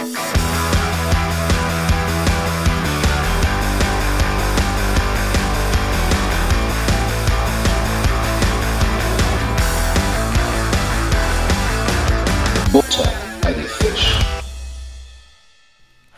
[0.00, 0.16] Butter
[13.42, 14.18] bei die Fisch.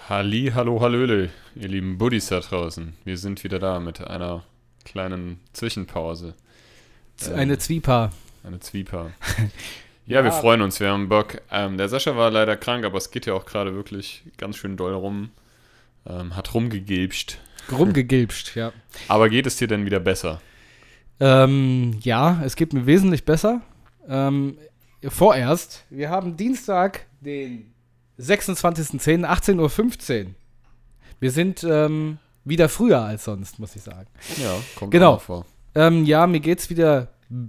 [0.08, 2.92] Halli, hallo, hallöle, ihr lieben Buddies da draußen.
[3.02, 4.44] Wir sind wieder da mit einer
[4.84, 6.36] kleinen Zwischenpause.
[7.26, 8.12] Ähm, Eine Zwieper.
[8.44, 9.10] Eine Zwieper.
[10.06, 11.40] Ja, wir freuen uns, wir haben Bock.
[11.50, 14.76] Ähm, der Sascha war leider krank, aber es geht ja auch gerade wirklich ganz schön
[14.76, 15.30] doll rum.
[16.06, 17.38] Ähm, hat rumgegilbscht.
[17.70, 18.72] Rumgegilbscht, ja.
[19.08, 20.40] Aber geht es dir denn wieder besser?
[21.20, 23.62] Ähm, ja, es geht mir wesentlich besser.
[24.08, 24.58] Ähm,
[25.08, 27.72] vorerst, wir haben Dienstag, den
[28.18, 30.30] 26.10., 18.15 Uhr.
[31.20, 34.08] Wir sind ähm, wieder früher als sonst, muss ich sagen.
[34.42, 35.14] Ja, kommt Genau.
[35.14, 35.46] auch vor.
[35.76, 37.08] Ähm, ja, mir geht's wieder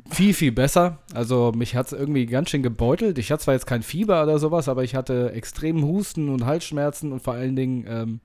[0.09, 0.99] viel, viel besser.
[1.13, 3.17] Also mich hat's irgendwie ganz schön gebeutelt.
[3.17, 7.11] Ich hatte zwar jetzt kein Fieber oder sowas, aber ich hatte extremen Husten und Halsschmerzen
[7.11, 8.19] und vor allen Dingen ähm,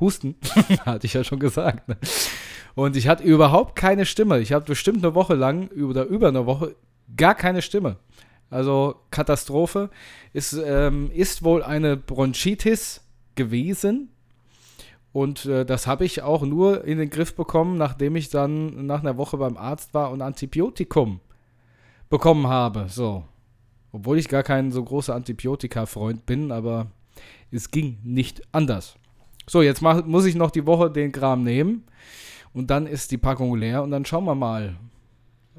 [0.00, 0.36] Husten,
[0.86, 1.88] hatte ich ja schon gesagt.
[1.88, 1.96] Ne?
[2.74, 4.40] Und ich hatte überhaupt keine Stimme.
[4.40, 6.74] Ich habe bestimmt eine Woche lang oder über eine Woche
[7.16, 7.96] gar keine Stimme.
[8.50, 9.90] Also Katastrophe.
[10.32, 13.02] Ist, ähm, ist wohl eine Bronchitis
[13.34, 14.10] gewesen.
[15.14, 18.98] Und äh, das habe ich auch nur in den Griff bekommen, nachdem ich dann nach
[18.98, 21.20] einer Woche beim Arzt war und Antibiotikum
[22.10, 22.86] bekommen habe.
[22.88, 23.22] So.
[23.92, 26.88] Obwohl ich gar kein so großer Antibiotika-Freund bin, aber
[27.52, 28.96] es ging nicht anders.
[29.46, 31.84] So, jetzt mach, muss ich noch die Woche den Kram nehmen
[32.52, 34.74] und dann ist die Packung leer und dann schauen wir mal.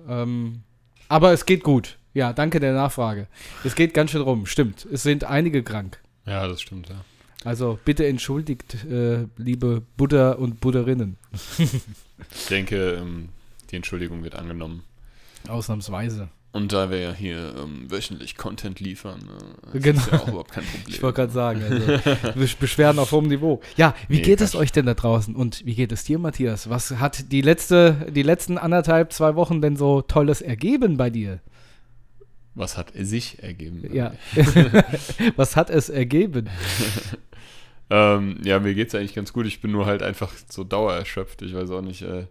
[0.06, 0.64] Ähm,
[1.08, 1.97] aber es geht gut.
[2.14, 3.30] Ja, danke der Nachfrage.
[3.64, 4.84] Es geht ganz schön rum, stimmt.
[4.84, 6.02] Es sind einige krank.
[6.25, 7.06] Ja, das stimmt, ja.
[7.46, 11.16] Also bitte entschuldigt, äh, liebe Buddha und Buddherinnen.
[11.58, 13.30] Ich denke, ähm,
[13.72, 14.84] die Entschuldigung wird angenommen.
[15.48, 16.28] Ausnahmsweise.
[16.54, 19.20] Und da wir ja hier ähm, wöchentlich Content liefern,
[19.74, 20.00] äh, Genau.
[20.00, 20.86] ist ja auch überhaupt kein Problem.
[20.88, 21.76] Ich wollte gerade sagen, also
[22.40, 23.62] Besch- Beschwerden auf hohem Niveau.
[23.76, 25.36] Ja, wie Nee, geht es euch denn da draußen?
[25.36, 26.70] Und wie geht es dir, Matthias?
[26.70, 31.42] Was hat die letzte, die letzten anderthalb, zwei Wochen denn so Tolles ergeben bei dir?
[32.58, 33.84] Was hat sich ergeben?
[33.94, 34.14] Ja.
[35.36, 36.48] Was hat es ergeben?
[37.90, 39.46] Ähm, ja, mir geht's eigentlich ganz gut.
[39.46, 41.41] Ich bin nur halt einfach so dauererschöpft.
[41.41, 42.28] Ich weiß auch nicht, äh,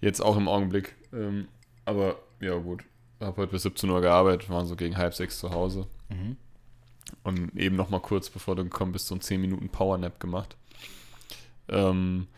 [0.00, 0.94] jetzt auch im Augenblick.
[1.12, 1.48] Ähm,
[1.84, 2.84] aber ja, gut.
[3.20, 5.86] Hab heute bis 17 Uhr gearbeitet, waren so gegen halb sechs zu Hause.
[7.22, 10.56] Und eben noch mal kurz bevor du gekommen bist, so einen 10 Minuten Powernap gemacht.
[11.68, 12.28] Ähm,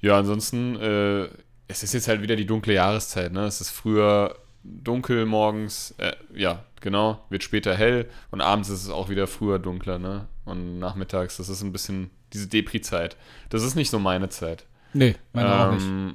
[0.00, 1.28] ja, ansonsten, äh,
[1.68, 3.46] es ist jetzt halt wieder die dunkle Jahreszeit, ne?
[3.46, 8.90] Es ist früher dunkel morgens, äh, ja, genau, wird später hell und abends ist es
[8.90, 10.26] auch wieder früher dunkler, ne?
[10.44, 13.16] Und nachmittags, das ist ein bisschen diese Depri-Zeit.
[13.50, 14.64] Das ist nicht so meine Zeit.
[14.92, 15.86] Nee, meine auch nicht.
[15.86, 16.14] Ähm,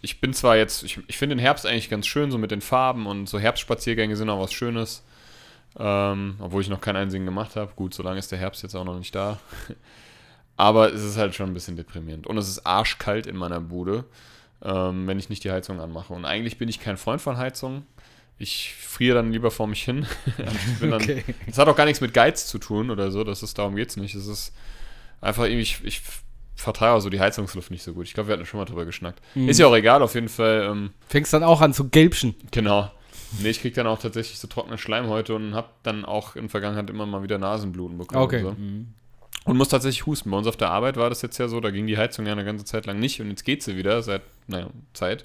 [0.00, 2.60] ich bin zwar jetzt, ich, ich finde den Herbst eigentlich ganz schön, so mit den
[2.60, 5.04] Farben und so Herbstspaziergänge sind auch was Schönes.
[5.78, 7.72] Ähm, obwohl ich noch keinen einzigen gemacht habe.
[7.76, 9.38] Gut, so lange ist der Herbst jetzt auch noch nicht da.
[10.56, 12.26] Aber es ist halt schon ein bisschen deprimierend.
[12.26, 14.04] Und es ist arschkalt in meiner Bude,
[14.62, 16.12] ähm, wenn ich nicht die Heizung anmache.
[16.12, 17.84] Und eigentlich bin ich kein Freund von Heizung.
[18.38, 20.06] Ich friere dann lieber vor mich hin.
[20.80, 21.24] dann, Okay.
[21.46, 23.24] das hat auch gar nichts mit Geiz zu tun oder so.
[23.24, 24.14] Das ist, darum geht es nicht.
[24.14, 24.52] Es ist
[25.20, 26.02] einfach irgendwie, ich, ich
[26.54, 28.06] vertrage auch so die Heizungsluft nicht so gut.
[28.06, 29.20] Ich glaube, wir hatten schon mal drüber geschnackt.
[29.34, 29.48] Mhm.
[29.48, 30.68] Ist ja auch egal, auf jeden Fall.
[30.70, 32.34] Ähm, Fängst dann auch an zu gelbschen.
[32.50, 32.90] genau.
[33.42, 36.50] Nee, ich krieg dann auch tatsächlich so trockene Schleimhäute und habe dann auch in der
[36.50, 38.22] Vergangenheit immer mal wieder Nasenbluten bekommen.
[38.22, 38.40] Okay.
[38.40, 38.56] So.
[39.44, 40.30] Und muss tatsächlich husten.
[40.30, 42.32] Bei uns auf der Arbeit war das jetzt ja so, da ging die Heizung ja
[42.32, 45.24] eine ganze Zeit lang nicht und jetzt geht sie wieder seit, naja, Zeit.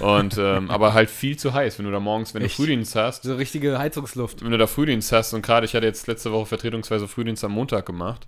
[0.00, 2.58] Und, ähm, aber halt viel zu heiß, wenn du da morgens, wenn Echt?
[2.58, 4.42] du Frühdienst hast, So richtige Heizungsluft.
[4.44, 7.52] wenn du da Frühdienst hast und gerade ich hatte jetzt letzte Woche vertretungsweise Frühdienst am
[7.52, 8.26] Montag gemacht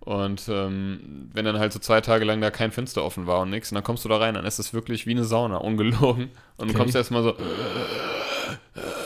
[0.00, 3.50] und ähm, wenn dann halt so zwei Tage lang da kein Fenster offen war und
[3.50, 6.30] nichts und dann kommst du da rein, dann ist es wirklich wie eine Sauna, ungelogen
[6.58, 6.78] und du Okay.
[6.78, 7.34] kommst erstmal so,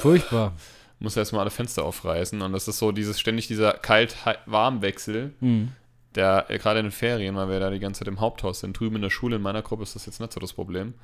[0.00, 0.52] Furchtbar.
[1.00, 5.72] Musst erstmal alle Fenster aufreißen und das ist so dieses ständig dieser Kalt-Warm-Wechsel, Mhm.
[6.14, 8.78] der äh, gerade in den Ferien, weil wir da die ganze Zeit im Haupthaus sind,
[8.78, 10.94] drüben in der Schule, in meiner Gruppe ist das jetzt nicht so das Problem.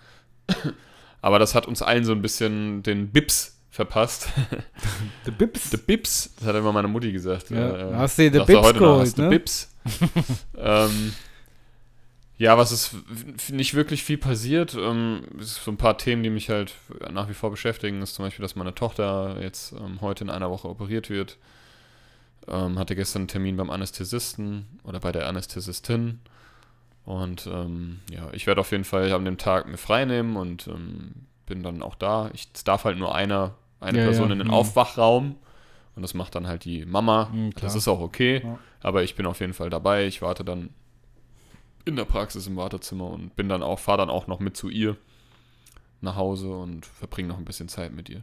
[1.23, 4.29] Aber das hat uns allen so ein bisschen den Bips verpasst.
[5.25, 5.71] The Bips.
[5.71, 7.51] The Bips, das hat immer meine Mutti gesagt.
[7.51, 9.29] Ja, Äh, hast du dir The Bips heute noch, geholt, ne?
[9.31, 9.75] Bips.
[10.59, 11.13] ähm,
[12.39, 12.95] ja, was ist
[13.51, 14.75] nicht wirklich viel passiert.
[14.75, 16.75] Ähm, so ein paar Themen, die mich halt
[17.11, 18.03] nach wie vor beschäftigen.
[18.03, 21.39] Ist zum Beispiel, dass meine Tochter jetzt ähm, heute in einer Woche operiert wird.
[22.49, 26.21] Ähm, hatte gestern einen Termin beim Anästhesisten oder bei der Anästhesistin.
[27.07, 30.67] Und ähm, ja, ich werde auf jeden Fall an dem Tag mir frei nehmen und
[30.67, 31.13] ähm,
[31.47, 32.31] bin dann auch da.
[32.35, 34.55] Ich, es darf halt nur einer, eine Ja, Person ja, in den mhm.
[34.55, 35.37] Aufwachraum.
[35.95, 37.31] Und das macht dann halt die Mama.
[37.33, 38.43] Mhm, das ist auch okay.
[38.45, 38.59] Ja.
[38.83, 40.07] Aber ich bin auf jeden Fall dabei.
[40.07, 40.69] Ich warte dann
[41.87, 44.69] in der Praxis im Wartezimmer und bin dann auch, fahre dann auch noch mit zu
[44.69, 44.97] ihr
[46.03, 48.23] nach Hause und verbringe noch ein bisschen Zeit mit ihr.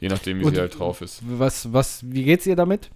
[0.00, 1.22] Je nachdem, wie Und- sie halt drauf ist.
[1.26, 2.90] Was, was, wie geht's ihr damit?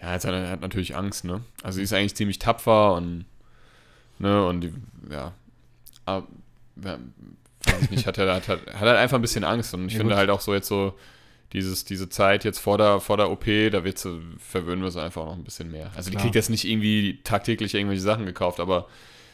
[0.00, 1.40] ja, jetzt hat er hat natürlich Angst, ne?
[1.64, 3.24] Also sie ist eigentlich ziemlich tapfer und,
[4.20, 4.72] ne, und die,
[5.10, 5.32] ja,
[6.04, 6.28] aber,
[6.84, 6.98] ja,
[7.64, 9.94] weiß ich nicht, hat er hat, hat, hat halt einfach ein bisschen Angst und ich
[9.94, 10.18] Ja, finde gut.
[10.18, 10.94] halt auch so jetzt so
[11.52, 15.02] dieses, diese Zeit jetzt vor der, vor der OP, da wird sie, verwöhnen wir sie
[15.02, 15.90] einfach noch ein bisschen mehr.
[15.96, 16.22] Also die Klar.
[16.24, 18.86] kriegt jetzt nicht irgendwie tagtäglich irgendwelche Sachen gekauft, aber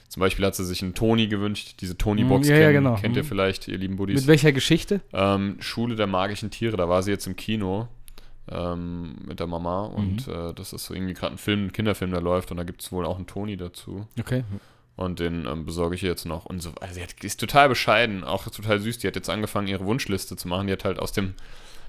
[0.09, 2.95] zum Beispiel hat sie sich einen Toni gewünscht, diese Toni-Box Mm, ja, ja, kennen, genau.
[2.97, 3.27] kennt ihr Mm.
[3.27, 4.21] vielleicht, ihr lieben Buddies.
[4.21, 5.01] Mit welcher Geschichte?
[5.13, 7.89] Ähm, Schule der magischen Tiere, da war sie jetzt im Kino
[8.49, 10.33] ähm, mit der Mama und Mhm.
[10.33, 12.83] äh, das ist so irgendwie gerade ein Film, ein Kinderfilm, der läuft und da gibt
[12.83, 14.45] es wohl auch einen Toni dazu Okay.
[14.97, 17.69] und den ähm, besorge ich ihr jetzt noch und so, also sie hat, ist total
[17.71, 20.99] bescheiden, auch total süß, die hat jetzt angefangen ihre Wunschliste zu machen, die hat halt
[20.99, 21.35] aus dem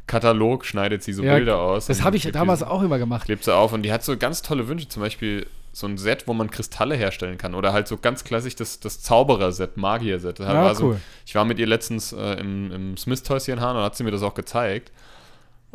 [0.07, 1.88] Katalog schneidet sie so Ja, Bilder aus.
[1.88, 3.25] Das habe ich damals die, auch immer gemacht.
[3.25, 6.28] Klebt sie auf und die hat so ganz tolle Wünsche, zum Beispiel so ein Set,
[6.28, 10.40] wo man Kristalle herstellen kann oder halt so ganz klassisch das, das Zauberer-Set, Magier-Set.
[10.40, 11.02] Ja, war so, cool.
[11.25, 13.96] ich war mit ihr letztens äh, im, im Smith Toys hier in Hahn und hat
[13.96, 14.92] sie mir das auch gezeigt.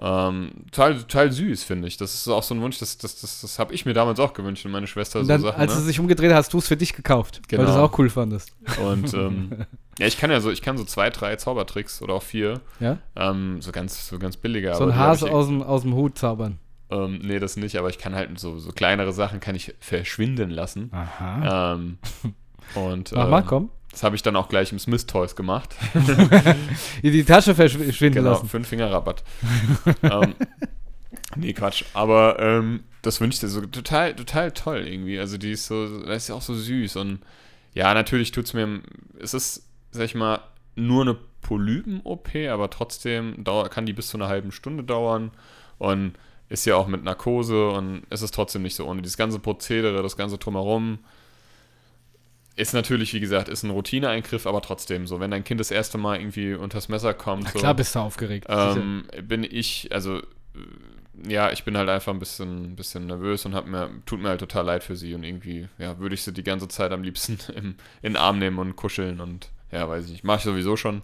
[0.02, 1.98] Ähm, total, total süß, finde ich.
[1.98, 4.32] Das ist auch so ein Wunsch, das, das, das, das habe ich mir damals auch
[4.32, 5.60] gewünscht und meine Schwester Und so dann, Sachen.
[5.60, 5.84] als du Ne?
[5.84, 7.84] sich umgedreht hast, du es für dich gekauft, weil du es Genau.
[7.84, 8.54] auch cool fandest.
[8.82, 9.66] Und ähm,
[9.98, 12.60] ja, ich kann ja so, ich kann so zwei, drei Zaubertricks oder auch vier.
[12.80, 12.96] Ja?
[13.14, 14.74] Ähm, so ganz, so ganz billige.
[14.74, 16.58] So ein Hase aus dem, aus dem Hut zaubern.
[16.90, 20.48] ähm, Nee, das nicht, aber ich kann halt so, so kleinere Sachen kann ich verschwinden
[20.48, 20.88] lassen.
[20.92, 21.74] Aha.
[21.74, 21.98] Ähm,
[22.74, 23.70] und Mach mal, ähm, komm.
[23.90, 25.74] Das habe ich dann auch gleich im Smith Toys gemacht.
[27.02, 28.48] Die Tasche verschwinden Genau, lassen.
[28.48, 29.24] fünf Finger Rabatt.
[30.02, 30.34] ähm,
[31.36, 31.84] nee, Quatsch.
[31.92, 35.18] Aber ähm, das wünscht dir so total, total toll irgendwie.
[35.18, 36.96] Also die ist so, das ist ja auch so süß.
[36.96, 37.20] Und
[37.74, 38.80] ja, natürlich tut es mir,
[39.18, 40.40] es ist, sag ich mal,
[40.76, 45.32] nur eine Polypen-OP, aber trotzdem dauer, kann die bis zu einer halben Stunde dauern.
[45.78, 46.12] Und
[46.48, 49.02] ist ja auch mit Narkose und es ist trotzdem nicht so ohne.
[49.02, 50.98] Dieses ganze Prozedere, das ganze Drumherum
[52.60, 55.98] ist natürlich, wie gesagt, ist ein Routineeingriff, aber trotzdem so, wenn dein Kind das erste
[55.98, 58.46] Mal irgendwie unters Messer kommt, Na so, klar bist du aufgeregt.
[58.48, 60.22] ähm, bin ich, also äh,
[61.26, 64.40] ja, ich bin halt einfach ein bisschen, bisschen nervös und hab mir, tut mir halt
[64.40, 67.38] total leid für sie und irgendwie, ja, würde ich sie die ganze Zeit am liebsten
[67.56, 70.76] im, in den Arm nehmen und kuscheln und ja, weiß ich nicht, mache ich sowieso
[70.76, 71.02] schon,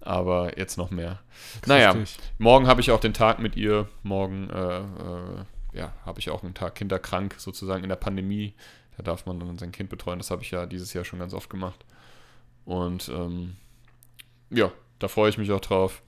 [0.00, 1.18] aber jetzt noch mehr.
[1.66, 2.18] Naja, Richtig.
[2.38, 5.44] morgen habe ich auch den Tag mit ihr, morgen, äh, äh,
[5.74, 8.54] ja, habe ich auch einen Tag kinderkrank sozusagen in der Pandemie,
[8.98, 11.32] da darf man dann sein Kind betreuen, das habe ich ja dieses Jahr schon ganz
[11.32, 11.84] oft gemacht
[12.66, 13.56] und ähm,
[14.50, 16.02] ja, da freue ich mich auch drauf.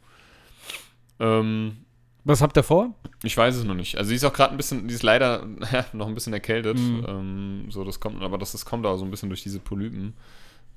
[1.18, 1.78] Ähm,
[2.24, 2.94] Was habt ihr vor?
[3.22, 3.96] ich weiß es noch nicht.
[3.98, 6.78] Also sie ist auch gerade ein bisschen, die ist leider ja, noch ein bisschen erkältet.
[6.78, 7.04] Mhm.
[7.06, 10.14] Ähm, so, das kommt, aber das, das kommt auch so ein bisschen durch diese Polypen.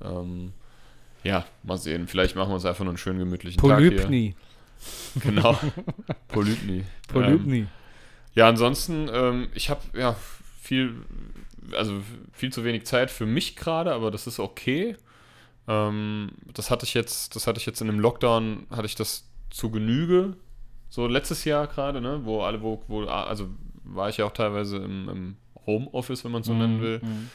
[0.02, 0.54] Ähm,
[1.24, 2.08] ja, mal sehen.
[2.08, 4.36] Vielleicht machen wir uns einfach nur einen schönen gemütlichen Polypni.
[4.36, 5.32] Tag hier.
[5.32, 5.58] Genau.
[6.28, 6.80] Polypni.
[6.80, 7.68] Ähm, Polypni.
[8.34, 10.16] ja, ansonsten, ähm, ich habe ja
[10.62, 10.96] viel,
[11.72, 11.94] also
[12.32, 14.96] viel zu wenig Zeit für mich gerade, aber das ist okay.
[15.68, 19.30] Ähm, das hatte ich jetzt, das hatte ich jetzt in dem Lockdown, hatte ich das
[19.50, 20.36] zu Genüge.
[20.90, 23.50] So letztes Jahr gerade, ne, wo alle, wo, wo, also
[23.84, 27.00] war ich ja auch teilweise im, im Homeoffice, wenn man es so nennen will.
[27.02, 27.30] Mhm.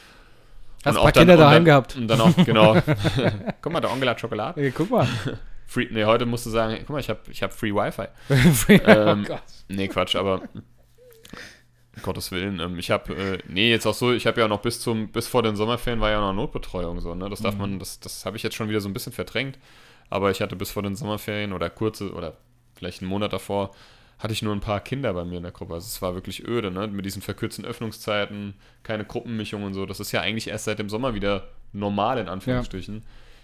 [0.85, 1.95] Hast ein auch paar dann- Kinder und daheim dann, gehabt.
[1.97, 2.75] Und dann auch, genau.
[3.61, 4.61] Guck mal, der Onkel hat Schokolade.
[4.61, 5.07] Ey, guck mal.
[5.67, 8.07] Free, nee, heute musst du sagen, guck mal, ich habe ich hab Free Wi-Fi.
[8.29, 9.41] oh Ähm, Gott.
[9.67, 10.41] Nee, Quatsch, aber
[12.01, 14.79] Gottes Willen, ähm, ich habe, äh, nee, jetzt auch so, ich habe ja noch bis
[14.79, 17.29] zum, bis vor den Sommerferien war ja noch Notbetreuung so, ne?
[17.29, 17.61] Das darf Mhm.
[17.61, 19.57] man, das, das habe ich jetzt schon wieder so ein bisschen verdrängt.
[20.09, 22.37] Aber ich hatte bis vor den Sommerferien oder kurze oder
[22.75, 23.71] vielleicht einen Monat davor,
[24.17, 25.75] hatte ich nur ein paar Kinder bei mir in der Gruppe.
[25.75, 26.87] Also es war wirklich öde, ne?
[26.87, 28.53] Mit diesen verkürzten Öffnungszeiten,
[28.83, 29.85] keine Gruppenmischung und so.
[29.85, 33.03] Das ist ja eigentlich erst seit dem Sommer wieder normal, in Anführungsstrichen.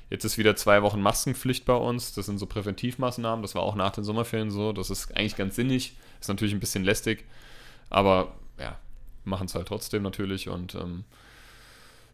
[0.10, 2.14] Jetzt ist wieder zwei Wochen Maskenpflicht bei uns.
[2.14, 3.42] Das sind so Präventivmaßnahmen.
[3.42, 4.74] Das war auch nach den Sommerferien so.
[4.74, 5.96] Das ist eigentlich ganz sinnig.
[6.20, 7.26] Ist natürlich ein bisschen lästig.
[7.90, 8.78] Aber ja,
[9.24, 10.50] machen es halt trotzdem natürlich.
[10.50, 11.04] Und ähm,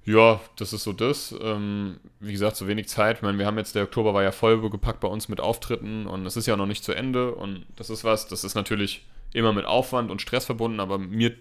[0.06, 1.34] ja, das ist so das.
[1.42, 3.18] Ähm, wie gesagt, so wenig Zeit.
[3.18, 6.08] Ich meine, wir haben jetzt, der Oktober war ja voll gepackt bei uns mit Auftritten
[6.08, 7.36] und es ist ja noch nicht zu Ende.
[7.36, 11.36] Und das ist was, das ist natürlich immer mit Aufwand und Stress verbunden, aber mir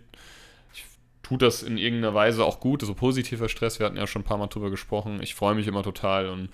[1.22, 2.82] tut das in irgendeiner Weise auch gut.
[2.82, 5.22] So positiver Stress, wir hatten ja schon ein paar Mal drüber gesprochen.
[5.22, 6.50] Ich freue mich immer total und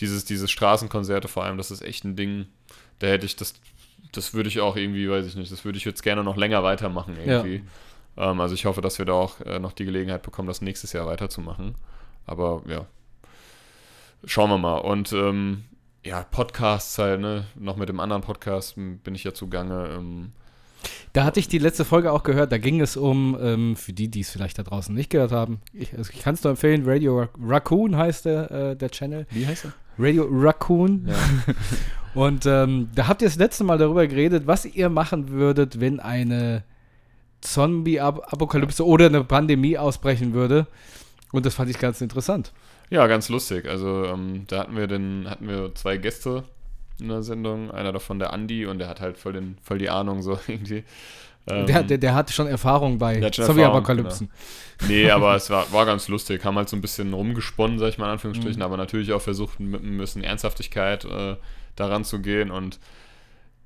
[0.00, 2.46] dieses, dieses Straßenkonzerte vor allem, das ist echt ein Ding.
[2.98, 3.54] Da hätte ich das,
[4.12, 6.62] das würde ich auch irgendwie, weiß ich nicht, das würde ich jetzt gerne noch länger
[6.62, 7.62] weitermachen irgendwie.
[8.16, 10.92] Ähm, also ich hoffe, dass wir da auch äh, noch die Gelegenheit bekommen, das nächstes
[10.92, 11.74] Jahr weiterzumachen.
[12.26, 12.86] Aber ja,
[14.24, 14.78] schauen wir mal.
[14.78, 15.64] Und ähm,
[16.04, 17.44] ja, Podcasts halt, ne?
[17.54, 19.88] Noch mit dem anderen Podcast m, bin ich ja zugange.
[19.96, 20.32] Ähm,
[21.14, 22.52] Da hatte ich die letzte Folge auch gehört.
[22.52, 25.60] Da ging es um, ähm, für die, die es vielleicht da draußen nicht gehört haben,
[25.72, 29.26] ich, also ich kann es nur empfehlen, Radio Rac- Raccoon heißt der, äh, der Channel.
[29.30, 29.72] wie heißt er?
[29.98, 31.08] Radio Raccoon.
[31.08, 31.14] Ja.
[32.14, 35.98] Und ähm, da habt ihr das letzte Mal darüber geredet, was ihr machen würdet, wenn
[35.98, 36.62] eine
[37.40, 40.66] Zombie-Apokalypse oder eine Pandemie ausbrechen würde.
[41.32, 42.52] Und das fand ich ganz interessant.
[42.90, 43.66] Ja, ganz lustig.
[43.66, 46.44] Also ähm, da hatten wir den, hatten wir zwei Gäste
[47.00, 47.70] in der Sendung.
[47.70, 50.84] Einer davon der Andi und der hat halt voll, den, voll die Ahnung so irgendwie.
[51.46, 54.30] Ähm, Der, der, der hatte schon Erfahrung bei hat Zombie-Apokalypsen.
[54.88, 56.44] Nee, aber es war, war ganz lustig.
[56.44, 59.60] Haben halt so ein bisschen rumgesponnen, sag ich mal in Anführungsstrichen, aber natürlich auch versucht,
[59.60, 61.36] mit ein bisschen Ernsthaftigkeit äh,
[61.76, 62.50] daran zu gehen.
[62.50, 62.78] Und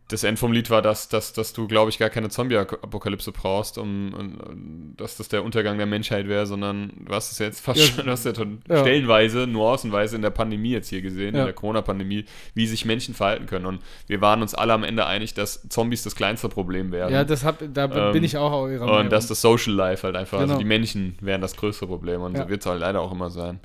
[0.09, 3.77] das End vom Lied war, dass, dass, dass du, glaube ich, gar keine Zombie-Apokalypse brauchst,
[3.77, 7.79] um, um, dass das der Untergang der Menschheit wäre, sondern du hast es jetzt fast
[7.79, 7.87] Ja.
[7.87, 8.81] schon, du hast ja schon Ja.
[8.81, 11.41] stellenweise, nuancenweise in der Pandemie jetzt hier gesehen, Ja.
[11.43, 12.25] in der Corona-Pandemie,
[12.55, 13.67] wie sich Menschen verhalten können.
[13.67, 17.13] Und wir waren uns alle am Ende einig, dass Zombies das kleinste Problem wären.
[17.13, 20.05] Ja, das hab, da Ähm, bin ich auch auf ihrer Und dass das Social Life
[20.05, 20.53] halt einfach, Genau.
[20.53, 23.29] also die Menschen wären das größte Problem und so wird es halt leider auch immer
[23.31, 23.61] sein.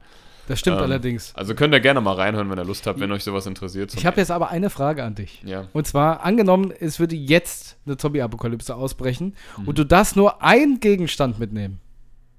[0.47, 1.33] Das stimmt ähm, allerdings.
[1.35, 3.93] Also könnt ihr gerne mal reinhören, wenn ihr Lust habt, wenn euch sowas interessiert.
[3.95, 5.41] Ich habe jetzt aber eine Frage an dich.
[5.45, 5.67] ja.
[5.73, 9.67] Und zwar, angenommen, es würde jetzt eine Zombie-Apokalypse ausbrechen Mhm.
[9.67, 11.79] und du darfst nur einen Gegenstand mitnehmen.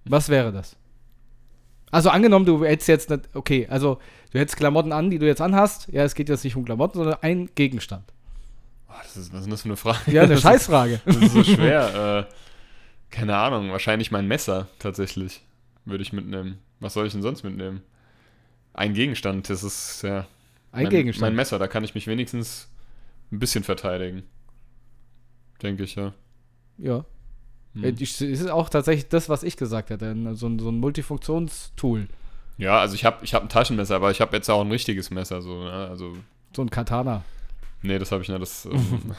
[0.05, 0.77] Was wäre das?
[1.91, 3.99] Also angenommen, du hättest jetzt nicht, okay, also
[4.33, 5.89] du hättest Klamotten an, die du jetzt anhast.
[5.93, 8.03] Ja, es geht jetzt nicht um Klamotten, sondern ein Gegenstand.
[8.89, 10.11] Oh, das ist, was ist denn das für eine Frage?
[10.11, 11.01] Ja, eine Das ist- Scheißfrage.
[11.07, 12.27] Das ist so schwer.
[12.29, 15.43] äh, keine Ahnung, wahrscheinlich mein Messer tatsächlich
[15.85, 16.59] würde ich mitnehmen.
[16.81, 17.83] Was soll ich denn sonst mitnehmen?
[18.75, 20.27] Ein Gegenstand, das ist ja.
[20.73, 21.31] Ein mein, Gegenstand.
[21.31, 22.69] Mein Messer, da kann ich mich wenigstens
[23.33, 24.25] ein bisschen verteidigen.
[25.63, 26.13] Denke ich, ja.
[26.79, 27.05] ja.
[27.75, 27.85] Hm.
[27.85, 30.11] Äh, es ist auch tatsächlich das, was ich gesagt hätte.
[30.11, 32.09] ein- So ein, so ein Multifunktionstool.
[32.59, 35.11] Ja, also ich habe ich hab ein Taschenmesser, aber ich habe jetzt auch ein richtiges
[35.11, 35.41] Messer.
[35.43, 35.73] So, ne?
[35.73, 36.17] Also
[36.55, 37.25] So ein Katana.
[37.83, 38.41] Nee, das habe ich nicht.
[38.41, 39.15] Das, ähm,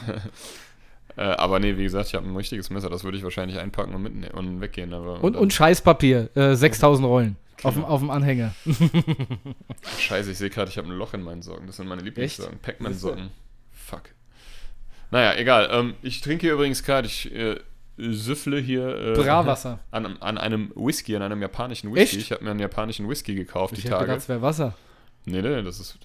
[1.16, 2.90] äh, aber nee, wie gesagt, ich habe ein richtiges Messer.
[2.90, 4.92] Das würde ich wahrscheinlich einpacken und mitnehmen und weggehen.
[4.92, 6.30] Aber Und, und Scheißpapier.
[6.36, 7.36] Äh, 6000 Rollen.
[7.62, 7.86] Auf, dem, Genau.
[7.94, 8.54] auf dem Anhänger.
[9.98, 11.66] Scheiße, ich sehe gerade, ich habe ein Loch in meinen Socken.
[11.66, 12.58] Das sind meine Lieblingssocken.
[12.58, 13.30] Pac-Man-Socken.
[13.72, 14.02] Fuck.
[15.10, 15.68] Naja, egal.
[15.72, 17.60] Ähm, ich trinke hier übrigens gerade, ich äh,
[17.96, 19.78] süffle hier äh, Bravwasser.
[19.90, 22.16] an, an einem Whisky, an einem japanischen Whisky.
[22.16, 22.26] Echt?
[22.26, 24.12] Ich habe mir einen japanischen Whisky gekauft Ich die Tage.
[24.12, 24.74] es wäre Wasser.
[25.24, 25.98] nee, nee, das ist,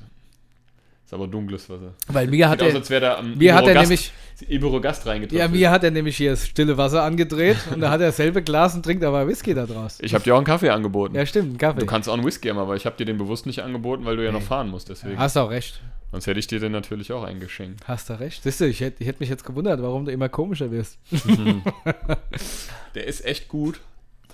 [1.11, 1.93] ist aber dunkles Wasser.
[2.07, 4.13] Weil mir hat Sieht aus, er, wäre da mir hat er nämlich,
[4.47, 5.39] Iberogast reingetroffen.
[5.39, 8.41] ja, mir hat er nämlich hier das stille Wasser angedreht und da hat er dasselbe
[8.41, 9.97] Glas und trinkt aber Whisky da draus.
[9.99, 11.13] Ich habe dir auch einen Kaffee angeboten.
[11.15, 11.81] Ja, stimmt, ein Kaffee.
[11.81, 14.15] Du kannst auch einen Whisky haben, aber ich habe dir den bewusst nicht angeboten, weil
[14.15, 14.87] du ja noch fahren musst.
[14.87, 15.17] Deswegen.
[15.19, 15.81] Hast auch recht.
[16.11, 17.85] Sonst hätte ich dir den natürlich auch eingeschenkt.
[17.87, 18.43] Hast du recht.
[18.43, 20.97] Siehst du, ich hätte ich hätt mich jetzt gewundert, warum du immer komischer wirst.
[22.95, 23.81] Der ist echt gut.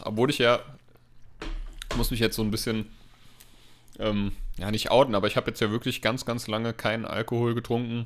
[0.03, 0.59] Obwohl ich ja.
[1.95, 2.85] Muss mich jetzt so ein bisschen.
[3.99, 7.55] Ähm, ja, nicht outen, aber ich habe jetzt ja wirklich ganz, ganz lange keinen Alkohol
[7.55, 8.05] getrunken.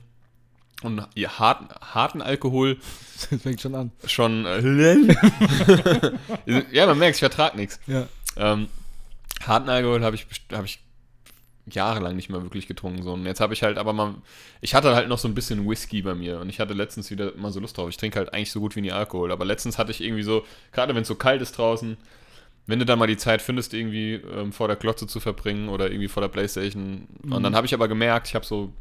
[0.83, 2.77] Und ja, harten, harten Alkohol
[3.29, 3.91] Das fängt schon an.
[4.05, 4.45] schon.
[4.45, 4.95] Äh,
[6.71, 7.79] ja, man merkt, ich vertrage nichts.
[7.87, 8.07] Ja.
[8.35, 8.67] Ähm,
[9.45, 10.79] harten Alkohol habe ich, hab ich
[11.67, 13.03] jahrelang nicht mehr wirklich getrunken.
[13.03, 13.13] So.
[13.13, 14.15] Und jetzt habe ich halt aber mal.
[14.61, 17.33] Ich hatte halt noch so ein bisschen Whisky bei mir und ich hatte letztens wieder
[17.35, 17.89] mal so Lust drauf.
[17.89, 19.31] Ich trinke halt eigentlich so gut wie nie Alkohol.
[19.31, 21.97] Aber letztens hatte ich irgendwie so, gerade wenn es so kalt ist draußen,
[22.67, 25.89] wenn du dann mal die Zeit findest, irgendwie ähm, vor der Glotze zu verbringen oder
[25.89, 27.07] irgendwie vor der Playstation.
[27.29, 28.71] Und dann habe ich aber gemerkt, ich habe so.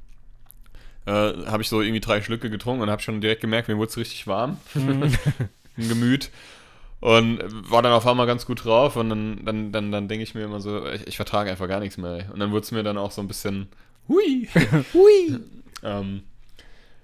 [1.06, 1.10] Äh,
[1.46, 3.96] habe ich so irgendwie drei Schlücke getrunken und habe schon direkt gemerkt, mir wurde es
[3.96, 6.30] richtig warm im Gemüt.
[7.00, 10.34] Und war dann auf einmal ganz gut drauf und dann, dann, dann, dann denke ich
[10.34, 12.26] mir immer so, ich, ich vertrage einfach gar nichts mehr.
[12.30, 13.68] Und dann wurde es mir dann auch so ein bisschen,
[14.06, 14.46] hui.
[14.92, 15.40] Hui.
[15.82, 16.22] ähm,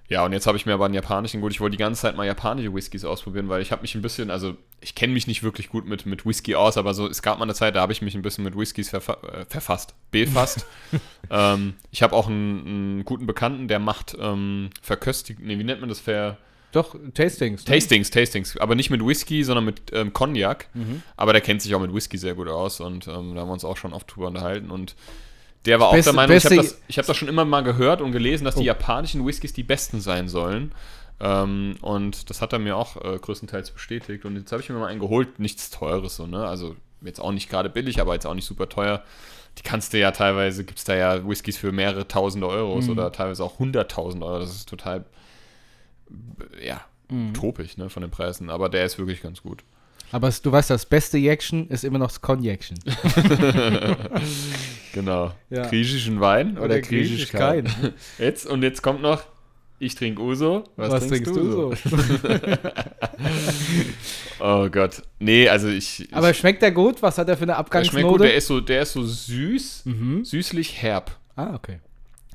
[0.08, 2.16] ja, und jetzt habe ich mir aber einen japanischen, gut, ich wollte die ganze Zeit
[2.16, 5.42] mal japanische Whiskys ausprobieren, weil ich habe mich ein bisschen, also ich kenne mich nicht
[5.42, 7.92] wirklich gut mit, mit Whisky aus, aber so, es gab mal eine Zeit, da habe
[7.92, 10.64] ich mich ein bisschen mit Whiskys verfa äh, verfasst, befasst.
[11.30, 15.80] ähm, ich habe auch einen, einen guten Bekannten, der macht ähm, Verköstig, nee, wie nennt
[15.80, 16.38] man das, Ver...
[16.72, 17.66] Doch, Tastings.
[17.66, 17.72] ne?
[17.72, 20.68] Tastings, Tastings, aber nicht mit Whisky, sondern mit ähm, Cognac.
[20.74, 21.02] Mhm.
[21.16, 23.52] Aber der kennt sich auch mit Whisky sehr gut aus und ähm, da haben wir
[23.52, 24.70] uns auch schon oft drüber unterhalten.
[24.70, 24.94] Und
[25.66, 27.62] der war auch Beste- der Meinung, ich habe das, ich hab das schon immer mal
[27.62, 28.60] gehört und gelesen, dass Oh.
[28.60, 30.72] die japanischen Whiskys die besten sein sollen.
[31.20, 34.24] Ähm, und das hat er mir auch äh, größtenteils bestätigt.
[34.24, 36.46] Und jetzt habe ich mir mal einen geholt, nichts Teures, so, ne?
[36.46, 39.02] Also jetzt auch nicht gerade billig, aber jetzt auch nicht super teuer.
[39.58, 42.90] Die kannst du ja teilweise, gibt es da ja Whiskys für mehrere tausende Euros Mhm.
[42.92, 44.38] oder teilweise auch hunderttausend Euro.
[44.40, 45.04] Das ist total,
[46.62, 46.80] ja,
[47.10, 47.34] Mhm.
[47.34, 48.50] topisch, ne, von den Preisen.
[48.50, 49.62] Aber der ist wirklich ganz gut.
[50.12, 52.78] Aber es, du weißt, das beste Jackson ist immer noch das Cognaction.
[54.96, 55.32] Genau.
[55.50, 55.66] Ja.
[55.66, 57.68] Griechischen Wein oder, griechisch kein.
[58.18, 59.24] Jetzt und jetzt kommt noch,
[59.78, 60.64] ich trinke Uso.
[60.76, 61.74] Was, trinkst du so?
[64.40, 65.02] Oh Gott.
[65.18, 66.08] Nee, also ich.
[66.12, 67.02] Aber ich, schmeckt der gut?
[67.02, 68.00] Was hat er für eine der Abgangsnote?
[68.00, 70.24] schmeckt gut, der ist so, der ist so süß, mhm.
[70.24, 71.14] süßlich herb.
[71.36, 71.80] Ah, okay.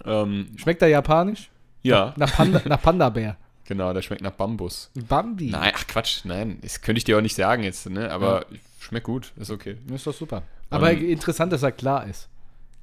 [0.06, 1.50] Ähm, Schmeckt er japanisch?
[1.82, 3.38] ja, Nach, Panda, nach Panda-Bär.
[3.72, 4.92] Genau, der schmeckt nach Bambus.
[5.08, 5.50] Bambi.
[5.50, 8.12] Nein, ach Quatsch, nein, das könnte ich dir auch nicht sagen jetzt, ne?
[8.12, 8.46] Aber
[8.80, 9.78] schmeckt gut, ist okay.
[9.94, 10.44] Ist doch super.
[10.70, 12.28] Aber Ähm, interessant, dass er klar ist.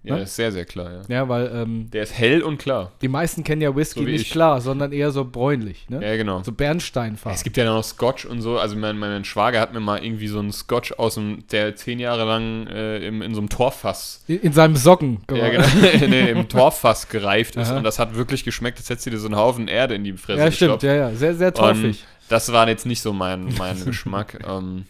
[0.08, 0.22] Ja, Ne?
[0.22, 1.00] ist sehr, sehr klar, ja.
[1.08, 2.92] Ja, weil ähm, Der ist hell und klar.
[3.02, 4.30] die meisten kennen ja Whisky So nicht ich.
[4.30, 5.88] klar, sondern eher so bräunlich.
[5.88, 6.04] Ne?
[6.04, 6.42] Ja, genau.
[6.42, 7.34] So Bernsteinfarben.
[7.36, 8.58] Es gibt ja noch Scotch und so.
[8.58, 11.98] Also mein, mein Schwager hat mir mal irgendwie so einen Scotch aus dem, der zehn
[12.00, 15.18] Jahre lang äh, im, in so einem Torffass, in, in seinem Socken.
[15.30, 15.66] ja, genau,
[16.08, 17.68] nee, im Torffass gereift ist.
[17.68, 17.76] Aha.
[17.78, 20.12] Und das hat wirklich geschmeckt, als hättest du dir so einen Haufen Erde in die
[20.14, 20.82] Fresse Ja, stimmt, gestopft.
[20.84, 21.10] ja, ja.
[21.14, 22.04] Sehr, sehr torfig.
[22.28, 24.38] das war jetzt nicht so mein, mein Geschmack.
[24.48, 24.86] Ähm,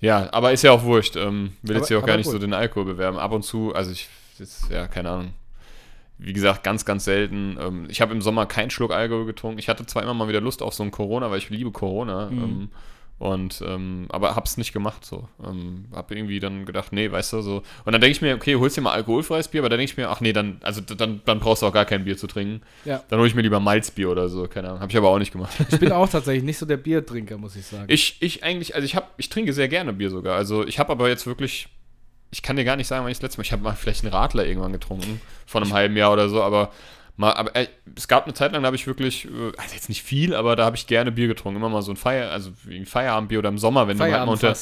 [0.00, 1.14] ja, aber ist ja auch wurscht.
[1.16, 2.42] Ähm, will jetzt Aber- hier auch gar nicht so gut.
[2.42, 3.18] den Alkohol bewerben.
[3.18, 4.08] Ab und zu, also ich,
[4.42, 5.34] jetzt, ja, keine Ahnung.
[6.18, 7.56] Wie gesagt, ganz, ganz selten.
[7.60, 9.58] Ähm, ich habe im Sommer keinen Schluck Alkohol getrunken.
[9.58, 12.30] Ich hatte zwar immer mal wieder Lust auf so ein Corona, weil ich liebe Corona.
[12.30, 12.42] Mhm.
[12.42, 12.68] Ähm,
[13.22, 15.28] und, ähm, aber hab's nicht gemacht so.
[15.44, 17.62] Ähm, hab irgendwie dann gedacht, nee, weißt du, so.
[17.84, 19.96] Und dann denke ich mir, okay, holst dir mal alkoholfreies Bier, aber dann denke ich
[19.96, 22.62] mir, ach nee, dann, also dann, dann brauchst du auch gar kein Bier zu trinken.
[22.84, 23.00] Ja.
[23.08, 24.80] Dann hole ich mir lieber Malzbier oder so, keine Ahnung.
[24.80, 25.54] Habe ich aber auch nicht gemacht.
[25.70, 27.84] Ich bin auch tatsächlich nicht so der Biertrinker, muss ich sagen.
[27.86, 30.36] Ich, ich eigentlich, also ich habe, ich trinke sehr gerne Bier sogar.
[30.36, 31.68] Also ich habe aber jetzt wirklich,
[32.32, 34.04] ich kann dir gar nicht sagen, wann ich das letzte Mal, ich habe mal vielleicht
[34.04, 36.72] einen Radler irgendwann getrunken, vor einem halben Jahr oder so, aber
[37.16, 39.90] mal, aber äh, es gab eine Zeit lang, da habe ich wirklich, äh, also jetzt
[39.90, 41.58] nicht viel, aber da habe ich gerne Bier getrunken.
[41.58, 44.56] Immer mal so ein Feier, also ein Feierabendbier oder im Sommer, wenn du mal unter,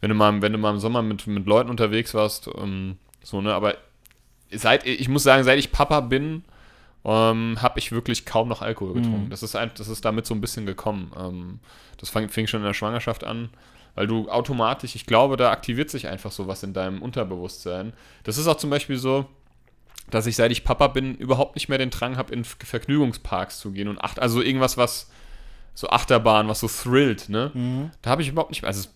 [0.00, 3.42] wenn du mal, wenn du mal im Sommer mit, mit Leuten unterwegs warst, ähm, so,
[3.42, 3.76] ne, aber
[4.50, 6.44] seit, ich muss sagen, seit ich Papa bin,
[7.04, 9.26] ähm, habe ich wirklich kaum noch Alkohol getrunken.
[9.26, 9.30] Mhm.
[9.30, 11.12] Das, ist ein, das ist damit so ein bisschen gekommen.
[11.18, 11.60] Ähm,
[11.98, 13.50] das fang, fing schon in der Schwangerschaft an,
[13.94, 17.92] weil du automatisch, ich glaube, da aktiviert sich einfach sowas in deinem Unterbewusstsein.
[18.24, 19.26] Das ist auch zum Beispiel so,
[20.10, 23.72] dass ich, seit ich Papa bin, überhaupt nicht mehr den Drang habe, in Vergnügungsparks zu
[23.72, 25.10] gehen und acht, also irgendwas, was
[25.74, 27.50] so Achterbahn, was so thrillt, ne?
[27.54, 27.90] Mhm.
[28.02, 28.88] Da habe ich überhaupt nicht mehr, also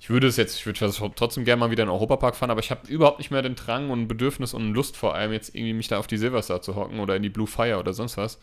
[0.00, 2.60] ich würde es jetzt, ich würde trotzdem gerne mal wieder in den Europapark fahren, aber
[2.60, 5.72] ich habe überhaupt nicht mehr den Drang und Bedürfnis und Lust vor allem jetzt irgendwie
[5.72, 8.38] mich da auf die Silverstar zu hocken oder in die Blue Fire oder sonst was.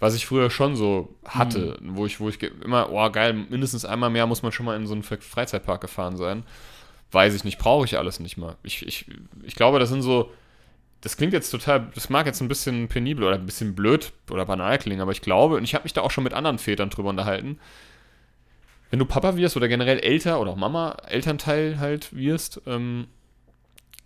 [0.00, 4.08] Was ich früher schon so hatte, wo ich, wo ich immer, oh geil, mindestens einmal
[4.10, 6.42] mehr muss man schon mal in so einen Fre- Freizeitpark gefahren sein.
[7.12, 8.56] Weiß ich nicht, brauche ich alles nicht mal.
[8.62, 9.04] Ich, ich,
[9.42, 10.30] ich glaube, das sind so,
[11.02, 14.46] das klingt jetzt total, das mag jetzt ein bisschen penibel oder ein bisschen blöd oder
[14.46, 16.88] banal klingen, aber ich glaube, und ich habe mich da auch schon mit anderen Vätern
[16.88, 17.58] drüber unterhalten,
[18.90, 23.06] wenn du Papa wirst oder generell älter oder auch Mama, Elternteil halt wirst, ähm,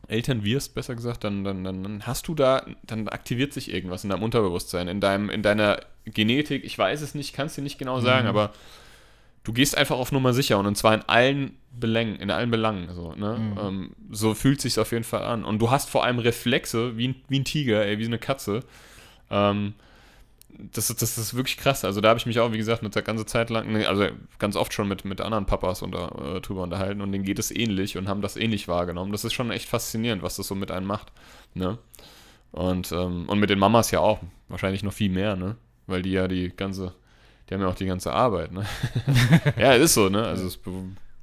[0.09, 4.11] Eltern wirst, besser gesagt, dann, dann, dann, hast du da, dann aktiviert sich irgendwas in
[4.11, 7.79] deinem Unterbewusstsein, in deinem, in deiner Genetik, ich weiß es nicht, kann es dir nicht
[7.79, 8.29] genau sagen, Mhm.
[8.31, 8.53] aber
[9.45, 12.89] du gehst einfach auf Nummer sicher und, und zwar in allen Belängen, in allen Belangen.
[12.95, 13.37] So, ne?
[13.39, 13.59] Mhm.
[13.61, 15.45] ähm, so fühlt sich auf jeden Fall an.
[15.45, 18.61] Und du hast vor allem Reflexe, wie ein, wie ein Tiger, ey, wie eine Katze.
[19.31, 19.75] Ähm,
[20.59, 21.85] das, ist- das ist wirklich krass.
[21.85, 24.07] Also da habe ich mich auch, wie gesagt, eine ganze Zeit lang, nee, also
[24.39, 27.51] ganz oft schon mit, mit anderen Papas unter, äh, drüber unterhalten und denen geht es
[27.51, 29.13] ähnlich und haben das ähnlich wahrgenommen.
[29.13, 31.13] Das ist schon echt faszinierend, was das so mit einem macht.
[31.55, 31.79] Ne?
[32.53, 35.57] Und, ähm, und mit den Mamas ja auch, wahrscheinlich noch viel mehr, ne?
[35.87, 36.95] Weil die ja die ganze,
[37.49, 38.65] die haben ja auch die ganze Arbeit, ne?
[39.59, 40.25] ja, ist so, ne?
[40.25, 40.71] Also es ist be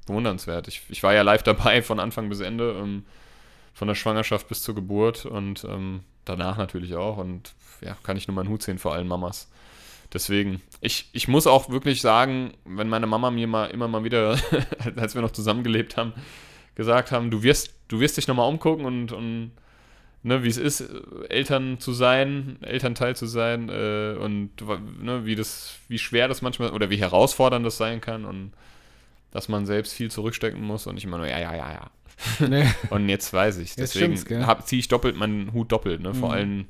[0.08, 0.68] bewundernswert.
[0.68, 3.06] Ich, ich war ja live dabei von Anfang bis Ende, ähm,
[3.74, 7.18] von der Schwangerschaft bis zur Geburt und ähm, danach natürlich auch.
[7.18, 9.50] Und ja, kann ich nur meinen Hut sehen vor allen Mamas.
[10.14, 14.38] Deswegen, ich, ich muss auch wirklich sagen, wenn meine Mama mir mal immer mal wieder,
[14.96, 16.14] als wir noch zusammengelebt haben,
[16.76, 19.52] gesagt haben, du wirst, du wirst dich nochmal umgucken und, und
[20.24, 24.52] ne, wie es ist, äh, Eltern zu sein, Elternteil zu sein äh, und
[25.02, 28.52] ne, wie das, wie schwer das manchmal oder wie herausfordernd das sein kann und
[29.32, 31.92] dass man selbst viel zurückstecken muss und ich immer nur, ja, ja, ja, ja.
[32.48, 32.66] Nee.
[32.92, 33.74] Und jetzt weiß ich.
[33.76, 36.14] Deswegen ziehe ich doppelt meinen Hut doppelt, ne?
[36.14, 36.34] Vor Mhm.
[36.36, 36.68] allen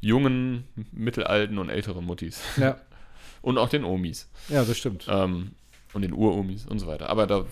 [0.00, 2.40] jungen, mittelalten und älteren Muttis.
[2.56, 2.78] Ja.
[3.42, 4.28] Und auch den Omis.
[4.48, 5.06] ja, das stimmt.
[5.08, 5.52] Ähm,
[5.92, 7.08] und den Uromis und so weiter.
[7.08, 7.46] Aber da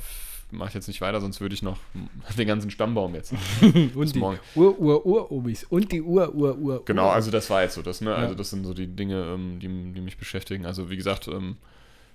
[0.50, 1.78] mache ich jetzt nicht weiter, sonst würde ich noch
[2.38, 3.32] den ganzen Stammbaum jetzt.
[3.94, 4.38] Und die morgen.
[4.54, 5.64] Ur-Ur-Ur-Omis.
[5.64, 6.84] Und die Ur-Ur-Ur-Ur.
[6.84, 8.10] Genau, also das war jetzt so das, ne?
[8.10, 8.16] Ja.
[8.16, 10.66] Also das sind so die Dinge, ähm, die, die mich beschäftigen.
[10.66, 11.56] Also wie gesagt, ähm,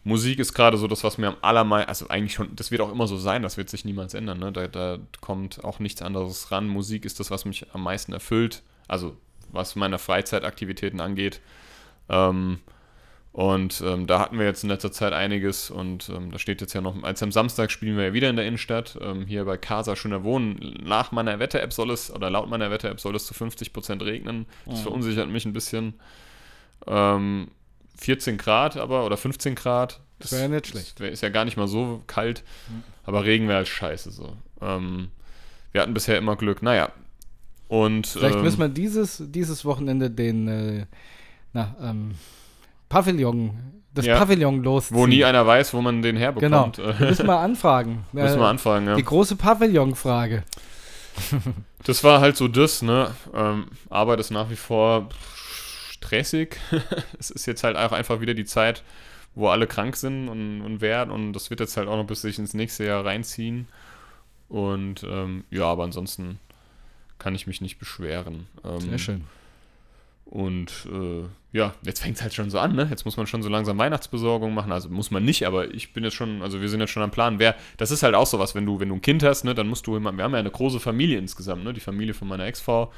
[0.03, 2.91] Musik ist gerade so das, was mir am allermeisten, also eigentlich schon, das wird auch
[2.91, 4.51] immer so sein, das wird sich niemals ändern, ne?
[4.51, 6.67] Da, da kommt auch nichts anderes ran.
[6.67, 9.17] Musik ist das, was mich am meisten erfüllt, also
[9.51, 11.41] was meine Freizeitaktivitäten angeht.
[12.07, 12.59] Ähm,
[13.31, 16.73] und ähm, da hatten wir jetzt in letzter Zeit einiges und ähm, da steht jetzt
[16.73, 19.55] ja noch, als am Samstag spielen wir ja wieder in der Innenstadt, ähm, hier bei
[19.57, 20.77] Casa Schöner Wohnen.
[20.83, 24.45] Nach meiner Wetter-App soll es, oder laut meiner Wetter-App soll es zu 50% regnen.
[24.65, 24.83] Das Mhm.
[24.83, 25.93] verunsichert mich ein bisschen.
[26.87, 27.49] Ähm,
[28.01, 29.99] 14 Grad aber, oder 15 Grad.
[30.19, 30.99] Das wäre ja nicht schlecht.
[30.99, 32.83] wär- Ist ja gar nicht mal so kalt, Mhm.
[33.05, 34.35] aber Regen wäre halt scheiße so.
[34.61, 35.09] Ähm,
[35.71, 36.91] wir hatten bisher immer Glück, naja.
[37.67, 40.85] Und Vielleicht ähm, müssen wir dieses, dieses Wochenende den äh,
[41.53, 42.15] na, ähm,
[42.89, 43.51] Pavillon,
[43.93, 44.17] das Ja.
[44.17, 44.97] Pavillon losziehen.
[44.97, 46.21] wo nie einer weiß, wo man den Genau.
[46.41, 46.77] herbekommt.
[46.79, 48.05] Wir Äh, müssen mal anfragen.
[48.11, 48.95] müssen Äh, wir anfangen, ja.
[48.95, 50.43] Die große Pavillon-Frage.
[51.83, 53.11] Das war halt so das, ne?
[53.33, 55.09] Ähm, Arbeit ist nach wie vor
[55.99, 56.57] stressig.
[57.19, 58.83] es ist jetzt halt auch einfach wieder die Zeit,
[59.35, 62.21] wo alle krank sind und, und werden und das wird jetzt halt auch noch bis
[62.21, 63.67] sich ins nächste Jahr reinziehen.
[64.47, 66.39] Und ähm, ja, aber ansonsten
[67.19, 68.47] kann ich mich nicht beschweren.
[68.63, 69.23] Ähm, Sehr schön.
[70.25, 72.87] Und äh, ja, jetzt fängt es halt schon so an, ne?
[72.89, 74.71] Jetzt muss man schon so langsam Weihnachtsbesorgung machen.
[74.71, 77.11] Also muss man nicht, aber ich bin jetzt schon, also wir sind jetzt schon am
[77.11, 77.39] Plan.
[77.39, 79.67] Wer, das ist halt auch sowas, wenn du, wenn du ein Kind hast, ne, dann
[79.67, 81.73] musst du immer, wir haben ja eine große Familie insgesamt, ne?
[81.73, 82.91] Die Familie von meiner Ex-Frau,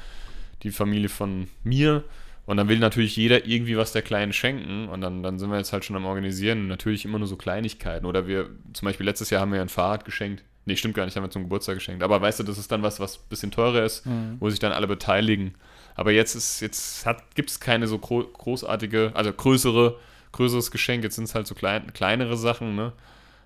[0.62, 2.04] die Familie von mir
[2.44, 4.88] Und dann will natürlich jeder irgendwie was der Kleinen schenken.
[4.88, 6.66] Und dann, dann sind wir jetzt halt schon am Organisieren.
[6.66, 8.04] Natürlich immer nur so Kleinigkeiten.
[8.04, 10.42] Oder wir, zum Beispiel letztes Jahr haben wir ein Fahrrad geschenkt.
[10.64, 12.02] Nee, stimmt gar nicht, haben wir zum Geburtstag geschenkt.
[12.02, 14.36] Aber weißt du, das ist dann was, was ein bisschen teurer ist, Mhm.
[14.40, 15.54] wo sich dann alle beteiligen.
[15.94, 19.98] Aber jetzt ist, jetzt gibt es keine so gro großartige, also größere,
[20.32, 21.04] größeres Geschenk.
[21.04, 22.92] Jetzt sind es halt so klein, kleinere Sachen, ne?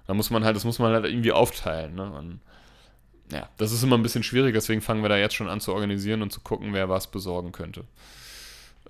[0.06, 2.10] Da muss man halt, das muss man halt irgendwie aufteilen, ne?
[2.12, 2.40] Und
[3.32, 5.72] ja, das ist immer ein bisschen schwierig, deswegen fangen wir da jetzt schon an zu
[5.72, 7.84] organisieren und zu gucken, wer was besorgen könnte.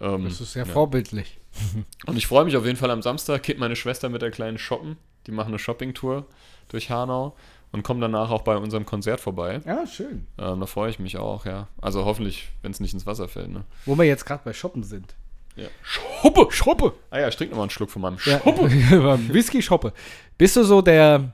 [0.01, 0.73] Ähm, Das ist sehr ja.
[0.73, 1.39] vorbildlich.
[2.07, 4.59] Und ich freue mich auf jeden Fall am Samstag, geht meine Schwester mit der kleinen
[4.59, 4.97] shoppen.
[5.27, 6.27] Die machen eine Shoppingtour
[6.69, 7.35] durch Hanau
[7.73, 9.61] und kommen danach auch bei unserem Konzert vorbei.
[9.67, 10.27] Ja, schön.
[10.39, 11.67] Ähm, da freue ich mich auch, ja.
[11.81, 13.65] Also hoffentlich, wenn es nicht ins Wasser fällt, ne?
[13.87, 15.15] Wo wir jetzt gerade bei Shoppen sind.
[15.57, 15.67] Ja.
[15.83, 16.93] Schoppe, Schoppe.
[17.11, 18.71] Ah ja, ich trinke nochmal einen Schluck von meinem Ja, Schoppe.
[19.33, 19.93] Whisky Shoppe.
[20.39, 21.33] Bist du so der,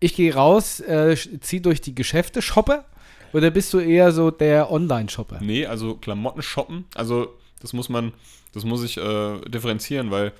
[0.00, 2.84] ich gehe raus, äh, zieh durch die Geschäfte Shopper?
[3.32, 5.38] Oder bist du eher so der Online-Shopper?
[5.40, 7.28] Nee, also Klamotten shoppen, also
[7.64, 8.12] das muss man,
[8.52, 10.32] das muss ich äh, differenzieren, weil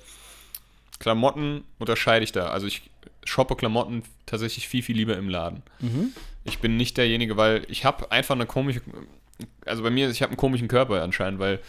[0.99, 2.49] Klamotten unterscheide ich da.
[2.49, 2.83] Also ich
[3.23, 5.63] shoppe Klamotten tatsächlich viel, viel lieber im Laden.
[5.79, 6.11] Mhm.
[6.43, 8.81] Ich bin nicht derjenige, weil ich habe einfach eine komische,
[9.65, 11.59] also bei mir, ich habe einen komischen Körper anscheinend, weil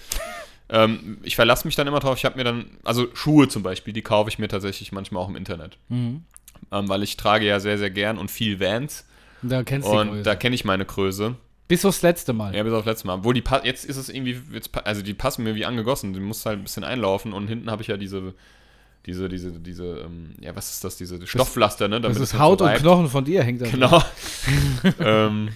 [0.69, 3.95] ähm, ich verlasse mich dann immer drauf, ich habe mir dann, also Schuhe zum Beispiel,
[3.95, 5.79] die kaufe ich mir tatsächlich manchmal auch im Internet.
[5.89, 6.25] Mhm.
[6.71, 9.07] Ähm, weil ich trage ja sehr, sehr gern und viel Vans
[9.41, 11.35] Da kennst du und da kenne ich meine Größe.
[11.69, 12.55] Bis aufs letzte Mal.
[12.55, 13.15] Ja, bis auf letztes Mal.
[13.15, 16.13] Obwohl die pa jetzt ist es irgendwie, jetzt, also die passen mir wie angegossen.
[16.13, 18.35] Die muss halt ein bisschen einlaufen und hinten habe ich ja diese,
[19.05, 22.01] diese, diese, diese, ähm, ja, was ist das, diese Stoffpflaster, ne?
[22.01, 22.75] das damit ist es Haut so und.
[22.75, 23.67] Knochen von dir hängt da.
[23.69, 24.03] Genau.
[25.01, 25.51] ähm,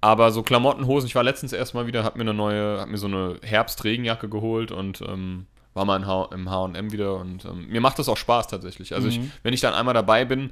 [0.00, 2.98] aber so Klamotten, Hosen, ich war letztens erstmal wieder, hab mir eine neue, hab mir
[2.98, 5.96] so eine Herbst-Regenjacke geholt und ähm, war mal
[6.32, 8.94] im H&M wieder und ähm, mir macht das auch Spaß tatsächlich.
[8.94, 9.30] Also ich, Mhm.
[9.42, 10.50] wenn ich dann einmal dabei bin,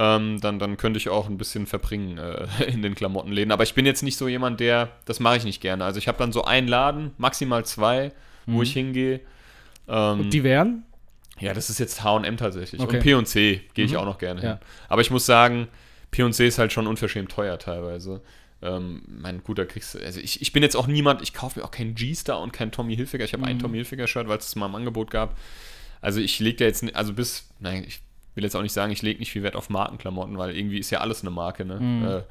[0.00, 3.50] ähm, dann, dann könnte ich auch ein bisschen verbringen äh, in den Klamottenläden.
[3.50, 5.84] Aber ich bin jetzt nicht so jemand, der, das mache ich nicht gerne.
[5.84, 8.12] Also ich habe dann so einen Laden, maximal zwei,
[8.46, 8.62] wo Mhm.
[8.62, 9.20] ich hingehe.
[9.88, 10.84] Ähm, Und die wären?
[11.40, 12.80] ja, das ist jetzt H&M tatsächlich.
[12.80, 12.96] Okay.
[12.96, 13.98] Und P&C gehe ich Mhm.
[13.98, 14.50] auch noch gerne hin.
[14.50, 14.60] Ja.
[14.88, 15.66] Aber ich muss sagen,
[16.12, 18.22] P&C ist halt schon unverschämt teuer teilweise.
[18.62, 21.64] Ähm, mein guter kriegst du, also ich, ich bin jetzt auch niemand, ich kaufe mir
[21.64, 23.24] auch keinen G-Star und keinen Tommy Hilfiger.
[23.24, 23.60] Ich habe ein Mhm.
[23.60, 25.36] Tommy Hilfiger Shirt, weil es es mal im Angebot gab.
[26.00, 28.00] Also ich lege da jetzt, also bis, nein, ich
[28.38, 30.90] will jetzt auch nicht sagen, ich lege nicht viel Wert auf Markenklamotten, weil irgendwie ist
[30.90, 31.78] ja alles eine Marke, ne?
[31.78, 32.06] Mhm.
[32.06, 32.22] Äh,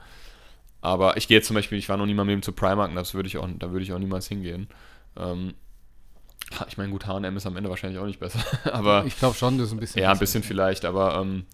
[0.82, 2.90] aber ich gehe jetzt zum Beispiel, ich war noch nie mal mit ihm zu Primark
[2.90, 4.68] und das würde ich auch, da würde ich auch niemals hingehen.
[5.16, 5.54] Ähm,
[6.68, 8.40] ich meine, gut, H&M ist am Ende wahrscheinlich auch nicht besser,
[8.74, 10.02] aber Ich glaube schon, das ist ein bisschen.
[10.02, 11.46] ja, ein bisschen vielleicht, aber ähm,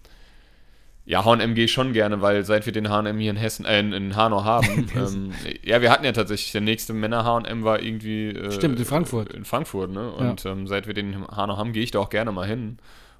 [1.06, 3.80] ja, H&M gehe ich schon gerne, weil seit wir den H&M hier in Hessen, äh,
[3.80, 7.82] in, in Hanau haben, ähm, ja, wir hatten ja tatsächlich, der nächste Männer H&M war
[7.82, 9.32] irgendwie äh, Stimmt, in Frankfurt.
[9.32, 10.10] In Frankfurt, ne?
[10.12, 12.78] Und ähm, seit wir den in Hanau haben, gehe ich da auch gerne mal hin.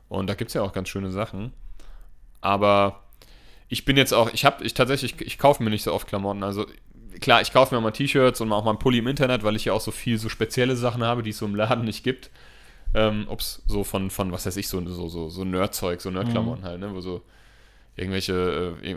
[0.09, 1.53] Und da gibt es ja auch ganz schöne Sachen.
[2.40, 3.03] Aber
[3.69, 6.43] ich bin jetzt auch, ich habe, ich tatsächlich, ich kaufe mir nicht so oft Klamotten.
[6.43, 6.67] Also
[7.21, 9.64] klar, ich kaufe mir mal T-Shirts und auch mal einen Pulli im Internet, weil ich
[9.67, 12.31] ja auch so viel so spezielle Sachen habe, die es so im Laden nicht gibt.
[12.95, 16.62] Ähm, ob's so von, von, was weiß ich, so, so, so, so Nerd-Zeug, so Nerd-Klamotten
[16.64, 16.95] halt, ne?
[16.95, 17.23] Wo so
[17.97, 18.97] irgendwelche äh,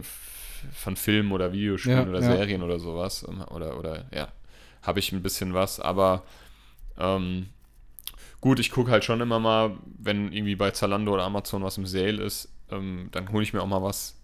[0.73, 2.35] von Filmen oder Videospielen Ja, oder ja.
[2.35, 3.25] Serien oder sowas.
[3.27, 4.27] ähm, Oder, oder ja,
[4.83, 6.23] habe ich ein bisschen was, aber
[6.99, 7.49] ähm,
[8.41, 11.85] gut, ich gucke halt schon immer mal, wenn irgendwie bei Zalando oder Amazon was im
[11.85, 14.15] Sale ist, ähm, dann hole ich mir auch mal was.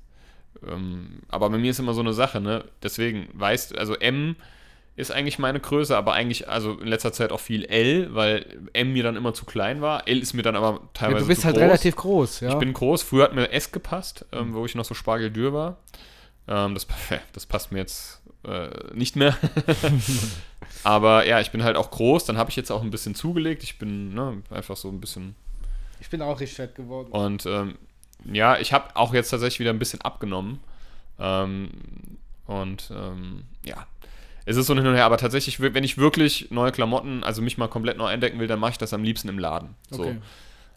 [0.68, 2.66] Ähm, aber bei mir ist immer so eine Sache, ne?
[2.82, 4.36] Deswegen, weißt also M
[4.96, 8.94] ist eigentlich meine Größe, aber eigentlich, also in letzter Zeit auch viel L, weil M
[8.94, 10.08] mir dann immer zu klein war.
[10.08, 11.64] L ist mir dann aber Ja, teilweise du bist halt groß.
[11.64, 12.50] relativ groß, ja.
[12.50, 13.02] Ich bin groß.
[13.02, 15.78] Früher hat mir S gepasst, ähm, wo ich noch so spargeldür war.
[16.48, 16.86] Ähm, das,
[17.34, 19.38] das passt mir jetzt äh, nicht mehr.
[20.84, 22.26] Aber ja, ich bin halt auch groß.
[22.26, 23.64] Dann habe ich jetzt auch ein bisschen zugelegt.
[23.64, 25.36] Ich bin ne, einfach so ein bisschen.
[26.00, 27.12] ich bin auch richtig fett geworden.
[27.12, 27.76] Und ähm,
[28.26, 30.60] ja, ich habe auch jetzt tatsächlich wieder ein bisschen abgenommen.
[31.20, 31.70] Ähm,
[32.46, 33.88] und ähm, ja,
[34.46, 35.06] es ist so hin und her.
[35.06, 38.60] Aber tatsächlich, wenn ich wirklich neue Klamotten, also mich mal komplett neu entdecken will, dann
[38.60, 39.76] mache ich das am liebsten im Laden.
[39.90, 40.04] So.
[40.04, 40.18] Okay.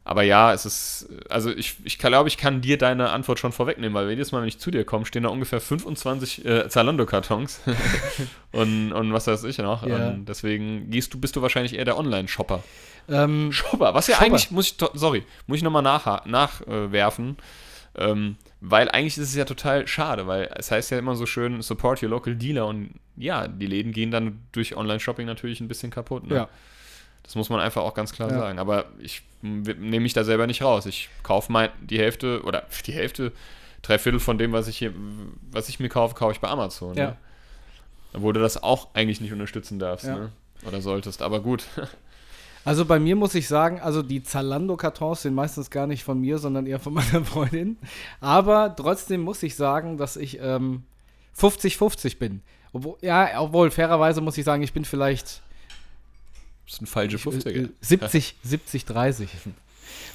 [0.09, 3.93] Aber ja, es ist, also ich, ich glaube, ich kann dir deine Antwort schon vorwegnehmen,
[3.93, 7.61] weil jedes Mal, wenn ich zu dir komme, stehen da ungefähr 25 äh, Zalando-Kartons
[8.53, 9.85] und, und was weiß ich noch.
[9.85, 10.11] Ja.
[10.11, 12.63] Und deswegen gehst du, bist du wahrscheinlich eher der Online-Shopper.
[13.09, 14.27] Ähm, Shopper, was ja Shopper.
[14.27, 17.37] eigentlich, muss ich, sorry, muss ich nochmal nachwerfen, nach, äh, werfen,
[17.97, 21.61] ähm, weil eigentlich ist es ja total schade, weil es heißt ja immer so schön,
[21.63, 25.91] support your local dealer und ja, die Läden gehen dann durch Online-Shopping natürlich ein bisschen
[25.91, 26.29] kaputt.
[26.29, 26.37] Ne?
[26.37, 26.49] ja.
[27.27, 28.39] Das muss man einfach auch ganz klar Ja.
[28.39, 28.59] sagen.
[28.59, 30.87] Aber ich nehme mich da selber nicht raus.
[30.87, 33.33] Ich kaufe mein, die Hälfte oder die Hälfte,
[33.83, 34.93] drei Viertel von dem, was ich hier,
[35.51, 36.95] was ich mir kaufe, kaufe ich bei Amazon.
[36.95, 37.07] Ja.
[37.09, 37.17] Ne?
[38.15, 40.17] Obwohl du das auch eigentlich nicht unterstützen darfst, Ja.
[40.17, 40.33] ne?
[40.67, 41.23] Oder solltest.
[41.23, 41.65] Aber gut.
[42.65, 46.39] Also bei mir muss ich sagen, also die Zalando-Kartons sind meistens gar nicht von mir,
[46.39, 47.79] sondern eher von meiner Freundin.
[48.21, 50.83] Aber trotzdem muss ich sagen, dass ich ähm,
[51.39, 52.43] 50-50 bin.
[52.73, 55.43] Obwohl, ja, obwohl fairerweise muss ich sagen, ich bin vielleicht
[56.67, 57.71] Das ist ein falsche 50er.
[57.81, 59.29] 70, 70, 30.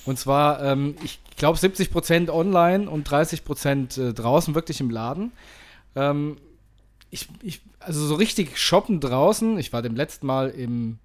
[0.06, 5.32] Und zwar, ähm, ich glaube, 70% online und 30% äh, draußen, wirklich im Laden.
[5.96, 6.38] Ähm,
[7.10, 9.58] ich, ich, also so richtig shoppen draußen.
[9.60, 11.00] Ich war dem letzten Mal im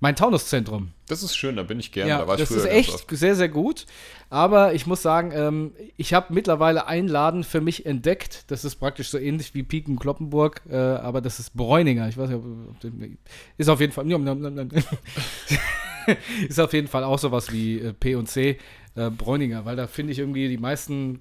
[0.00, 0.90] mein Taunuszentrum.
[1.08, 2.10] Das ist schön, da bin ich gerne.
[2.10, 3.86] Ja, da war ich das ist echt sehr, sehr gut.
[4.28, 8.44] Aber ich muss sagen, ähm, ich habe mittlerweile einen Laden für mich entdeckt.
[8.48, 12.08] Das ist praktisch so ähnlich wie Piken Kloppenburg, äh, aber das ist Bräuninger.
[12.08, 12.44] Ich weiß nicht, ob,
[13.56, 14.06] ist auf jeden Fall.
[16.48, 18.58] ist auf jeden Fall auch sowas wie äh, P und C
[18.96, 21.20] äh, Bräuninger, weil da finde ich irgendwie die meisten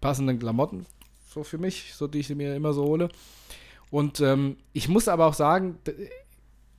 [0.00, 0.86] passenden Klamotten
[1.34, 3.08] so für mich, so die ich mir immer so hole.
[3.90, 5.78] Und ähm, ich muss aber auch sagen,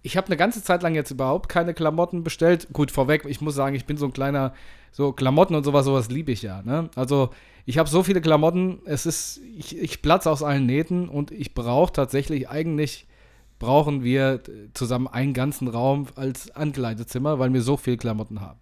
[0.05, 2.67] ich habe eine ganze Zeit lang jetzt überhaupt keine Klamotten bestellt.
[2.71, 4.53] Gut, vorweg, ich muss sagen, ich bin so ein kleiner,
[4.91, 6.61] so Klamotten und sowas, sowas liebe ich ja.
[6.61, 6.91] Ne?
[6.95, 7.31] Also
[7.65, 11.55] ich habe so viele Klamotten, es ist, ich, ich platze aus allen Nähten und ich
[11.55, 13.07] brauche tatsächlich, eigentlich
[13.57, 14.41] brauchen wir
[14.75, 18.59] zusammen einen ganzen Raum als Ankleidezimmer, weil wir so viel Klamotten haben.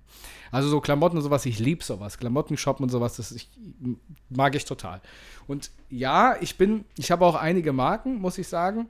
[0.50, 2.20] Also so Klamotten und sowas, ich liebe sowas.
[2.20, 3.50] Klamotten shoppen und sowas, das ich,
[4.30, 5.02] mag ich total.
[5.46, 8.88] Und ja, ich bin, ich habe auch einige Marken, muss ich sagen.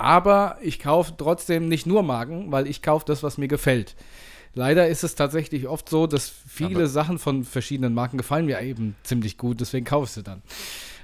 [0.00, 3.94] Aber ich kaufe trotzdem nicht nur Marken, weil ich kaufe das, was mir gefällt.
[4.54, 8.60] Leider ist es tatsächlich oft so, dass viele Aber- Sachen von verschiedenen Marken gefallen mir
[8.60, 10.42] eben ziemlich gut, deswegen kaufe ich sie dann.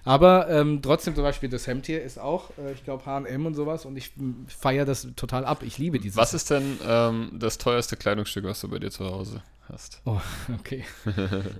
[0.04, 3.54] Aber ähm, trotzdem zum Beispiel das Hemd hier ist auch, äh, ich glaube H&M und
[3.54, 4.12] sowas und ich
[4.46, 5.62] feiere das total ab.
[5.64, 6.16] Ich liebe dieses.
[6.16, 10.00] Was ist denn ähm, das teuerste Kleidungsstück, was du bei dir zu Hause hast?
[10.04, 10.20] Oh,
[10.61, 10.85] okay.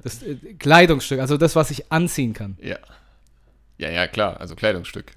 [0.05, 2.57] Das äh, Kleidungsstück, also das, was ich anziehen kann.
[2.61, 2.79] Ja.
[3.79, 5.13] Ja, ja, klar, also Kleidungsstück.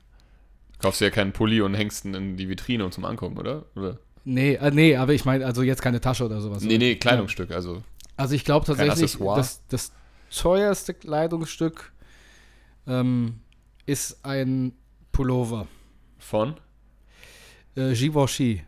[0.80, 3.66] Kaufst du ja keinen Pulli und hängst ihn in die Vitrine um zum Angucken, oder?
[3.76, 4.00] oder?
[4.26, 6.64] Nee, äh, nee, aber ich meine, also jetzt keine Tasche oder sowas.
[6.64, 7.84] Nee, nee, Kleidungsstück, also.
[8.16, 9.92] Also ich glaube tatsächlich, das, das
[10.30, 11.92] teuerste Kleidungsstück
[12.88, 13.40] ähm,
[13.86, 14.74] ist ein
[15.12, 15.68] Pullover.
[16.18, 16.56] Von?
[17.76, 18.64] Äh, Givenchy.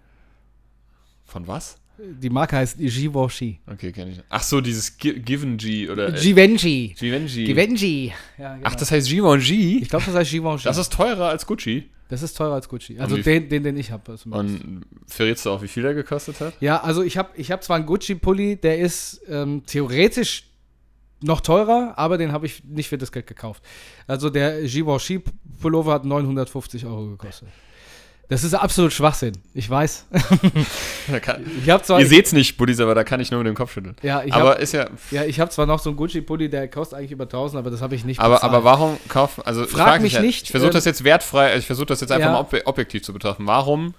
[1.25, 1.77] Von was?
[1.97, 3.59] Die Marke heißt Givenchy.
[3.67, 4.25] Okay, kenn ich nicht.
[4.29, 5.13] Ach so, dieses G
[5.89, 6.15] oder.
[6.15, 6.95] äh, Givenchy.
[6.97, 7.43] Givenchy.
[7.45, 8.13] Givenchy.
[8.37, 8.67] Ja, genau.
[8.67, 9.79] Ach, das heißt Givenchy?
[9.83, 10.63] ich glaube, das heißt Givenchy.
[10.63, 11.89] Das ist teurer als Gucci.
[12.11, 12.99] Das ist teurer als Gucci.
[12.99, 14.17] Also den, den, den ich habe.
[14.29, 16.53] Und verrätst du auch, wie viel der gekostet hat?
[16.59, 20.43] Ja, also ich habe ich hab zwar einen Gucci-Pulli, der ist ähm, theoretisch
[21.21, 23.63] noch teurer, aber den habe ich nicht für das Geld gekauft.
[24.07, 27.47] Also der Givenchy-Pullover hat 950 Euro gekostet.
[28.31, 29.33] Das ist absolut Schwachsinn.
[29.53, 30.05] Ich weiß.
[31.21, 33.55] Kann, Ich habe zwar, ihr seht's nicht, Buddies, aber da kann ich nur mit dem
[33.55, 33.93] Kopf schütteln.
[34.01, 34.87] ja, ich aber hab, ist ja.
[35.11, 37.81] ja, ich habe zwar noch so einen Gucci-Pulli, der kostet eigentlich über 1000, aber das
[37.81, 38.53] habe ich nicht Aber, bezahlt.
[38.53, 39.41] aber warum kaufen.
[39.45, 41.99] Also, ich Frag mich ja, nicht, Ich versuche ähm, das jetzt wertfrei, ich versuche das
[41.99, 42.31] jetzt einfach Ja.
[42.31, 43.45] mal ob objektiv zu betrachten.
[43.47, 43.95] Warum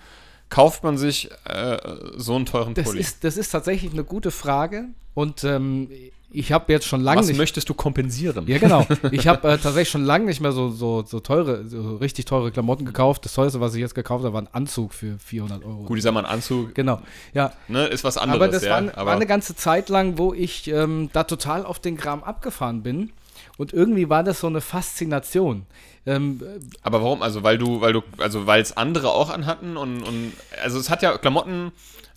[0.48, 1.76] kauft man sich äh,
[2.16, 3.00] so einen teuren das Pulli?
[3.00, 5.90] ist, das ist tatsächlich eine gute Frage und ähm,
[6.32, 8.46] ich habe jetzt schon lange Was nicht möchtest du kompensieren?
[8.46, 8.86] Ja, genau.
[9.10, 12.50] Ich habe äh, tatsächlich schon lange nicht mehr so, so, so teure, so richtig teure
[12.50, 13.24] Klamotten gekauft.
[13.24, 15.84] Das teuerste, was ich jetzt gekauft habe, war ein Anzug für 400 Euro.
[15.84, 17.00] Gut, ich sag mal, ein Anzug Genau,
[17.34, 17.52] ja.
[17.68, 18.40] ne, ist was anderes.
[18.40, 21.64] aber das ja, war, war aber eine ganze Zeit lang, wo ich ähm, da total
[21.66, 23.10] auf den Kram abgefahren bin.
[23.58, 25.66] Und irgendwie war das so eine Faszination.
[26.06, 26.40] Ähm,
[26.82, 27.22] Aber warum?
[27.22, 30.90] Also weil du, weil du, also weil es andere auch anhatten und, und also es
[30.90, 31.70] hat ja Klamotten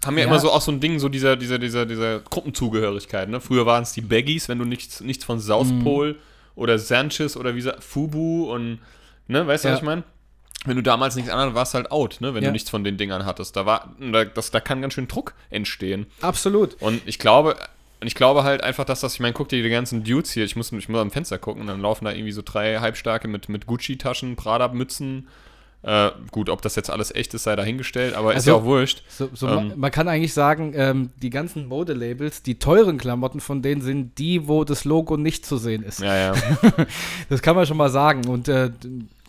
[0.06, 0.28] haben ja, Ja.
[0.30, 3.30] immer so auch so ein Ding, so dieser, dieser, dieser, dieser Gruppenzugehörigkeit.
[3.30, 3.40] Ne?
[3.42, 5.84] Früher waren es die Baggies, wenn du nichts, nichts von South Mhm.
[5.84, 6.16] Pole
[6.56, 8.80] oder Sanchez oder wie Fubu und
[9.28, 9.74] ne, weißt du, Ja.
[9.74, 10.04] was ich meine?
[10.66, 12.34] Wenn du damals nichts anderes warst halt out, ne?
[12.34, 12.50] Wenn Ja.
[12.50, 13.56] du nichts von den Dingern hattest.
[13.56, 16.08] Da war, da, das, da kann ganz schön Druck entstehen.
[16.22, 16.76] absolut.
[16.82, 17.56] Und ich glaube,
[18.02, 20.44] und ich glaube halt einfach, dass das, ich meine, guck dir die ganzen Dudes hier,
[20.44, 23.28] ich muss, ich muss am Fenster gucken und dann laufen da irgendwie so drei Halbstarke
[23.28, 25.28] mit, mit Gucci-Taschen, Prada-Mützen.
[25.86, 28.64] Äh, gut, ob das jetzt alles echt ist, sei dahingestellt, aber ist Also- ja auch
[28.64, 29.04] wurscht.
[29.08, 29.54] So, so Ähm.
[29.56, 34.18] man, man kann eigentlich sagen, ähm, die ganzen Modelabels, die teuren Klamotten von denen sind
[34.18, 36.00] die, wo das Logo nicht zu sehen ist.
[36.00, 36.34] Ja, ja.
[37.30, 38.28] Das kann man schon mal sagen.
[38.28, 38.72] Und äh,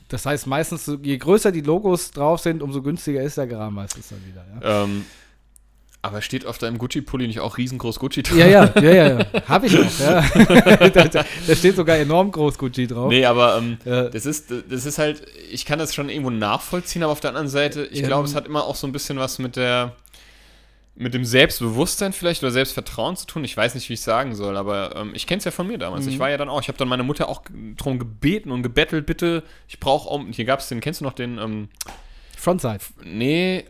[0.09, 4.09] das heißt meistens, je größer die Logos drauf sind, umso günstiger ist der Kram meistens
[4.09, 4.45] dann wieder.
[4.63, 5.05] Ja, ähm,
[6.07, 8.39] aber steht auf deinem Gucci-Pulli nicht auch riesengroß Gucci drauf?
[8.39, 9.19] ja, ja, ja, ja.
[9.19, 9.27] ja.
[9.49, 10.89] Hab ich auch, ja.
[10.89, 11.05] da,
[11.47, 13.09] da, steht sogar enorm groß Gucci drauf.
[13.09, 17.03] Nee, aber ähm, Äh, das ist, das ist halt, ich kann das schon irgendwo nachvollziehen,
[17.03, 18.93] aber auf der anderen Seite, ich Ja, glaube, ähm, es hat immer auch so ein
[18.93, 19.93] bisschen was mit der,
[20.95, 23.45] mit dem Selbstbewusstsein vielleicht oder Selbstvertrauen zu tun.
[23.45, 25.79] Ich weiß nicht, wie ich sagen soll, aber ähm, ich kenne es ja von mir
[25.79, 26.07] damals.
[26.07, 26.13] Mhm.
[26.13, 27.43] Ich war ja dann auch, ich habe dann meine Mutter auch
[27.77, 31.13] darum gebeten und gebettelt, bitte, ich brauche auch, hier gab es den, kennst du noch
[31.13, 31.69] den, ähm,
[32.37, 32.79] Frontside.
[33.03, 33.65] nee,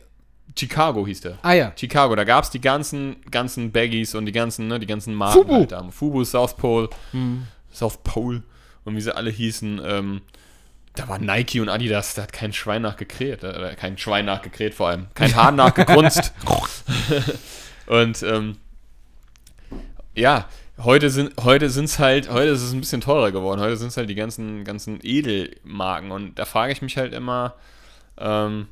[0.59, 1.39] Chicago hieß der.
[1.43, 1.73] Ah ja.
[1.77, 5.35] Chicago, da gab es die ganzen, ganzen Baggies und die ganzen, ne, die ganzen Marken
[5.43, 5.55] Fubu.
[5.55, 5.87] halt da.
[5.91, 7.47] Fubu, South Pole, Hm.
[7.73, 8.43] South Pole
[8.85, 9.81] und wie sie alle hießen.
[9.85, 10.21] Ähm,
[10.95, 13.45] da war Nike und Adidas, da hat kein Schwein nachgekräht.
[13.45, 15.09] Äh, kein Schwein nachgekräht vor allem.
[15.15, 16.33] Kein Hahn nachgegrunzt.
[17.87, 18.57] und ähm,
[20.15, 23.61] ja, heute sind heute sind's halt, heute ist es ein bisschen teurer geworden.
[23.61, 26.11] Heute sind es halt die ganzen, ganzen Edelmarken.
[26.11, 27.55] Und da frage ich mich halt immer,
[28.19, 28.69] ähm,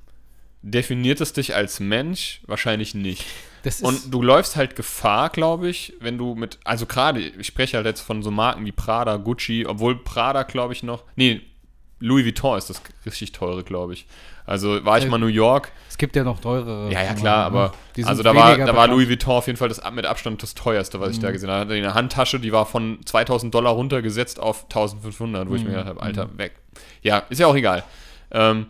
[0.64, 3.24] definiert es dich als Mensch wahrscheinlich nicht.
[3.82, 7.86] Und du läufst halt Gefahr, glaube ich, wenn du mit, also gerade, ich spreche halt
[7.86, 11.40] jetzt von so Marken wie Prada, Gucci, obwohl Prada, glaube ich, noch, nee,
[12.00, 14.06] Louis Vuitton ist das richtig teure, glaube ich.
[14.46, 16.92] Also war ich mal in New York, es gibt ja noch teurere.
[16.92, 17.46] ja, ja, klar, ne?
[17.46, 18.88] aber Die sind also da war, da war.
[18.88, 21.22] Louis Vuitton auf jeden Fall das mit Abstand das teuerste, was ich Mhm.
[21.22, 21.72] da gesehen habe.
[21.72, 25.72] Eine Handtasche, die war von 2000 Dollar runtergesetzt auf 1500, wo ich mir Mhm.
[25.72, 26.52] gedacht habe, Alter, weg.
[27.00, 27.84] Ja, ist ja auch egal.
[28.30, 28.66] Ähm,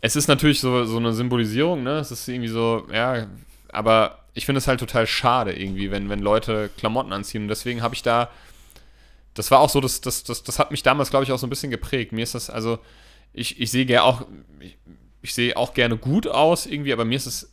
[0.00, 1.98] es ist natürlich so, so eine Symbolisierung, ne?
[1.98, 3.26] Es ist irgendwie so, ja,
[3.70, 7.42] aber ich finde es halt total schade irgendwie, wenn, wenn Leute Klamotten anziehen.
[7.42, 8.28] Und deswegen habe ich da,
[9.34, 11.46] das war auch so, das, das, das, das hat mich damals, glaube ich, auch so
[11.46, 12.12] ein bisschen geprägt.
[12.12, 12.78] Mir ist das, also,
[13.32, 14.26] ich, ich sehe gerne auch,
[14.60, 14.76] ich,
[15.22, 17.52] ich sehe auch gerne gut aus irgendwie, aber mir ist es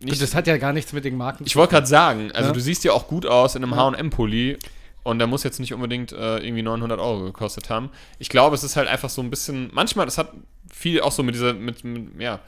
[0.00, 0.20] nicht.
[0.20, 2.52] das hat ja gar nichts mit den Marken ich wollte gerade sagen, also Ja.
[2.54, 3.90] du siehst ja auch gut aus in einem Ja.
[3.90, 4.58] H&M-Pulli
[5.02, 7.90] und der muss jetzt nicht unbedingt äh, irgendwie 900 Euro gekostet haben.
[8.18, 10.32] Ich glaube, es ist halt einfach so ein bisschen, manchmal, das hat
[10.72, 12.40] viel auch so mit dieser, mit, mit ja,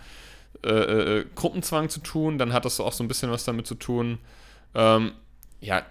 [0.64, 3.66] äh, äh, Gruppenzwang zu tun, dann hat das so auch so ein bisschen was damit
[3.66, 4.18] zu tun,
[4.74, 5.12] ähm,
[5.60, 5.84] ja,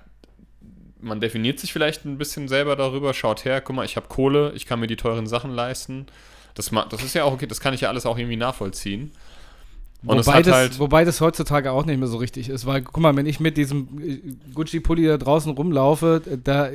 [1.01, 4.51] man definiert sich vielleicht ein bisschen selber darüber, schaut her, guck mal, ich habe Kohle,
[4.55, 6.07] ich kann mir die teuren Sachen leisten.
[6.55, 9.11] Das, das ist ja auch okay, das kann ich ja alles auch irgendwie nachvollziehen.
[10.05, 13.01] Und wobei, das, halt, wobei das heutzutage auch nicht mehr so richtig ist, weil, guck
[13.01, 14.19] mal, wenn ich mit diesem äh,
[14.53, 16.69] Gucci-Pulli da draußen rumlaufe, äh, da.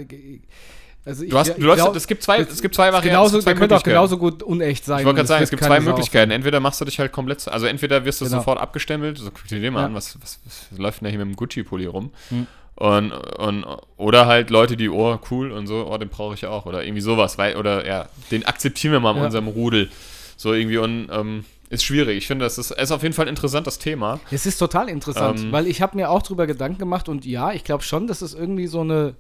[1.06, 3.08] Also ich, du hast, du glaub, es gibt zwei, es gibt zwei Varianten.
[3.08, 5.00] genauso, zwei könnte auch genauso gut unecht sein.
[5.00, 6.30] Ich wollte gerade sagen, es gibt zwei Möglichkeiten.
[6.30, 8.38] Entweder machst du dich halt komplett, also entweder wirst du Genau.
[8.38, 9.86] sofort abgestempelt, so guck dir den mal Ja.
[9.86, 12.10] an, was, was, was läuft denn da hier mit dem Gucci-Pulli rum?
[12.30, 12.46] Hm.
[12.76, 13.64] Und, und,
[13.98, 16.66] oder halt Leute, die, oh, cool und so, oh, den brauche ich ja auch.
[16.66, 19.24] Oder irgendwie sowas, weil, oder ja, den akzeptieren wir mal in Ja.
[19.26, 19.90] unserem Rudel.
[20.36, 22.16] So irgendwie und ähm, ist schwierig.
[22.18, 24.18] Ich finde, das ist, ist auf jeden Fall ein interessantes Thema.
[24.30, 27.52] Es ist total interessant, Ähm, weil ich habe mir auch drüber Gedanken gemacht und ja,
[27.52, 29.14] ich glaube schon, dass es irgendwie so eine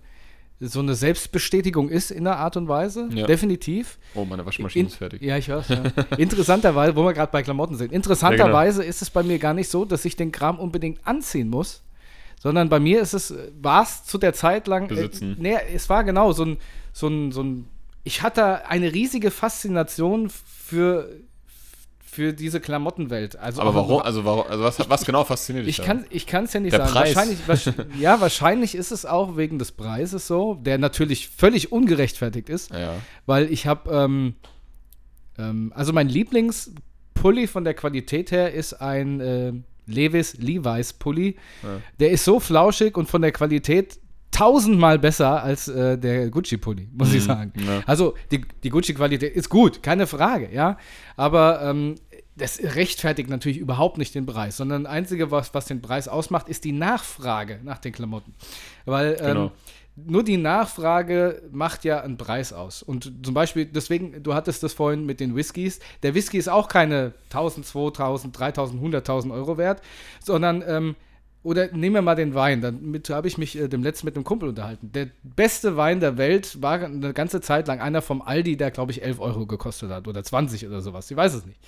[0.60, 3.08] so eine Selbstbestätigung ist in der Art und Weise.
[3.12, 3.26] Ja.
[3.26, 3.98] Definitiv.
[4.14, 5.22] Oh, meine Waschmaschine In- ist fertig.
[5.22, 5.68] Ja, ich weiß.
[5.68, 5.82] Ja.
[6.16, 9.84] Interessanterweise, wo wir gerade bei Klamotten sind, interessanterweise ist es bei mir gar nicht so,
[9.84, 11.82] dass ich den Kram unbedingt anziehen muss,
[12.40, 14.88] sondern bei mir ist es, war es zu der Zeit lang.
[14.88, 15.32] Besitzen.
[15.38, 16.56] Äh, nee, es war genau so ein,
[16.92, 17.68] so ein, so ein.
[18.04, 21.08] Ich hatte eine riesige Faszination für,
[22.14, 23.36] für diese Klamottenwelt.
[23.36, 26.44] Also Aber warum, also, warum, also was, was genau fasziniert dich ich kann ich kann
[26.44, 26.92] es ja nicht Der sagen.
[26.92, 27.38] Preis.
[27.46, 32.70] Wahrscheinlich, ja, wahrscheinlich ist es auch wegen des Preises so, der natürlich völlig ungerechtfertigt ist?
[32.72, 32.94] Ja.
[33.26, 34.34] weil ich habe, ähm,
[35.38, 39.52] ähm, also mein Lieblingspulli von der Qualität her ist ein äh,
[39.86, 41.36] Levis Levi's Pulli.
[41.62, 41.80] Ja.
[42.00, 43.98] Der ist so flauschig und von der Qualität
[44.34, 47.52] tausendmal besser als äh, der Gucci-Pulli, muss ich sagen.
[47.54, 47.64] Mhm.
[47.64, 47.82] Ja.
[47.86, 50.76] Also die, die Gucci-Qualität ist gut, keine Frage, ja.
[51.16, 51.94] Aber ähm,
[52.36, 56.48] das rechtfertigt natürlich überhaupt nicht den Preis, sondern das Einzige, was, was den Preis ausmacht,
[56.48, 58.34] ist die Nachfrage nach den Klamotten.
[58.86, 59.52] Weil ähm, Genau.
[59.94, 62.82] nur die Nachfrage macht ja einen Preis aus.
[62.82, 65.78] Und zum Beispiel, deswegen, du hattest das vorhin mit den Whiskys.
[66.02, 69.80] Der Whisky ist auch keine 1000, 2000, 3000, 100.000 Euro wert,
[70.20, 70.96] sondern, ähm,
[71.44, 72.60] oder nehmen wir mal den Wein.
[72.62, 74.90] Damit habe ich mich äh, dem letzten mit einem Kumpel unterhalten.
[74.92, 78.90] Der beste Wein der Welt war eine ganze Zeit lang einer vom Aldi, der, glaube
[78.90, 81.08] ich, 11 Euro gekostet hat oder 20 oder sowas.
[81.10, 81.60] Ich weiß es nicht.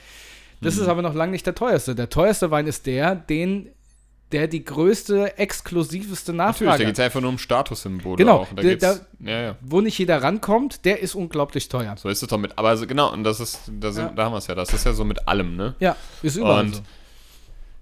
[0.62, 1.95] Das ist aber noch lange nicht der teuerste.
[1.95, 3.69] Der teuerste Wein ist der, den,
[4.33, 6.87] der die größte, exklusiveste Natürlich, Nachfrage da hat.
[6.87, 8.49] geht es einfach nur um Statussymbole Genau, auch.
[8.49, 9.57] Da der- geht's, ja, ja.
[9.61, 11.95] wo nicht jeder rankommt, der ist unglaublich teuer.
[11.99, 14.12] So ist es doch mit, aber also genau, und das ist, da, sind, Ja.
[14.17, 15.75] da haben wir es ja, das ist ja so mit allem, ne?
[15.81, 16.83] Ja, ist überall Und so.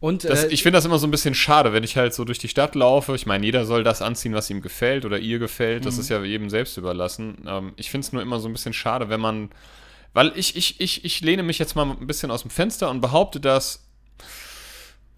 [0.01, 2.25] Und Das, äh, ich finde das immer so ein bisschen schade, wenn ich halt so
[2.25, 3.15] durch die Stadt laufe.
[3.15, 5.87] Ich meine, jeder soll das anziehen, was ihm gefällt oder ihr gefällt.
[5.87, 6.01] Das Mhm.
[6.01, 7.45] ist ja jedem selbst überlassen.
[7.47, 9.51] Ähm, ich finde es nur immer so ein bisschen schade, wenn man.
[10.13, 13.01] Weil ich, ich, ich, ich lehne mich jetzt mal ein bisschen aus dem Fenster und
[13.01, 13.85] behaupte, dass,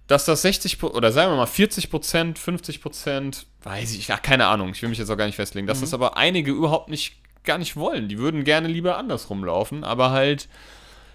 [0.07, 4.17] dass das 60 Pro- oder sagen wir mal 40 Prozent, 50 Prozent, weiß ich, ja,
[4.19, 5.69] keine Ahnung, ich will mich jetzt auch gar nicht festlegen, Mhm.
[5.69, 8.09] dass das aber einige überhaupt nicht gar nicht wollen.
[8.09, 10.49] Die würden gerne lieber andersrum laufen, aber halt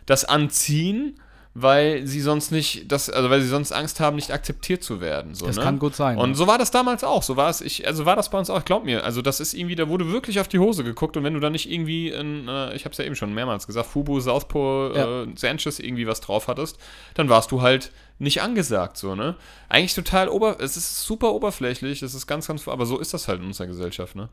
[0.05, 1.19] das anziehen,
[1.53, 5.35] weil sie sonst nicht, das, also weil sie sonst Angst haben, nicht akzeptiert zu werden.
[5.35, 5.63] So, das ne?
[5.63, 6.17] kann gut sein.
[6.17, 6.35] Und ja.
[6.35, 7.23] so war das damals auch.
[7.23, 9.03] So war es, ich, also war das bei uns auch, glaub mir.
[9.03, 11.49] Also das ist irgendwie, da wurde wirklich auf die Hose geguckt und wenn du da
[11.49, 15.23] nicht irgendwie in, äh, ich hab's ja eben schon mehrmals gesagt, Fubu, Southpaw, Ja.
[15.23, 16.77] äh, Sanchez irgendwie was drauf hattest,
[17.15, 19.35] dann warst du halt nicht angesagt, so, ne?
[19.67, 23.27] Eigentlich total ober, es ist super oberflächlich, es ist ganz, ganz, aber so ist das
[23.27, 24.29] halt in unserer Gesellschaft, ne?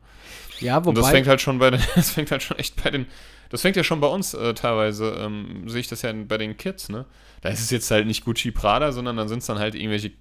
[0.59, 2.91] ja, Und das wobei, fängt halt schon bei den, das fängt halt schon echt bei
[2.91, 3.07] den,
[3.49, 6.55] das fängt ja schon bei uns äh, teilweise, ähm, sehe ich das ja bei den
[6.55, 7.05] Kids, ne?
[7.41, 10.11] Da ist es jetzt halt nicht Gucci Prada, sondern dann sind es dann halt irgendwelche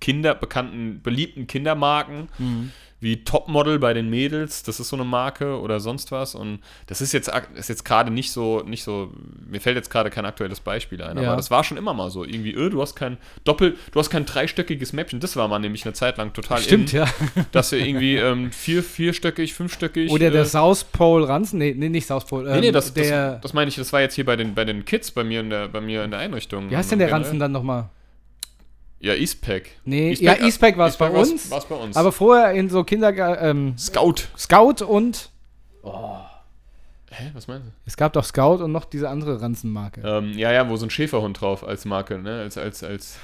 [0.00, 2.72] Kinder, bekannten, beliebten Kindermarken, Mhm.
[3.04, 6.34] Wie Topmodel bei den Mädels, das ist so eine Marke oder sonst was.
[6.34, 9.12] Und das ist jetzt, ist jetzt gerade nicht so, nicht so,
[9.46, 11.28] mir fällt jetzt gerade kein aktuelles Beispiel ein, Ja.
[11.28, 12.24] aber das war schon immer mal so.
[12.24, 15.20] Irgendwie, öh, du hast kein Doppel, du hast kein dreistöckiges Mäppchen.
[15.20, 17.06] Das war mal nämlich eine Zeit lang total Stimmt, in, ja.
[17.52, 20.10] dass wir irgendwie ähm, vier, vierstöckig, fünfstöckig.
[20.10, 21.58] Oder der äh, South Pole Ranzen.
[21.58, 22.50] Nee, nee, nicht South Pole.
[22.54, 24.54] Nee, nee, ähm, das, der, das, das meine ich, das war jetzt hier bei den,
[24.54, 26.70] bei den Kids bei mir in der, bei mir in der Einrichtung.
[26.70, 27.24] wie heißt denn der Generell.
[27.24, 27.90] Ranzen dann nochmal?
[29.04, 29.64] Ja, Eastpack.
[29.84, 31.50] Nee, Eastpack- ja, Eastpack war es bei uns.
[31.50, 31.94] war's bei uns.
[31.94, 34.14] Aber vorher in so Kindergarten, ähm, Scout.
[34.38, 35.28] Scout und,
[37.10, 37.70] Hä, was meinst du?
[37.86, 40.00] es gab doch Scout und noch diese andere Ranzenmarke.
[40.04, 42.40] Ähm, ja, ja, wo so ein Schäferhund drauf als Marke, ne?
[42.40, 43.18] Als, als, als.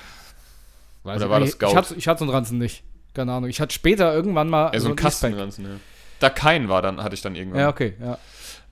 [1.03, 1.69] Weiß oder ich war das Scout?
[1.71, 2.83] Ich hatte, ich hatte so einen Ranzen nicht.
[3.15, 3.49] Keine Ahnung.
[3.49, 5.03] Ich hatte später irgendwann mal Ja, so ein Eastpack.
[5.03, 5.71] Kastenranzen, ja.
[6.21, 7.61] Da kein war, dann hatte ich dann irgendwann.
[7.61, 8.19] Ja, okay, ja.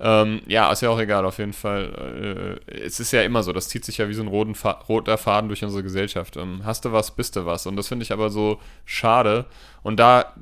[0.01, 2.61] Ähm, ja, ist ja auch egal, auf jeden Fall.
[2.69, 4.73] Äh, es ist ja immer so, das zieht sich ja wie so ein roten Fa
[4.89, 6.37] roter Faden durch unsere Gesellschaft.
[6.37, 7.67] Ähm, hast du was, bist du was.
[7.67, 9.47] Und das finde ich aber so schade.
[9.83, 10.35] Und da,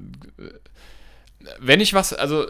[1.59, 2.47] wenn ich was, also,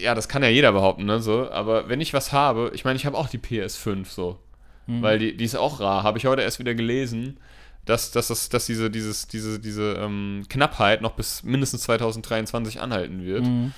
[0.00, 2.96] ja, das kann ja jeder behaupten, ne, so, aber wenn ich was habe, ich meine,
[2.96, 4.40] ich habe auch die PS5, so,
[4.86, 7.38] weil die, die ist auch rar, habe ich heute erst wieder gelesen,
[7.84, 13.24] dass, dass, das, dass diese, dieses, diese, diese ähm, Knappheit noch bis mindestens 2023 anhalten
[13.24, 13.44] wird.
[13.44, 13.72] Mhm.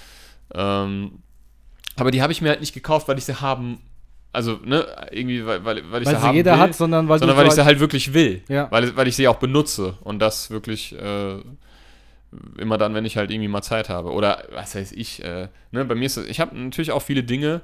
[0.54, 1.22] Ähm,
[1.97, 3.80] aber die habe ich mir halt nicht gekauft, weil ich sie haben,
[4.32, 7.09] also, ne, irgendwie, weil, weil, weil ich Weil sie sie haben jeder will, hat, sondern
[7.09, 8.42] weil sondern weil ich sie halt wirklich will.
[8.49, 8.70] Ja.
[8.70, 11.38] Weil, weil ich sie auch benutze und das wirklich äh,
[12.59, 14.12] immer dann, wenn ich halt irgendwie mal Zeit habe.
[14.12, 17.22] Oder was weiß ich, äh, ne, bei mir ist das, ich habe natürlich auch viele
[17.22, 17.62] Dinge,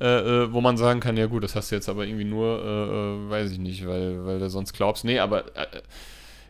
[0.00, 0.06] äh,
[0.44, 3.26] äh, wo man sagen kann, ja gut, das hast du jetzt aber irgendwie nur, äh,
[3.26, 5.04] äh, weiß ich nicht, weil, weil du sonst glaubst.
[5.04, 5.44] Nee, aber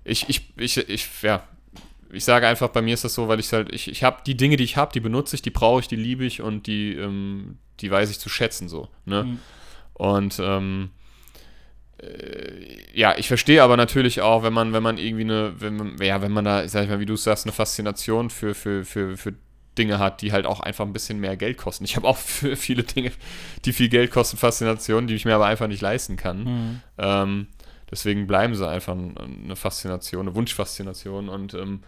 [0.04, 1.42] ich, ich, ich, ich, ja,
[2.12, 4.36] ich sage einfach, bei mir ist das so, weil ich halt, ich, ich habe die
[4.36, 6.94] Dinge, die ich habe, die benutze ich, die brauche ich, die liebe ich und die,
[6.94, 8.88] ähm, die weiß ich zu schätzen so.
[9.04, 9.24] Ne?
[9.24, 9.38] Mhm.
[9.94, 10.90] Und ähm,
[12.02, 15.96] äh, ja, ich verstehe aber natürlich auch, wenn man, wenn man irgendwie eine, wenn man,
[16.00, 19.16] ja, wenn man da, sag ich mal, wie du sagst, eine Faszination für, für, für,
[19.16, 19.34] für
[19.76, 21.84] Dinge hat, die halt auch einfach ein bisschen mehr Geld kosten.
[21.84, 23.12] Ich habe auch für viele Dinge,
[23.64, 26.44] die viel Geld kosten, Faszinationen, die ich mir aber einfach nicht leisten kann.
[26.44, 26.80] Mhm.
[26.98, 27.46] Ähm,
[27.90, 31.28] deswegen bleiben sie einfach ein- eine Faszination, eine Wunschfaszination.
[31.28, 31.80] Und ähm,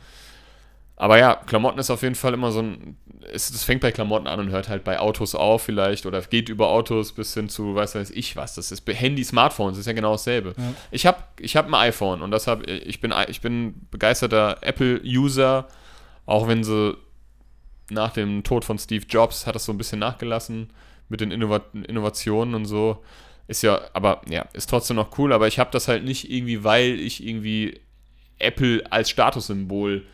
[0.97, 2.97] aber ja, Klamotten ist auf jeden Fall immer so ein.
[3.33, 6.69] Es, fängt bei Klamotten an und hört halt bei Autos auf, vielleicht, oder geht über
[6.69, 8.55] Autos bis hin zu, weiß weiß ich was.
[8.55, 10.55] Das ist Handy, Smartphones, ist ja genau dasselbe.
[10.57, 10.75] Ja.
[10.91, 15.69] Ich habe ich hab ein iPhone und das hab, ich, bin, ich bin begeisterter Apple-User,
[16.27, 16.97] auch wenn sie
[17.91, 20.71] nach dem Tod von Steve Jobs hat das so ein bisschen nachgelassen
[21.09, 23.03] mit den Innova Innovationen und so.
[23.51, 26.63] Ist ja, aber ja, ist trotzdem noch cool, aber ich habe das halt nicht irgendwie,
[26.63, 27.81] weil ich irgendwie
[28.39, 30.07] Apple als Statussymbol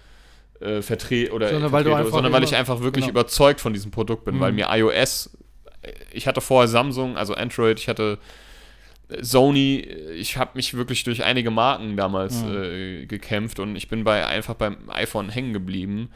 [0.60, 3.20] äh, vertrete oder Sondern weil vertrete, sondern weil ich einfach wirklich genau.
[3.20, 4.40] überzeugt von diesem Produkt bin, Mhm.
[4.40, 5.36] weil mir iOS,
[6.12, 8.16] ich hatte vorher Samsung, also Android, ich hatte
[9.20, 9.80] Sony,
[10.16, 12.56] ich habe mich wirklich durch einige Marken damals Mhm.
[12.56, 16.08] äh, gekämpft und ich bin bei einfach beim iPhone hängen geblieben.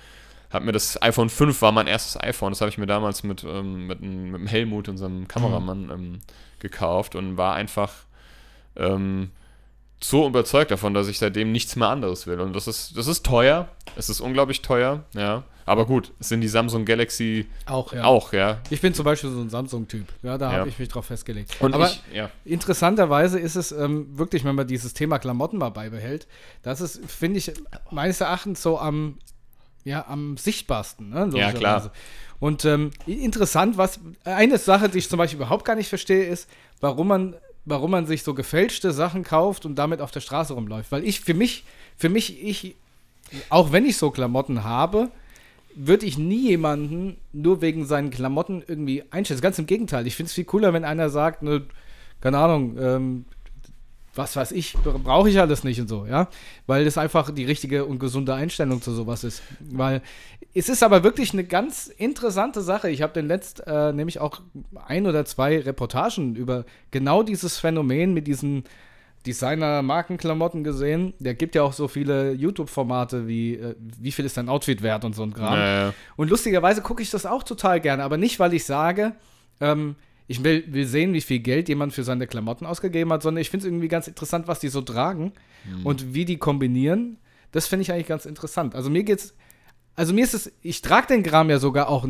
[0.50, 3.44] Hab mir das iPhone 5 war mein erstes iPhone, das habe ich mir damals mit,
[3.44, 6.20] ähm, mit, dem Helmut, unserem Kameramann, ähm,
[6.58, 7.92] gekauft und war einfach
[8.76, 9.30] ähm,
[10.02, 12.40] so überzeugt davon, dass ich seitdem nichts mehr anderes will.
[12.40, 15.44] Und das ist, das ist teuer, es ist unglaublich teuer, ja.
[15.66, 18.02] Aber gut, es sind die Samsung Galaxy Auch, ja.
[18.04, 18.58] auch, ja.
[18.70, 20.06] Ich bin zum Beispiel so ein Samsung-Typ.
[20.22, 20.58] Ja, da Ja.
[20.58, 21.56] habe ich mich drauf festgelegt.
[21.60, 22.28] Und Aber ich, ja.
[22.44, 26.26] interessanterweise ist es ähm, wirklich, wenn man dieses Thema Klamotten mal beibehält,
[26.62, 27.52] das ist, finde ich,
[27.90, 29.18] meines Erachtens so am,
[29.84, 31.10] ja, am sichtbarsten.
[31.10, 31.30] Ne?
[31.34, 31.92] Ja, klar.
[32.38, 36.48] Und ähm, interessant, was eine Sache, die ich zum Beispiel überhaupt gar nicht verstehe, ist,
[36.80, 37.34] warum man,
[37.66, 40.90] warum man sich so gefälschte Sachen kauft und damit auf der Straße rumläuft.
[40.90, 41.64] Weil ich, für mich,
[41.96, 42.76] für mich, ich,
[43.50, 45.10] auch wenn ich so Klamotten habe,
[45.74, 49.42] würde ich nie jemanden nur wegen seinen Klamotten irgendwie einschätzen.
[49.42, 50.06] Ganz im Gegenteil.
[50.06, 51.62] Ich finde es viel cooler, wenn einer sagt, ne,
[52.20, 53.24] keine Ahnung, ähm,
[54.14, 56.28] was weiß ich, brauche ich alles nicht und so, ja.
[56.66, 59.42] Weil das einfach die richtige und gesunde Einstellung zu sowas ist.
[59.60, 60.02] Weil
[60.52, 62.90] es ist aber wirklich eine ganz interessante Sache.
[62.90, 64.40] Ich habe den letzt äh, nämlich auch
[64.86, 68.64] ein oder zwei Reportagen über genau dieses Phänomen mit diesen
[69.26, 71.12] Designer-Markenklamotten gesehen.
[71.18, 75.04] Der gibt ja auch so viele YouTube-Formate wie äh, wie viel ist dein Outfit wert
[75.04, 75.90] und so ein Kram.
[75.90, 79.12] Äh, Und lustigerweise gucke ich das auch total gerne, aber nicht, weil ich sage,
[79.60, 79.94] ähm,
[80.30, 83.50] ich will, will sehen, wie viel Geld jemand für seine Klamotten ausgegeben hat, sondern ich
[83.50, 85.32] finde es irgendwie ganz interessant, was die so tragen
[85.82, 87.18] und wie die kombinieren.
[87.50, 88.76] Das finde ich eigentlich ganz interessant.
[88.76, 89.34] Also mir geht's,
[89.96, 92.06] also mir ist es, ich trage den Kram ja sogar auch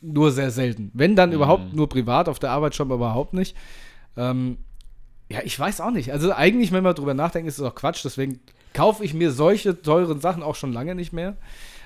[0.00, 0.90] nur sehr selten.
[0.94, 3.54] Wenn dann überhaupt nur privat, auf der Arbeit schon überhaupt nicht.
[4.16, 4.56] Ähm,
[5.30, 6.12] ja, ich weiß auch nicht.
[6.12, 8.02] Also eigentlich, wenn man drüber nachdenkt, ist es auch Quatsch.
[8.02, 8.40] Deswegen
[8.72, 11.36] kaufe ich mir solche teuren Sachen auch schon lange nicht mehr.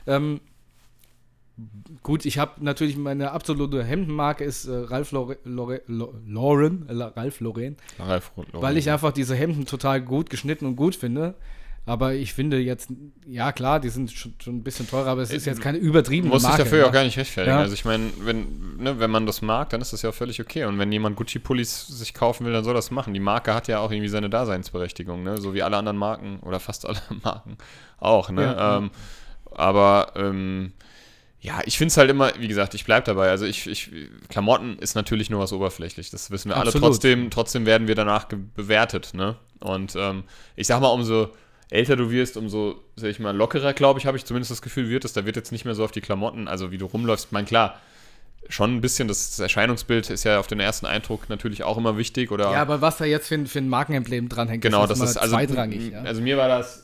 [0.06, 0.40] Ähm,
[2.02, 5.36] gut, ich habe natürlich meine absolute Hemdenmarke ist äh, Ralph Lauren,
[6.88, 10.96] äh, Ralph Lauren, Ralf Roth- weil ich einfach diese Hemden total gut geschnitten und gut
[10.96, 11.34] finde.
[11.86, 12.88] Aber ich finde jetzt,
[13.26, 15.76] ja klar, die sind schon, schon ein bisschen teurer, aber es ist Äh, jetzt keine
[15.76, 16.64] übertriebene Muss sich Marke.
[16.64, 17.56] dafür ja auch gar nicht rechtfertigen.
[17.56, 17.60] Ja.
[17.60, 20.40] Also ich meine, wenn, ne, wenn man das mag, dann ist das ja auch völlig
[20.40, 20.64] okay.
[20.64, 23.12] Und wenn jemand Gucci-Pullis sich kaufen will, dann soll das machen.
[23.12, 25.36] Die Marke hat ja auch irgendwie seine Daseinsberechtigung, ne?
[25.36, 27.58] So wie alle anderen Marken oder fast alle Marken
[28.00, 28.42] auch, ne?
[28.44, 28.78] Ja.
[28.78, 28.90] ähm,
[29.54, 30.72] aber ähm,
[31.44, 33.28] ja, ich finde es halt immer, wie gesagt, ich bleibe dabei.
[33.28, 33.90] Also ich, ich,
[34.30, 36.08] Klamotten ist natürlich nur was oberflächlich.
[36.08, 36.68] Das wissen wir alle.
[36.68, 36.88] Absolut.
[36.88, 39.36] Trotzdem, trotzdem werden wir danach bewertet, ne?
[39.60, 40.24] Und ähm,
[40.56, 41.28] ich sag mal, umso
[41.68, 44.88] älter du wirst, umso, sag ich mal, lockerer, glaube ich, habe ich zumindest das Gefühl,
[44.88, 45.12] wird es.
[45.12, 47.26] Da wird jetzt nicht mehr so auf die Klamotten, also wie du rumläufst.
[47.26, 47.78] Ich meine, klar,
[48.48, 52.32] schon ein bisschen, das Erscheinungsbild ist ja auf den ersten Eindruck natürlich auch immer wichtig.
[52.32, 55.04] Oder Ja, aber was da jetzt für ein, für ein Markenemblem dranhängt, genau, das mal
[55.04, 55.92] ist also, zweitrangig.
[55.92, 56.04] Ja.
[56.04, 56.83] also mir war das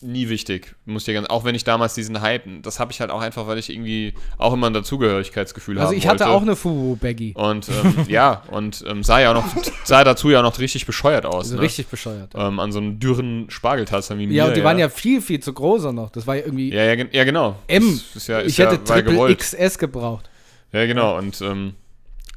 [0.00, 3.00] nie wichtig, muss ich dir ganz, auch wenn ich damals diesen Hype, das habe ich
[3.00, 6.32] halt auch einfach, weil ich irgendwie auch immer ein Dazugehörigkeitsgefühl Also haben ich hatte wollte.
[6.32, 7.34] auch eine Fubu-Baggy.
[7.34, 11.26] Und ähm, ja, und ähm, sah ja auch noch, sah dazu ja noch richtig bescheuert
[11.26, 11.46] aus.
[11.46, 11.62] Also ne?
[11.62, 12.32] richtig bescheuert.
[12.34, 14.34] Ähm, an so einem dürren Spargeltaster wie mir.
[14.34, 16.10] ja, und die waren ja viel, viel zu groß auch noch.
[16.10, 17.56] Das war ja irgendwie Ja, ja, ja genau.
[17.66, 18.00] M.
[18.14, 19.34] Das ist ja, ist ich hätte ja, Triple.
[19.34, 20.28] XS gebraucht.
[20.72, 21.16] Ja, genau.
[21.18, 21.74] Und ähm,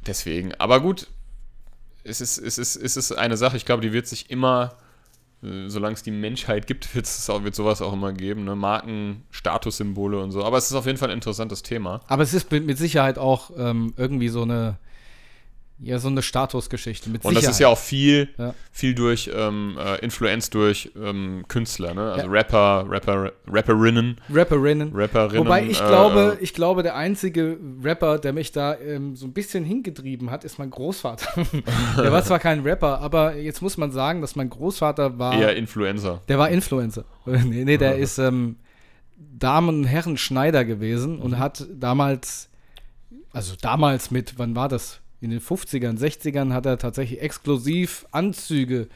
[0.06, 0.54] deswegen.
[0.54, 1.06] Aber gut,
[2.04, 4.74] es ist, es, ist, es ist eine Sache, ich glaube, die wird sich immer,
[5.42, 8.44] solange es die Menschheit gibt, wird sowas auch immer geben.
[8.44, 8.54] Ne?
[8.54, 10.44] Marken, Statussymbole und so.
[10.44, 12.00] Aber es ist auf jeden Fall ein interessantes Thema.
[12.06, 14.78] Aber es ist mit, mit Sicherheit auch ähm, irgendwie so eine,
[15.84, 17.10] ja, so eine Statusgeschichte.
[17.10, 17.48] Mit Und Sicherheit.
[17.48, 18.54] das ist ja auch viel, Ja.
[18.70, 22.12] viel durch ähm, äh, Influenz durch ähm, Künstler, ne?
[22.12, 22.30] Also Ja.
[22.32, 24.94] Rapper, Rapper, Rapperinnen, Rapperinnen.
[24.94, 25.44] Rapperinnen.
[25.44, 29.32] Wobei ich äh, glaube, ich glaube, der einzige Rapper, der mich da ähm, so ein
[29.32, 31.44] bisschen hingetrieben hat, ist mein Großvater.
[31.96, 35.34] der war zwar kein Rapper, aber jetzt muss man sagen, dass mein Großvater war.
[35.34, 36.22] eher Influencer.
[36.28, 37.04] Der war Influencer.
[37.26, 38.56] nee, nee, der ist ähm,
[39.16, 42.48] Damen- und Herren Schneider gewesen und hat damals,
[43.32, 45.00] also damals mit, wann war das?
[45.22, 48.88] In den 50ern, 60ern hat er tatsächlich exklusiv Anzüge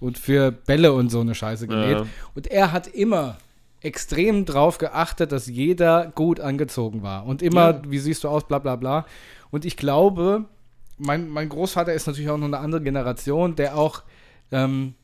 [0.00, 1.98] und für Bälle und so eine Scheiße genäht.
[1.98, 2.06] Ja.
[2.34, 3.38] Und er hat immer
[3.80, 7.24] extrem drauf geachtet, dass jeder gut angezogen war.
[7.26, 7.82] Und immer, Ja.
[7.86, 9.06] wie siehst du aus, bla bla bla.
[9.50, 10.44] Und ich glaube,
[10.98, 14.02] mein, mein Großvater ist natürlich auch noch eine andere Generation, der auch
[14.50, 14.94] ähm,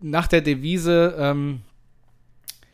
[0.00, 1.60] nach der Devise, ähm,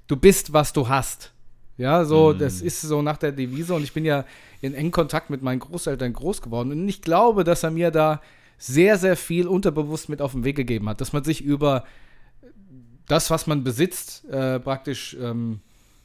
[0.06, 1.32] du bist, was du hast.
[1.78, 2.38] Ja, so, Mhm.
[2.38, 4.24] das ist so nach der Devise und ich bin ja
[4.64, 8.22] in engem Kontakt mit meinen Großeltern groß geworden und ich glaube, dass er mir da
[8.56, 11.84] sehr, sehr viel unterbewusst mit auf den Weg gegeben hat, dass man sich über
[13.06, 15.60] das, was man besitzt, äh, praktisch ähm,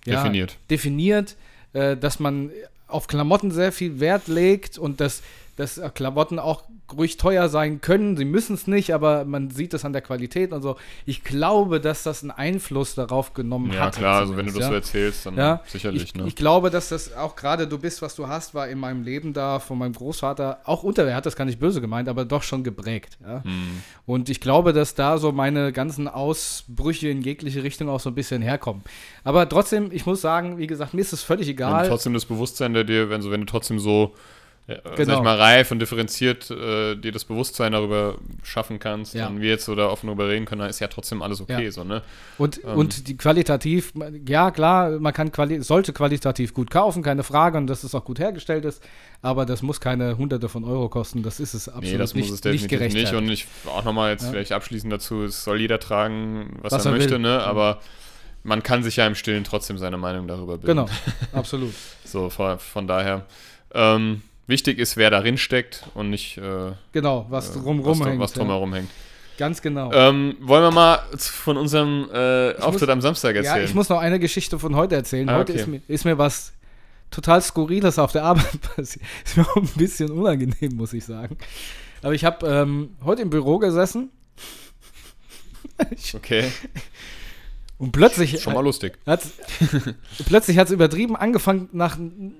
[0.05, 0.57] ja, Definiert.
[0.69, 1.37] definiert,
[1.71, 2.51] äh, dass man
[2.87, 5.21] auf Klamotten sehr viel Wert legt und dass,
[5.59, 6.63] dass äh, Klamotten auch
[6.95, 8.15] ruhig teuer sein können.
[8.15, 10.77] Sie müssen es nicht, aber man sieht es an der Qualität und so.
[11.05, 13.97] Ich glaube, dass das einen Einfluss darauf genommen Ja, hat.
[13.97, 15.61] klar, also wenn du das so erzählst, dann ja.
[15.65, 16.25] sicherlich, ich, ne?
[16.27, 19.33] ich glaube, dass das auch gerade du bist, was du hast, war in meinem Leben
[19.33, 22.43] da von meinem Großvater auch unter, er hat das gar nicht böse gemeint, aber doch
[22.43, 23.17] schon geprägt.
[23.21, 23.43] Ja?
[23.43, 23.83] Hm.
[24.05, 28.15] Und ich glaube, dass da so meine ganzen Ausbrüche in jegliche Richtung auch so ein
[28.15, 28.83] bisschen herkommen.
[29.25, 31.87] Aber trotzdem, ich muss sagen, wie gesagt, mir ist es völlig egal.
[31.87, 34.15] trotzdem das Bewusstsein der dir, wenn, so, wenn du trotzdem so,
[34.83, 35.17] sag Genau.
[35.17, 39.27] ich mal, reif und differenziert äh, dir das Bewusstsein darüber schaffen kannst Ja.
[39.27, 41.65] und wir jetzt so da offen drüber reden können, dann ist ja trotzdem alles okay,
[41.65, 41.71] Ja.
[41.71, 42.01] so, ne?
[42.37, 42.77] Und, Ähm.
[42.77, 43.93] und die qualitativ,
[44.27, 48.05] ja klar, man kann quali sollte qualitativ gut kaufen, keine Frage, und dass es auch
[48.05, 48.81] gut hergestellt ist,
[49.21, 52.25] aber das muss keine hunderte von Euro kosten, das ist es absolut Nee, das nicht,
[52.25, 52.79] muss es definitiv nicht.
[52.93, 53.15] gerechtfertigt.
[53.15, 54.29] Und ich auch nochmal jetzt Ja.
[54.31, 57.19] vielleicht abschließend dazu, es soll jeder tragen, was, Was er, er möchte, will.
[57.19, 57.41] ne?
[57.43, 57.79] Aber
[58.43, 60.85] man kann sich ja im Stillen trotzdem seine Meinung darüber bilden.
[60.85, 60.85] Genau,
[61.33, 61.73] absolut.
[62.05, 63.25] So, von, von daher.
[63.73, 68.19] Ähm, wichtig ist, wer darin steckt und nicht äh, Genau, was äh, drumherum was, hängt.
[68.19, 68.39] was ja.
[68.39, 68.89] drumherum hängt.
[69.37, 69.91] Ganz genau.
[69.93, 73.65] Ähm, wollen wir mal von unserem äh, Auftritt muss- am Samstag ja, erzählen?
[73.65, 75.29] ich muss noch eine Geschichte von heute erzählen.
[75.29, 75.61] Ah, heute okay.
[75.61, 76.51] ist, mir, ist mir was
[77.09, 79.05] total Skurriles auf der Arbeit passiert.
[79.23, 81.37] Ist mir auch ein bisschen unangenehm, muss ich sagen.
[82.01, 84.09] Aber ich habe ähm, heute im Büro gesessen
[86.13, 86.51] okay,
[87.79, 88.99] und plötzlich schon mal lustig.
[89.05, 89.31] Hat's,
[90.27, 91.97] plötzlich hat es übertrieben angefangen, nach,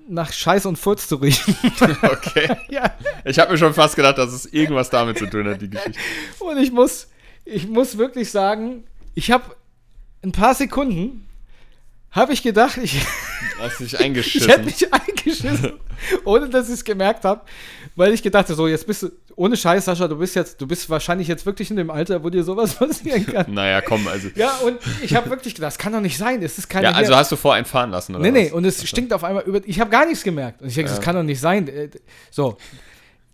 [0.10, 1.56] nach Scheiß und Furz zu riechen.
[2.02, 2.58] Okay.
[2.70, 2.94] ja.
[3.24, 5.98] Ich habe mir schon fast gedacht, dass es irgendwas damit zu tun hat, die Geschichte.
[6.40, 7.08] Und ich muss,
[7.46, 8.84] ich muss wirklich sagen,
[9.16, 9.56] ich habe
[10.24, 11.26] ein paar Sekunden,
[12.12, 13.02] habe ich gedacht, ich,
[13.60, 14.66] Hast dich ich hätte eingeschissen.
[14.66, 15.74] mich eingeschissen,
[16.26, 17.42] ohne dass ich es gemerkt habe,
[17.96, 20.68] weil ich gedacht habe, so, jetzt bist du, ohne Scheiß, Sascha, du bist jetzt, du
[20.68, 23.54] bist wahrscheinlich jetzt wirklich in dem Alter, wo dir sowas passieren kann.
[23.54, 24.30] naja, komm, also.
[24.36, 26.92] Ja, und ich habe wirklich gedacht, das kann doch nicht sein, es ist keine Ja,
[26.94, 28.24] also hast du vor, einen fahren lassen, oder?
[28.24, 28.54] Nee, nee, was?
[28.54, 29.62] und es stinkt auf einmal über.
[29.66, 30.62] Ich habe gar nichts gemerkt.
[30.62, 31.04] Und ich denke, das Ja.
[31.04, 31.68] kann doch nicht sein.
[31.68, 31.90] Äh,
[32.32, 32.58] So.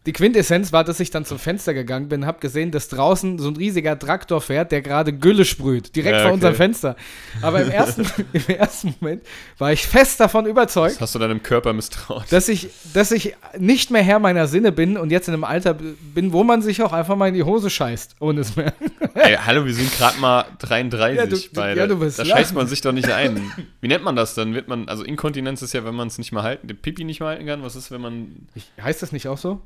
[0.05, 3.47] Die Quintessenz war, dass ich dann zum Fenster gegangen bin, habe gesehen, dass draußen so
[3.49, 6.33] ein riesiger Traktor fährt, der gerade Gülle sprüht, direkt Ja, vor okay.
[6.35, 6.95] unserem Fenster.
[7.41, 9.23] Aber im ersten, im ersten Moment
[9.57, 12.25] war ich fest davon überzeugt, Das hast du deinem Körper misstraut.
[12.29, 15.73] dass ich, dass ich nicht mehr Herr meiner Sinne bin und jetzt in einem Alter
[15.73, 18.73] bin, wo man sich auch einfach mal in die Hose scheißt, ohne es mehr.
[19.15, 21.79] Ey, hallo, wir sind gerade mal 33 Ja, du- beide.
[21.79, 22.37] ja, du wirst da lachen.
[22.37, 23.51] scheißt man sich doch nicht ein.
[23.81, 24.35] Wie nennt man das?
[24.35, 27.03] Dann wird man, also Inkontinenz ist ja, wenn man es nicht mehr halten, den Pipi
[27.05, 27.63] nicht mehr halten kann.
[27.63, 28.47] Was ist, wenn man
[28.81, 29.61] heißt das nicht auch so?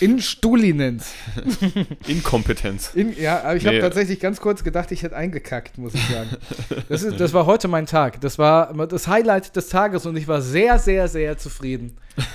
[0.00, 1.12] Instulinenz.
[2.06, 2.94] Inkompetenz?
[2.94, 3.68] In, ja, aber ich Nee.
[3.70, 6.30] habe tatsächlich ganz kurz gedacht, ich hätte eingekackt, muss ich sagen.
[6.88, 8.20] Das, ist, das war heute mein Tag.
[8.20, 11.96] Das war das Highlight des Tages und ich war sehr, sehr, sehr zufrieden.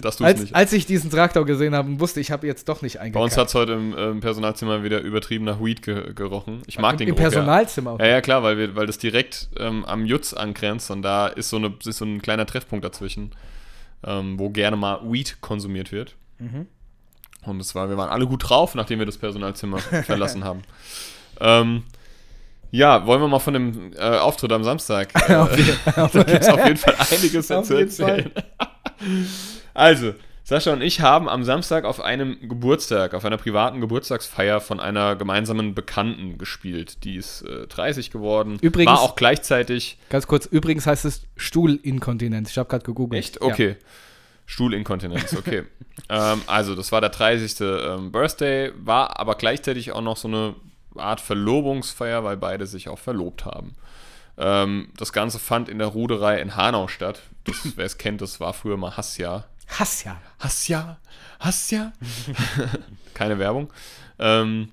[0.00, 0.54] Das tust Als, nicht.
[0.54, 3.16] als ich diesen Traktor gesehen habe und wusste, ich habe jetzt doch nicht Bei uns
[3.16, 3.36] eingekackt.
[3.38, 6.62] hat es heute im, äh, im Personalzimmer wieder übertrieben nach Weed ge gerochen.
[6.68, 7.30] Ich mag Im, den Im Geruch, ja.
[7.30, 7.90] Personalzimmer.
[7.92, 7.98] auch.
[7.98, 11.48] Ja, ja, klar, weil, wir, weil das direkt ähm, am Jutz angrenzt und da ist
[11.48, 13.32] so, eine, ist so ein kleiner Treffpunkt dazwischen,
[14.06, 16.14] ähm, wo gerne mal Weed konsumiert wird.
[16.38, 16.66] Mhm.
[17.44, 20.62] Und es war, wir waren alle gut drauf, nachdem wir das Personalzimmer verlassen haben.
[21.40, 21.84] Ähm,
[22.70, 25.08] ja, wollen wir mal von dem äh, Auftritt am Samstag.
[25.28, 25.28] Äh,
[26.12, 28.30] da gibt es auf jeden Fall einiges zu erzählen.
[29.74, 30.14] also,
[30.44, 35.14] Sascha und ich haben am Samstag auf einem Geburtstag, auf einer privaten Geburtstagsfeier von einer
[35.14, 37.04] gemeinsamen Bekannten gespielt.
[37.04, 38.58] Die ist äh, 30 geworden.
[38.62, 39.98] Übrigens- War auch gleichzeitig.
[40.08, 42.50] Ganz kurz, übrigens heißt es Stuhlinkontinenz.
[42.50, 43.18] Ich habe gerade gegoogelt.
[43.22, 43.40] Echt?
[43.42, 43.76] Okay.
[44.50, 45.64] Stuhlinkontinenz, okay.
[46.08, 47.60] ähm, also, das war der 30.
[47.60, 50.54] Ähm, Birthday, war aber gleichzeitig auch noch so eine
[50.96, 53.76] Art Verlobungsfeier, weil beide sich auch verlobt haben.
[54.38, 57.20] Ähm, das Ganze fand in der Ruderei in Hanau statt.
[57.76, 59.44] Wer es kennt, das war früher mal Hassia.
[59.68, 59.78] Ja.
[59.78, 60.16] Hass ja.
[60.38, 60.98] Hassia,
[61.40, 61.92] Hassia.
[63.14, 63.70] Keine Werbung.
[64.18, 64.70] Ähm,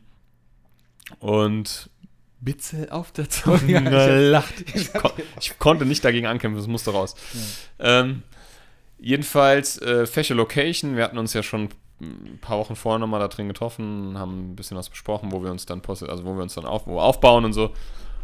[1.20, 1.90] und
[2.40, 4.54] Bitze auf der Zunge Ja, ich- lacht.
[4.74, 5.12] Ich, kon
[5.42, 7.16] ich konnte nicht dagegen ankämpfen, das musste raus.
[7.80, 8.24] Ähm,
[9.06, 11.70] jedenfalls, äh, Fashion Location, wir hatten uns ja schon
[12.02, 15.52] ein paar Wochen vorher nochmal da drin getroffen, haben ein bisschen was besprochen, wo wir
[15.52, 17.72] uns dann posi- also wo wir uns dann auf, aufbauen und so.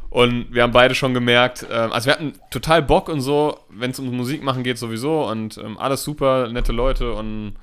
[0.10, 3.92] Und wir haben beide schon gemerkt, ähm, also wir hatten total Bock und so, wenn
[3.92, 7.54] es um Musik machen geht sowieso und ähm, alles super, nette Leute und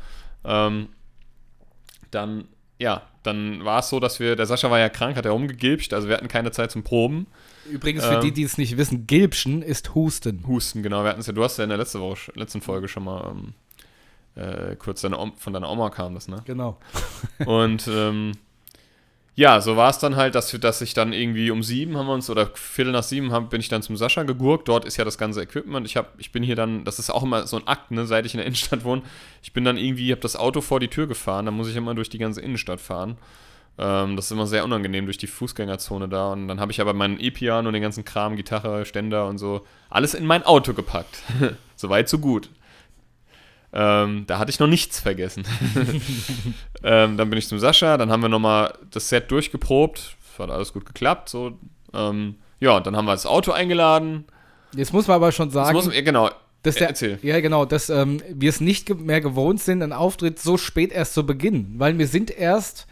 [0.45, 0.89] ähm,
[2.13, 2.47] dann,
[2.79, 5.93] ja, dann war es so, dass wir, der Sascha war ja krank, hat er umgegilbscht,
[5.93, 7.27] also wir hatten keine Zeit zum Proben.
[7.71, 8.21] Übrigens, für Ähm.
[8.23, 10.45] die, die es nicht wissen, Gilbschen ist Husten.
[10.47, 12.89] Husten, genau, wir hatten es ja, du hast ja in der letzte Woche, letzten Folge
[12.89, 13.55] schon mal ähm,
[14.35, 16.43] äh, kurz deine von deiner Oma kam das, ne?
[16.45, 16.79] Genau.
[17.47, 18.33] Und ähm,
[19.39, 22.13] ja, so war es dann halt, dass, dass ich dann irgendwie um sieben haben wir
[22.13, 24.67] uns, oder Viertel nach sieben hab, bin ich dann zum Sascha gegurkt.
[24.67, 25.87] Dort ist ja das ganze Equipment.
[25.87, 28.27] Ich, hab, ich bin hier dann, das ist auch immer so ein Akt, ne, seit
[28.27, 29.03] ich in der Innenstadt wohne.
[29.41, 31.95] Ich bin dann irgendwie, habe das Auto vor die Tür gefahren, dann muss ich immer
[31.95, 33.17] durch die ganze Innenstadt fahren.
[33.79, 36.33] Ähm, das ist immer sehr unangenehm durch die Fußgängerzone da.
[36.33, 39.65] Und dann habe ich aber meinen E-Piano und den ganzen Kram, Gitarre, Ständer und so,
[39.89, 41.23] alles in mein Auto gepackt.
[41.77, 42.51] Soweit, so gut.
[43.73, 45.45] Ähm, da hatte ich noch nichts vergessen.
[46.83, 50.17] ähm, dann bin ich zum Sascha, dann haben wir nochmal das Set durchgeprobt.
[50.31, 51.29] Das hat alles gut geklappt.
[51.29, 51.59] So.
[51.93, 54.25] Ähm, ja, und dann haben wir das Auto eingeladen.
[54.75, 56.31] Jetzt muss man aber schon sagen, muss, ja, genau.
[56.63, 57.19] dass der, Erzähl.
[57.23, 61.15] ja genau, dass ähm, wir es nicht mehr gewohnt sind, einen Auftritt so spät erst
[61.15, 62.87] zu beginnen, weil wir sind erst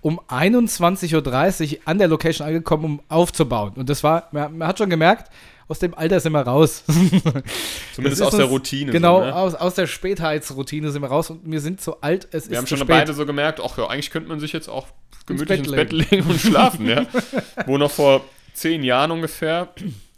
[0.00, 3.72] um 21.30 Uhr an der Location angekommen, um aufzubauen.
[3.76, 5.30] Und das war, man, man hat schon gemerkt,
[5.68, 6.84] aus dem Alter sind wir raus.
[7.94, 8.92] Zumindest aus ist der uns- Routine.
[8.92, 9.34] Genau, So, ne?
[9.34, 12.58] aus, aus der Spätheitsroutine sind wir raus und wir sind zu alt, es Wir ist
[12.58, 12.88] haben zu schon spät.
[12.88, 14.88] beide so gemerkt, ach ja, eigentlich könnte man sich jetzt auch
[15.26, 17.06] gemütlich ins Bett Bett, legen und schlafen, ja.
[17.66, 18.22] Wo noch vor
[18.54, 19.68] zehn Jahren ungefähr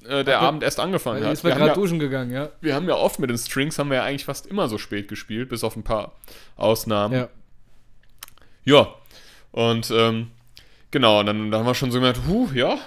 [0.05, 0.47] äh, der Okay.
[0.47, 1.33] Abend erst angefangen hat.
[1.33, 2.49] ist Wir haben, gerade ja, duschen gegangen, ja.
[2.61, 5.09] wir haben ja oft mit den Strings, haben wir ja eigentlich fast immer so spät
[5.09, 6.13] gespielt, bis auf ein paar
[6.57, 7.15] Ausnahmen.
[7.15, 7.29] ja.
[8.67, 8.89] Ja,
[9.53, 10.29] und ähm,
[10.91, 12.79] genau, dann, dann haben wir schon so gemerkt, huh, ja,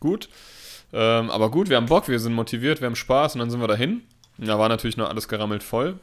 [0.00, 0.28] gut.
[0.92, 3.60] Ähm, aber gut, wir haben Bock, wir sind motiviert, wir haben Spaß und dann sind
[3.60, 4.02] wir dahin.
[4.38, 5.98] Da war natürlich noch alles gerammelt voll.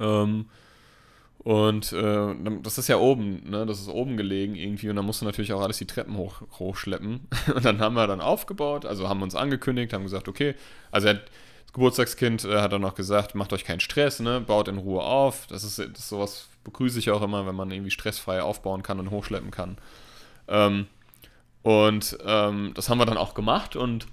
[0.00, 0.46] Ähm,
[1.38, 3.66] und äh, das ist ja oben, ne?
[3.66, 6.42] Das ist oben gelegen irgendwie und dann musst du natürlich auch alles die Treppen hoch,
[6.58, 7.28] hochschleppen.
[7.54, 10.56] Und dann haben wir dann aufgebaut, also haben uns angekündigt, haben gesagt, okay,
[10.90, 11.22] also das
[11.72, 14.40] Geburtstagskind äh, hat dann noch gesagt, macht euch keinen Stress, ne?
[14.40, 15.46] Baut in Ruhe auf.
[15.46, 18.98] Das ist, das ist sowas begrüße ich auch immer, wenn man irgendwie stressfrei aufbauen kann
[18.98, 19.78] und hochschleppen kann.
[20.48, 20.88] Ähm,
[21.66, 24.06] und ähm, das haben wir dann auch gemacht und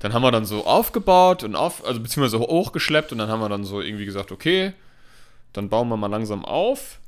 [0.00, 3.48] dann haben wir dann so aufgebaut und auf, also beziehungsweise hochgeschleppt und dann haben wir
[3.48, 4.72] dann so irgendwie gesagt, okay,
[5.52, 6.98] dann bauen wir mal langsam auf.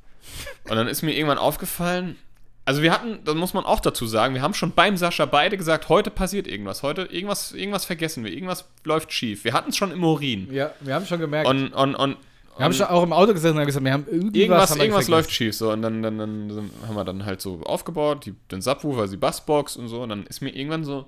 [0.68, 2.16] Und dann ist mir irgendwann aufgefallen,
[2.64, 5.57] also wir hatten, das muss man auch dazu sagen, wir haben schon beim Sascha beide
[5.57, 9.43] gesagt, heute passiert irgendwas, heute irgendwas, irgendwas vergessen wir, irgendwas läuft schief.
[9.43, 10.53] Wir hatten es schon im Urin.
[10.53, 11.49] ja, wir haben schon gemerkt.
[11.49, 12.16] Und, und, und,
[12.61, 14.81] wir haben schon auch im Auto gesessen und haben gesagt, wir haben irgendwas, irgendwas, haben
[14.81, 15.55] irgendwas läuft schief.
[15.55, 19.09] So, und dann, dann, dann, dann haben wir dann halt so aufgebaut, die, den Subwoofer,
[19.09, 20.03] die Bassbox und so.
[20.03, 21.07] Und dann ist mir irgendwann so,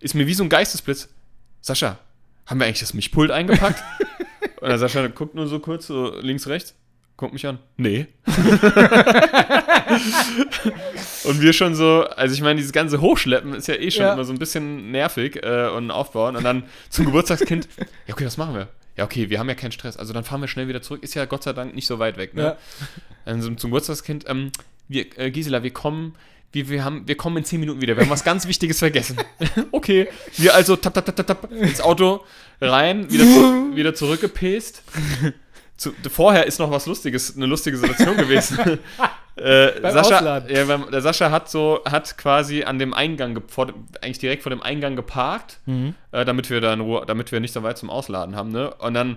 [0.00, 1.08] ist mir wie so ein Geistesblitz,
[1.60, 1.98] Sascha,
[2.46, 3.82] haben wir eigentlich das Mischpult eingepackt?
[4.60, 6.74] und der Sascha guckt nur so kurz, so links, rechts.
[7.16, 7.58] guckt mich an.
[7.76, 8.06] Nee.
[11.24, 14.12] und wir schon so, also ich meine, dieses ganze Hochschleppen ist ja eh schon Ja.
[14.14, 16.36] immer so ein bisschen nervig äh, und aufbauen.
[16.36, 17.68] Und dann zum Geburtstagskind,
[18.06, 18.68] ja okay, was machen wir?
[18.98, 21.04] Ja, okay, wir haben ja keinen Stress, also dann fahren wir schnell wieder zurück.
[21.04, 22.42] Ist ja Gott sei Dank nicht so weit weg, ne?
[22.42, 22.58] Ja.
[23.24, 24.50] Dann so zum Geburtstagskind, ähm,
[24.88, 26.16] wir, äh, Gisela, wir kommen,
[26.50, 27.94] wir, wir, haben, wir kommen in 10 Minuten wieder.
[27.94, 29.16] Wir haben was ganz Wichtiges vergessen.
[29.70, 30.08] okay.
[30.36, 32.24] Wir also tap, tap, tap, tap, tap, ins Auto
[32.60, 34.82] rein, wieder, zu, wieder zurückgepest.
[35.76, 38.80] Zu, vorher ist noch was Lustiges, eine lustige Situation gewesen.
[39.38, 40.54] äh, Beim Sascha, Ausladen.
[40.54, 43.68] ja, beim, der Sascha hat so, hat quasi an dem Eingang, vor,
[44.00, 45.58] eigentlich direkt vor dem Eingang geparkt,
[46.12, 48.72] äh, damit wir da in Ruhe, damit wir nicht so weit zum Ausladen haben, ne?
[48.74, 49.16] Und dann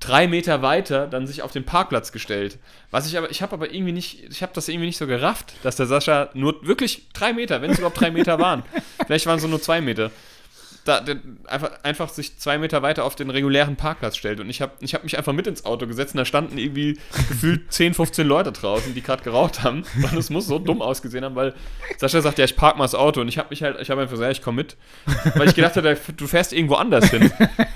[0.00, 2.58] drei Meter weiter dann sich auf den Parkplatz gestellt.
[2.92, 5.54] Was ich aber, ich habe aber irgendwie nicht, ich habe das irgendwie nicht so gerafft,
[5.64, 8.62] dass der Sascha nur wirklich drei Meter, wenn es überhaupt drei Meter waren,
[9.06, 10.10] vielleicht waren es so nur zwei Meter,
[10.88, 11.04] da,
[11.44, 14.40] einfach, einfach sich zwei Meter weiter auf den regulären Parkplatz stellt.
[14.40, 16.98] Und ich habe ich hab mich einfach mit ins Auto gesetzt und da standen irgendwie
[17.28, 19.84] gefühlt 10, 15 Leute draußen, die gerade geraucht haben.
[19.96, 21.54] Und es muss so dumm ausgesehen haben, weil
[21.98, 23.20] Sascha sagt, ja, ich park mal das Auto.
[23.20, 24.76] Und ich habe mich halt, ich habe einfach gesagt, ja, ich komme mit.
[25.34, 27.30] Weil ich gedacht habe, du fährst irgendwo anders hin.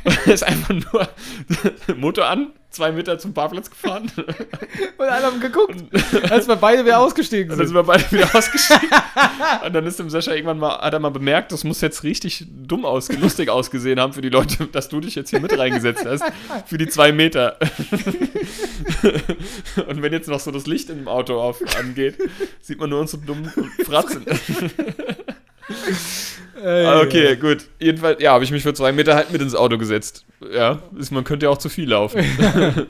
[0.04, 1.08] Und er ist einfach nur
[1.96, 4.10] Motor an, zwei Meter zum Parkplatz gefahren.
[4.16, 5.76] Und alle haben geguckt,
[6.30, 7.68] als wir beide wieder ausgestiegen Und dann sind.
[7.68, 8.88] sind wir beide wieder ausgestiegen.
[9.64, 12.46] und dann ist dem Sascha irgendwann mal, hat er mal bemerkt, das muss jetzt richtig
[12.48, 16.04] dumm aus, lustig ausgesehen haben für die Leute, dass du dich jetzt hier mit reingesetzt
[16.04, 16.24] hast.
[16.66, 17.58] Für die zwei Meter.
[19.86, 22.16] und wenn jetzt noch so das Licht im Auto auf, angeht,
[22.60, 23.44] sieht man nur uns so dumm
[23.84, 24.24] Fratzen.
[26.60, 27.66] Ey, Ah, okay, gut.
[27.78, 30.24] Jedenfalls, ja, habe ich mich für zwei Meter halt mit ins Auto gesetzt.
[30.52, 32.22] Ja, ist, man könnte ja auch zu viel laufen.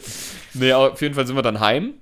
[0.55, 1.95] nee, auf jeden Fall sind wir dann heim.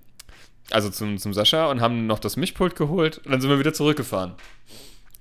[0.71, 3.73] Also zum, zum Sascha und haben noch das Mischpult geholt und dann sind wir wieder
[3.73, 4.35] zurückgefahren.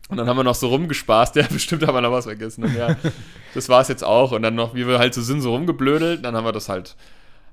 [0.09, 2.63] Und dann haben wir noch so rumgespaßt, ja, bestimmt haben wir noch was vergessen.
[2.63, 2.95] Und ja,
[3.53, 4.31] das war es jetzt auch.
[4.31, 6.95] Und dann noch, wie wir halt so sind, so rumgeblödelt, dann haben wir das halt,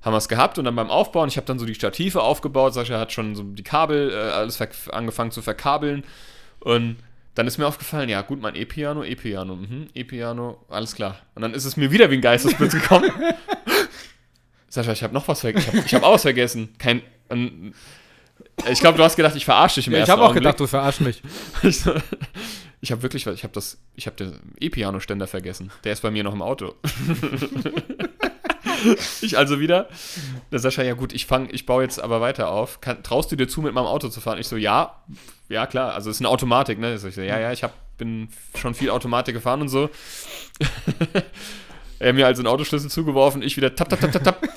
[0.02, 2.74] haben wir es gehabt und dann beim Aufbauen, ich habe dann so die Stative aufgebaut,
[2.74, 4.60] Sascha hat schon so die Kabel, äh, alles
[4.90, 6.04] angefangen zu verkabeln
[6.60, 6.96] und
[7.36, 11.18] dann ist mir aufgefallen, ja gut, mein E-Piano, E-Piano, mhm, E-Piano, alles klar.
[11.34, 13.10] Und dann ist es mir wieder wie ein Geistesblitz gekommen.
[14.68, 15.68] Sascha, ich habe noch was vergessen.
[15.68, 16.70] Ich habe ich hab auch was vergessen.
[16.78, 17.02] Kein.
[17.30, 17.74] ähm,
[18.70, 20.44] ich glaube, du hast gedacht, ich verarsche dich im Ja, ich ersten habe auch Augenblick.
[20.44, 21.22] gedacht, du verarsch mich.
[21.62, 21.82] Ich,
[22.80, 23.34] ich habe wirklich was.
[23.34, 23.78] Ich habe das.
[23.94, 25.70] Ich habe den E-Piano-Ständer vergessen.
[25.84, 26.74] Der ist bei mir noch im Auto.
[29.20, 29.88] ich also wieder.
[30.52, 32.80] Der Sascha, ja gut, ich fange, ich baue jetzt aber weiter auf.
[32.80, 34.38] Kann, traust du dir zu, mit meinem Auto zu fahren?
[34.38, 35.02] Ich so, ja,
[35.48, 35.94] ja klar.
[35.94, 36.94] Also es ist eine Automatik, ne?
[36.94, 38.28] Ich so, ja, ja, ich hab, bin
[38.58, 39.90] schon viel Automatik gefahren und so.
[41.98, 44.48] er mir also einen Autoschlüssel zugeworfen, ich wieder tap, tap, tap, tap, tap.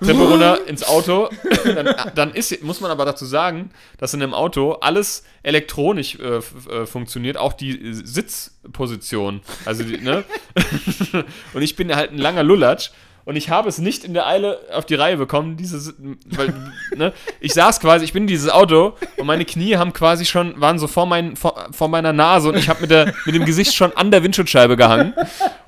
[0.00, 1.30] Treppe runter ins Auto.
[1.64, 6.36] Dann, dann ist, muss man aber dazu sagen, dass in einem Auto alles elektronisch äh,
[6.36, 9.40] äh, funktioniert, auch die äh, Sitzposition.
[9.64, 10.24] Also, die, ne?
[11.54, 12.90] Und ich bin halt ein langer Lullatsch.
[13.26, 15.94] Und ich habe es nicht in der Eile auf die Reihe bekommen, diese, Si-
[16.26, 16.54] weil,
[16.96, 20.60] ne, ich saß quasi, ich bin in dieses Auto und meine Knie haben quasi schon,
[20.60, 23.74] waren so vor, mein, vor, vor meiner Nase und ich habe mit, mit dem Gesicht
[23.74, 25.12] schon an der Windschutzscheibe gehangen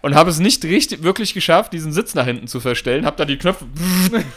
[0.02, 3.04] und habe es nicht richtig, wirklich geschafft, diesen Sitz nach hinten zu verstellen.
[3.04, 3.64] Habe da die Knöpfe,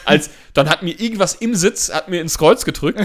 [0.04, 3.00] als, dann hat mir irgendwas im Sitz, hat mir ins Kreuz gedrückt.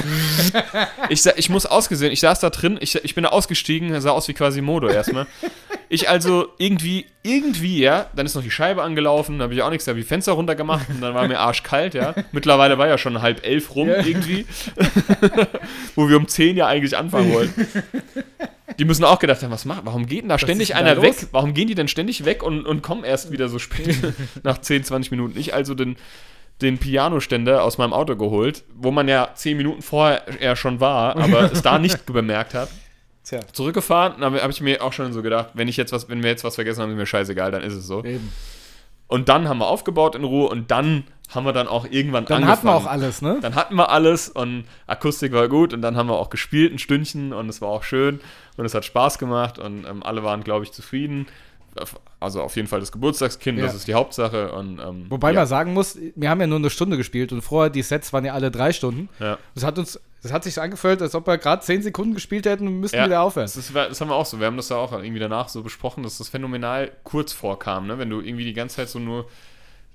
[1.09, 4.33] Ich, ich muss ausgesehen, ich saß da drin, ich, ich bin ausgestiegen, sah aus wie
[4.33, 5.27] Quasimodo erstmal.
[5.89, 9.69] Ich also irgendwie, irgendwie, ja, dann ist noch die Scheibe angelaufen, da habe ich auch
[9.69, 12.13] nichts, da habe ich die Fenster runtergemacht und dann war mir arschkalt, ja.
[12.31, 14.05] Mittlerweile war ja schon halb elf rum Ja.
[14.05, 14.45] irgendwie,
[15.95, 17.67] wo wir um zehn ja eigentlich anfangen wollten.
[18.79, 20.91] Die müssen auch gedacht haben, was macht, warum geht denn da ständig ist denn da
[20.91, 21.13] einer weg?
[21.21, 21.27] los?
[21.31, 23.97] Warum gehen die denn ständig weg und, und kommen erst wieder so spät,
[24.43, 25.39] nach 10, 20 Minuten?
[25.39, 25.95] Ich also den,
[26.61, 31.51] den Pianoständer aus meinem Auto geholt, wo man ja 10 Minuten vorher schon war, aber
[31.51, 32.69] es da nicht bemerkt hat
[33.27, 36.23] Tja, zurückgefahren, dann habe ich mir auch schon so gedacht, wenn ich jetzt was, wenn
[36.23, 38.03] wir jetzt was vergessen haben, ist mir scheißegal, dann ist es so.
[38.03, 38.31] eben.
[39.07, 42.45] Und dann haben wir aufgebaut in Ruhe und dann haben wir dann auch irgendwann Dann
[42.47, 42.85] hatten angefangen.
[42.85, 43.37] wir auch alles, ne?
[43.41, 46.79] Dann hatten wir alles und Akustik war gut und dann haben wir auch gespielt ein
[46.79, 48.19] Stündchen und es war auch schön
[48.57, 51.27] und es hat Spaß gemacht und ähm, alle waren, glaube ich, zufrieden.
[52.19, 53.65] Also auf jeden Fall das Geburtstagskind, Ja.
[53.65, 54.51] das ist die Hauptsache.
[54.51, 57.41] Und, ähm, Wobei ja, man sagen muss, wir haben ja nur eine Stunde gespielt und
[57.41, 59.09] vorher die Sets waren ja alle drei Stunden.
[59.19, 59.37] ja.
[59.53, 62.67] Das hat uns, das hat sich angefühlt, als ob wir gerade zehn Sekunden gespielt hätten
[62.67, 63.45] und müssten Ja, wieder aufhören.
[63.45, 64.39] Das, ist, das haben wir auch so.
[64.39, 67.97] Wir haben das ja auch irgendwie danach so besprochen, dass das phänomenal kurz vorkam, ne?
[67.99, 69.27] Wenn du irgendwie die ganze Zeit so nur,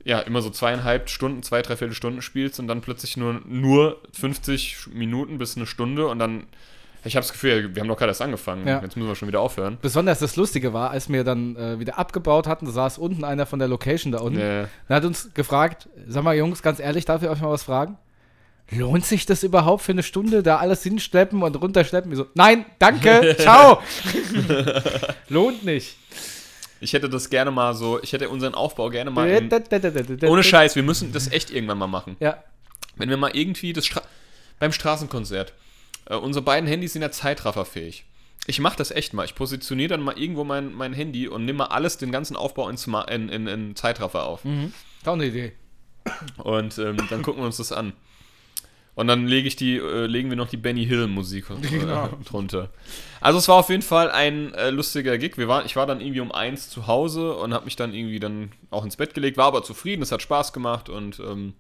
[0.05, 4.89] ja, immer so zweieinhalb Stunden, zwei, dreiviertel Stunden spielst und dann plötzlich nur, nur 50
[4.93, 6.45] Minuten bis eine Stunde und dann,
[7.05, 8.67] ich habe das Gefühl, wir haben doch gerade erst angefangen.
[8.67, 8.81] Ja.
[8.81, 9.79] Jetzt müssen wir schon wieder aufhören.
[9.83, 13.45] Besonders das Lustige war, als wir dann äh, wieder abgebaut hatten, da saß unten einer
[13.47, 14.39] von der Location da unten.
[14.39, 17.65] Äh, Er hat uns gefragt, sag mal Jungs, ganz ehrlich, darf ich euch mal was
[17.65, 17.99] fragen?
[18.75, 22.11] Lohnt sich das überhaupt für eine Stunde, da alles hinschleppen und runterschleppen?
[22.11, 23.83] Wir so, nein, danke, ciao.
[25.29, 25.97] Lohnt nicht.
[26.81, 29.51] ich hätte das gerne mal so, ich hätte unseren Aufbau gerne mal in,
[30.29, 32.17] ohne Scheiß, wir müssen das echt irgendwann mal machen.
[32.21, 32.43] Ja,
[32.97, 34.03] wenn wir mal irgendwie das Stra
[34.59, 35.53] beim Straßenkonzert,
[36.07, 38.05] äh, unsere beiden Handys sind ja zeitrafferfähig.
[38.47, 39.25] Ich mache das echt mal.
[39.25, 42.69] Ich positioniere dann mal irgendwo mein, mein Handy und nehme mal alles, den ganzen Aufbau
[42.69, 42.77] in,
[43.09, 44.45] in, in, in Zeitraffer auf.
[44.45, 44.73] Mhm.
[45.05, 45.53] Auch eine Idee.
[46.39, 47.93] Und ähm, dann gucken wir uns das an.
[48.95, 52.11] Und dann lege ich die, äh, legen wir noch die Benny Hill Musik äh, Genau.
[52.25, 52.69] drunter.
[53.21, 55.39] Also es war auf jeden Fall ein äh, lustiger Gig.
[55.39, 58.21] Wir waren, ich war dann irgendwie um eins zu Hause und habe mich dann irgendwie
[58.21, 61.55] dann auch ins Bett gelegt, war aber zufrieden, es hat Spaß gemacht und ähm,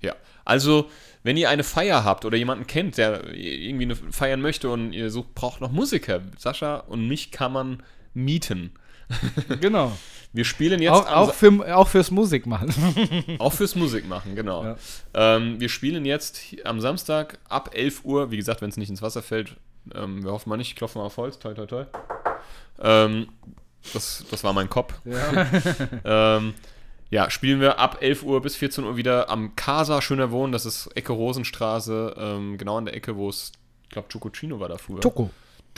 [0.00, 0.14] ja.
[0.46, 0.88] Also,
[1.22, 5.10] wenn ihr eine Feier habt oder jemanden kennt, der irgendwie eine feiern möchte und ihr
[5.10, 7.82] sucht, braucht noch Musiker, Sascha und mich kann man
[8.14, 8.72] mieten.
[9.60, 9.92] Genau.
[10.32, 12.72] Wir spielen jetzt Auch, auch, für, auch fürs Musik machen.
[13.40, 14.64] auch fürs Musik machen, genau.
[14.64, 14.76] Ja.
[15.12, 19.02] Ähm, wir spielen jetzt am Samstag ab 11 Uhr, wie gesagt, wenn es nicht ins
[19.02, 19.56] Wasser fällt,
[19.92, 21.84] ähm, wir hoffen mal nicht, klopfen wir auf Holz, toi toi toi.
[22.80, 23.28] Ähm,
[23.92, 24.94] das, das war mein Kopf.
[25.04, 25.46] ja.
[26.04, 26.54] Ähm,
[27.10, 30.64] ja, spielen wir ab 11 Uhr bis 14 Uhr wieder am Casa Schöner Wohnen, das
[30.64, 33.50] ist Ecke Rosenstraße, ähm, genau an der Ecke, wo es,
[33.82, 35.00] ich glaube, Chocochino war da früher.
[35.00, 35.30] Toko.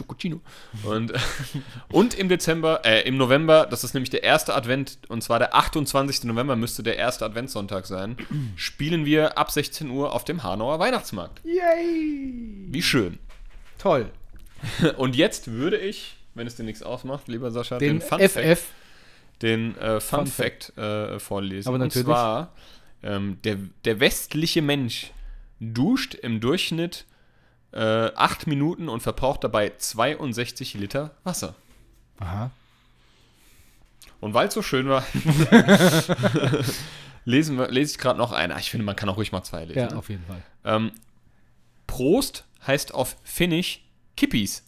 [0.02, 0.40] Chocochino.
[0.84, 1.12] Und,
[1.90, 5.54] und im Dezember, äh, im November, das ist nämlich der erste Advent, und zwar der
[5.54, 6.24] 28.
[6.24, 8.16] November müsste der erste Adventssonntag sein,
[8.56, 11.40] spielen wir ab 16 Uhr auf dem Hanauer Weihnachtsmarkt.
[11.44, 12.66] Yay!
[12.68, 13.18] Wie schön.
[13.78, 14.10] Toll.
[14.96, 18.32] Und jetzt würde ich, wenn es dir nichts ausmacht, lieber Sascha, Den, Fun FF.
[18.32, 18.62] Fact,
[19.42, 21.68] den äh, Fun, Fun Fact äh, vorlesen.
[21.68, 22.06] Aber natürlich.
[22.06, 22.54] Und zwar,
[23.02, 25.10] ähm, der, der westliche Mensch
[25.60, 27.06] duscht im Durchschnitt
[27.72, 31.54] äh, 8 Minuten und verbraucht dabei 62 Liter Wasser.
[32.20, 32.50] Aha.
[34.20, 35.04] Und weil es so schön war,
[37.24, 38.58] lesen wir, lese ich gerade noch eine.
[38.60, 39.90] Ich finde, man kann auch ruhig mal zwei lesen.
[39.90, 40.42] Ja, auf jeden Fall.
[40.64, 40.92] ähm,
[41.86, 43.80] Prost heißt auf Finnisch
[44.16, 44.64] Kippis.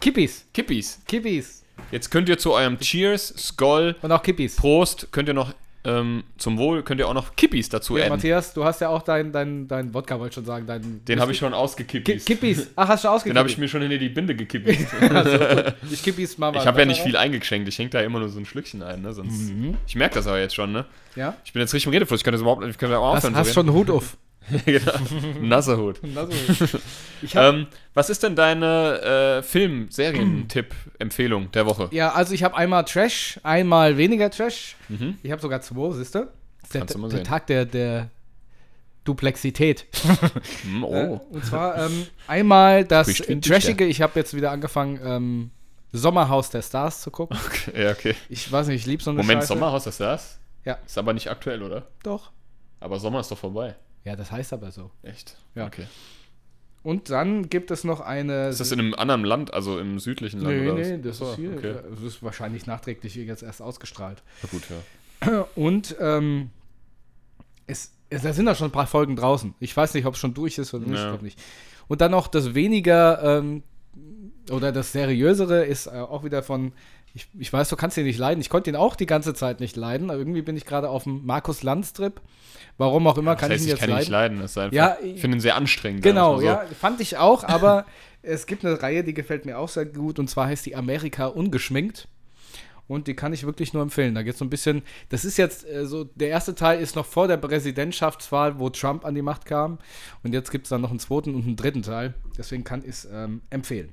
[0.00, 0.46] Kippis.
[0.54, 1.00] Kippis.
[1.06, 1.64] Kippis.
[1.90, 4.56] Jetzt könnt ihr zu eurem Cheers, Skoll, Und auch Kippis.
[4.56, 5.52] Prost, könnt ihr noch
[5.84, 8.16] ähm, zum Wohl, könnt ihr auch noch Kippis dazu Ja, adden.
[8.16, 10.66] Matthias, du hast ja auch dein, dein, dein Wodka, wollte ich schon sagen.
[10.66, 12.24] Dein, Den habe ich schon Ki ausgekippt.
[12.26, 12.70] Kippis.
[12.76, 13.34] Ach, hast du schon ausgekippt?
[13.34, 14.68] Den habe ich mir schon hinter die Binde gekippt.
[14.68, 15.72] ich also.
[15.90, 17.68] Ich Kippis mal habe ja nicht viel eingeschenkt.
[17.68, 19.02] Ich schenke da immer nur so ein Schlückchen ein.
[19.02, 19.12] Ne?
[19.12, 19.76] Sonst, Mhm.
[19.86, 20.72] Ich merke das aber jetzt schon.
[20.72, 20.84] Ne?
[21.16, 21.36] Ja?
[21.44, 22.20] Ich bin jetzt richtig im Redefluss.
[22.20, 23.36] Ich kann das überhaupt ich kann da auch Hast, aufhören.
[23.36, 24.16] hast zu schon einen Hut auf.
[24.64, 24.92] genau.
[25.40, 26.00] Nasser Hut.
[27.34, 31.88] Ähm, was ist denn deine äh, Film-Serien-Tipp-Empfehlung der Woche?
[31.92, 34.74] ja, also ich habe einmal Trash, einmal weniger Trash.
[34.88, 35.18] Mhm.
[35.22, 36.26] Ich habe sogar zwei, siehst du?
[36.72, 37.22] Der, Kannst du mal der.
[37.22, 38.10] Tag der, der
[39.04, 39.86] Duplexität.
[40.64, 41.20] Äh, oh.
[41.30, 43.84] Und zwar ähm, einmal das Trashige.
[43.84, 45.50] Ich habe jetzt wieder angefangen, ähm,
[45.92, 47.38] Sommerhaus der Stars zu gucken.
[47.76, 48.14] Ja, okay.
[48.28, 49.48] Ich weiß nicht, ich liebe so eine Moment, Scheiße.
[49.48, 50.38] Sommerhaus ist das?
[50.64, 50.78] Ja.
[50.84, 51.86] Ist aber nicht aktuell, oder?
[52.02, 52.32] Doch.
[52.80, 53.76] Aber Sommer ist doch vorbei.
[54.04, 54.90] Ja, das heißt aber so.
[55.02, 55.36] Echt?
[55.54, 55.66] Ja.
[55.66, 55.86] Okay.
[56.82, 58.48] Und dann gibt es noch eine.
[58.48, 61.28] Ist das in einem anderen Land, also im südlichen Land Nee, oder nee, das Ach
[61.28, 61.52] ist so, hier.
[61.52, 61.74] Okay.
[61.90, 64.22] Das ist wahrscheinlich nachträglich jetzt erst ausgestrahlt.
[64.42, 65.46] Na gut, ja.
[65.54, 66.50] Und ähm,
[67.68, 69.54] es, es, da sind da schon ein paar Folgen draußen.
[69.60, 70.98] Ich weiß nicht, ob es schon durch ist oder nicht.
[70.98, 71.16] Ja.
[71.22, 71.40] Nicht.
[71.86, 73.62] Und dann noch das weniger ähm,
[74.50, 76.72] oder das seriösere ist äh, auch wieder von.
[77.14, 78.40] Ich, ich weiß, du kannst ihn nicht leiden.
[78.40, 80.10] Ich konnte ihn auch die ganze Zeit nicht leiden.
[80.10, 82.20] Aber irgendwie bin ich gerade auf dem Markus Lanz-Trip.
[82.78, 84.36] Warum auch immer, kann das heißt, ich ihn ich jetzt kann ihn nicht leiden.
[84.36, 84.42] leiden.
[84.42, 86.02] Das ist einfach, Ja, ich finde ihn sehr anstrengend.
[86.02, 87.84] Genau, mal ja, fand ich auch, aber
[88.22, 91.26] es gibt eine Reihe, die gefällt mir auch sehr gut und zwar heißt die Amerika
[91.26, 92.08] ungeschminkt.
[92.88, 94.14] Und die kann ich wirklich nur empfehlen.
[94.14, 96.96] Da geht es so ein bisschen, das ist jetzt äh, so, der erste Teil ist
[96.96, 99.78] noch vor der Präsidentschaftswahl, wo Trump an die Macht kam.
[100.22, 102.14] Und jetzt gibt es dann noch einen zweiten und einen dritten Teil.
[102.36, 103.92] Deswegen kann ich es ähm, empfehlen.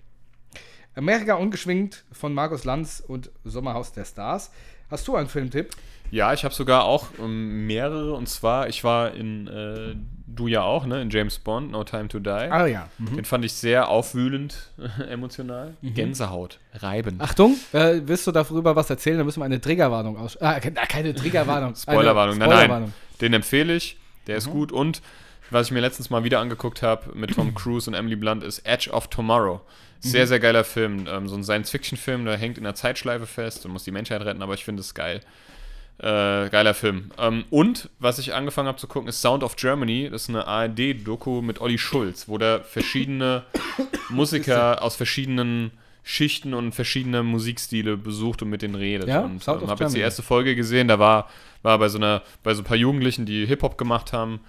[1.00, 4.52] Amerika ungeschminkt von Markus Lanz und Sommerhaus der Stars.
[4.92, 5.70] Hast du einen Filmtipp?
[6.12, 8.14] Ja, ich habe sogar auch ähm, mehrere.
[8.14, 9.96] Und zwar, ich war in, äh,
[10.28, 11.02] du ja auch, ne?
[11.04, 12.30] In James Bond, No Time to Die.
[12.30, 12.90] Ah ja.
[12.98, 13.16] Mhm.
[13.18, 14.72] Den fand ich sehr aufwühlend,
[15.10, 15.76] emotional.
[15.84, 17.22] Gänsehaut, reibend.
[17.22, 19.18] Achtung, äh, willst du darüber was erzählen?
[19.18, 20.36] Dann müssen wir eine Triggerwarnung aus.
[20.42, 21.76] Ah, ke- keine Triggerwarnung.
[21.78, 22.42] Spoilerwarnung.
[22.42, 22.94] Eine Nein, nein.
[23.22, 23.98] Den empfehle ich.
[24.28, 24.38] Der Mhm.
[24.40, 24.72] ist gut.
[24.72, 25.02] Und
[25.52, 28.60] was ich mir letztens mal wieder angeguckt habe mit Tom Cruise und Emily Blunt ist
[28.60, 29.62] Edge of Tomorrow.
[30.02, 30.28] Sehr, Mhm.
[30.28, 31.06] sehr geiler Film.
[31.10, 34.42] Ähm, so ein Science-Fiction-Film, der hängt in der Zeitschleife fest und muss die Menschheit retten,
[34.42, 35.20] aber ich finde es geil.
[35.98, 37.12] Äh, geiler Film.
[37.18, 40.08] Ähm, und was ich angefangen habe zu gucken, ist Sound of Germany.
[40.10, 43.44] Das ist eine ARD-Doku mit Olli Schulz, wo der verschiedene
[44.10, 45.72] Musiker aus verschiedenen
[46.04, 49.10] Schichten und verschiedene Musikstile besucht und mit denen redet.
[49.10, 51.30] Ja, und ähm, habe jetzt die erste Folge gesehen, da war,
[51.62, 54.40] war bei so einer, bei so ein paar Jugendlichen, die Hip-Hop gemacht haben.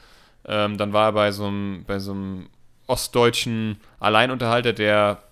[0.46, 2.48] Ähm, dann war er bei so einem, bei so einem
[2.86, 5.22] ostdeutschen Alleinunterhalter, der,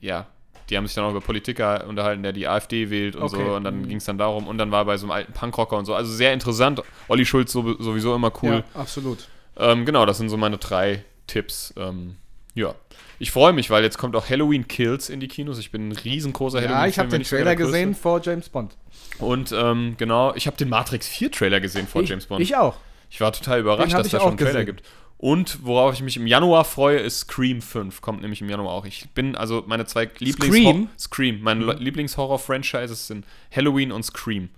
[0.00, 0.26] ja,
[0.70, 3.36] die haben sich dann auch über Politiker unterhalten, der die AfD wählt und Okay.
[3.36, 3.54] so.
[3.54, 3.88] Und dann Mhm.
[3.88, 4.46] ging es dann darum.
[4.48, 5.94] Und dann war er bei so einem alten Punkrocker und so.
[5.94, 6.82] Also sehr interessant.
[7.08, 8.64] Olli Schulz so, sowieso immer cool.
[8.74, 9.28] Ja, absolut.
[9.56, 11.72] Ähm, genau, das sind so meine drei Tipps.
[11.76, 12.16] Ähm,
[12.54, 12.74] ja.
[13.18, 15.58] Ich freue mich, weil jetzt kommt auch Halloween Kills in die Kinos.
[15.58, 18.76] Ich bin ein riesengroßer Halloween Ja, ich habe den Trailer gesehen vor James Bond.
[19.18, 22.42] Und ähm, genau, ich habe den Matrix 4 Trailer gesehen vor ich, James Bond.
[22.42, 22.76] Ich auch.
[23.16, 24.76] Ich war total überrascht, dass ich da schon einen Trailer gesehen.
[24.76, 24.82] gibt.
[25.16, 28.02] Und worauf ich mich im Januar freue, ist Scream 5.
[28.02, 28.84] Kommt nämlich im Januar auch.
[28.84, 30.88] Ich bin, also meine zwei Lieblings Scream?
[30.98, 31.40] Scream.
[31.40, 31.78] Meine Mhm.
[31.78, 34.50] Lieblings-Horror-Franchises sind Halloween und Scream.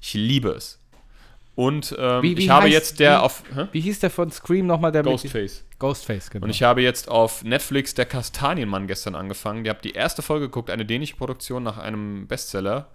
[0.00, 0.78] Ich liebe es.
[1.54, 3.66] Und ähm, Wie- wie ich habe heißt- jetzt der wie- auf hä?
[3.72, 4.90] Wie hieß der von Scream nochmal?
[4.92, 5.64] Der mit- Ghostface.
[5.78, 6.44] Ghostface, genau.
[6.44, 9.64] Und ich habe jetzt auf Netflix der Kastanienmann gestern angefangen.
[9.64, 12.88] Ich habe die erste Folge geguckt, eine dänische Produktion nach einem Bestseller.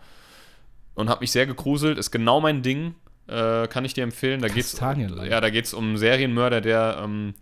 [0.96, 1.98] Und habe mich sehr gegruselt.
[2.00, 2.96] Ist genau mein Ding.
[3.28, 4.42] Äh, kann ich dir empfehlen.
[4.42, 7.34] Da geht's, ja, da geht es um einen Serienmörder, der ähm,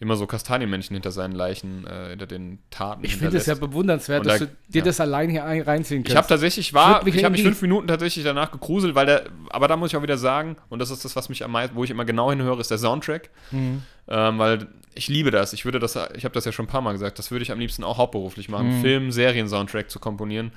[0.00, 4.20] immer so Kastanienmännchen hinter seinen Leichen, äh, hinter den Taten ich finde es ja bewundernswert,
[4.20, 4.84] Und dass da- du dir ja.
[4.84, 6.10] das allein hier ein, reinziehen kannst.
[6.12, 9.66] Ich habe tatsächlich war, ich habe mich fünf Minuten tatsächlich danach gegruselt, weil der, aber
[9.66, 11.82] da muss ich auch wieder sagen, und das ist das, was mich am meisten, wo
[11.84, 13.82] ich immer genau hinhöre, ist der Soundtrack, Mhm.
[14.08, 15.52] ähm, weil ich liebe das.
[15.52, 17.50] Ich würde das, ich habe das ja schon ein paar Mal gesagt, das würde ich
[17.50, 18.82] am liebsten auch hauptberuflich machen, Mhm.
[18.82, 20.52] Film, Serien, Soundtrack zu komponieren,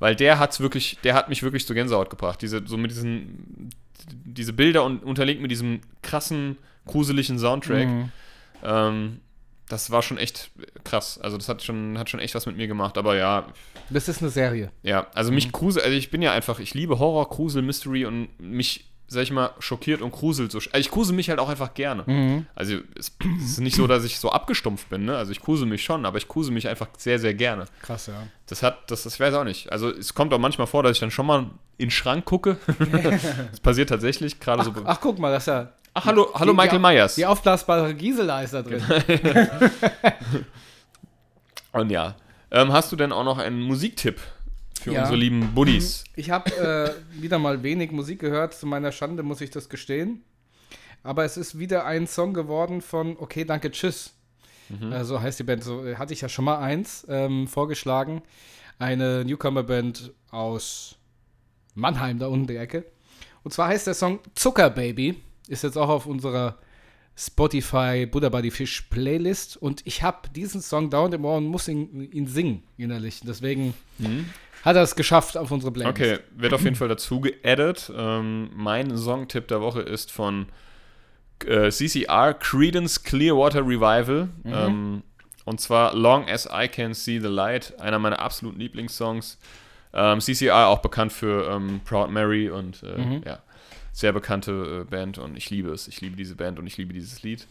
[0.00, 2.42] weil der hat's wirklich, der hat mich wirklich zu Gänsehaut gebracht.
[2.42, 3.70] Diese, so mit diesen,
[4.08, 7.88] diese Bilder und unterlegt mit diesem krassen, gruseligen Soundtrack.
[7.88, 8.12] Mhm.
[8.62, 9.20] Ähm,
[9.68, 10.50] das war schon echt
[10.84, 11.18] krass.
[11.18, 12.96] Also das hat schon, hat schon echt was mit mir gemacht.
[12.96, 13.46] Aber ja,
[13.90, 14.70] Das ist eine Serie.
[14.82, 18.28] ja, also mich grusel, also ich bin ja einfach, ich liebe Horror, Grusel, Mystery und
[18.40, 20.58] mich, sag ich mal, schockiert und gruselt so.
[20.58, 22.04] Also ich grusel mich halt auch einfach gerne.
[22.06, 22.46] Mhm.
[22.54, 25.16] Also es, es ist nicht so, dass ich so abgestumpft bin, ne?
[25.16, 27.64] Also ich grusel mich schon, aber ich grusel mich einfach sehr, sehr gerne.
[27.82, 28.26] Krass, ja.
[28.46, 29.72] Das hat, das, das weiß auch nicht.
[29.72, 31.38] Also es kommt auch manchmal vor, dass ich dann schon mal
[31.78, 32.58] in den Schrank gucke.
[33.50, 34.72] das passiert tatsächlich, gerade so.
[34.84, 35.72] Ach, guck mal, das ist ja.
[35.94, 37.14] Ach, hallo, hallo die- Michael Myers.
[37.14, 38.82] Die aufblasbare Gisela ist da drin.
[41.72, 42.14] Und ja.
[42.50, 44.20] Ähm, hast du denn auch noch einen Musiktipp
[44.78, 45.00] für Ja.
[45.02, 46.04] unsere lieben Buddies?
[46.16, 50.22] Ich habe äh, wieder mal wenig Musik gehört, zu meiner Schande muss ich das gestehen.
[51.02, 54.14] Aber es ist wieder ein Song geworden von Okay, danke, tschüss.
[54.92, 55.64] Äh, so heißt die Band.
[55.64, 58.22] So äh, hatte ich ja schon mal eins ähm, vorgeschlagen.
[58.78, 60.96] Eine Newcomer-Band aus
[61.74, 62.84] Mannheim, da unten die Ecke.
[63.44, 65.16] Und zwar heißt der Song Zuckerbaby.
[65.48, 66.58] Ist jetzt auch auf unserer
[67.16, 69.56] Spotify Buddha Buddy Fish Playlist.
[69.56, 73.20] Und ich habe diesen Song dauernd im Ohr und muss ihn, ihn singen innerlich.
[73.26, 73.72] Deswegen
[74.64, 76.00] hat er es geschafft auf unsere Playlist.
[76.00, 77.92] Okay, wird auf jeden Fall dazu geaddet.
[77.96, 80.46] Ähm, mein Songtipp der Woche ist von
[81.46, 84.28] äh, CCR, Credence Clearwater Revival.
[84.44, 85.02] Ähm,
[85.44, 89.38] und zwar Long as I Can See the Light, einer meiner absoluten Lieblingssongs.
[89.94, 93.38] Ähm, CCR auch bekannt für ähm, Proud Mary und äh, ja,
[93.92, 95.88] sehr bekannte äh, Band und ich liebe es.
[95.88, 97.46] Ich liebe diese Band und ich liebe dieses Lied.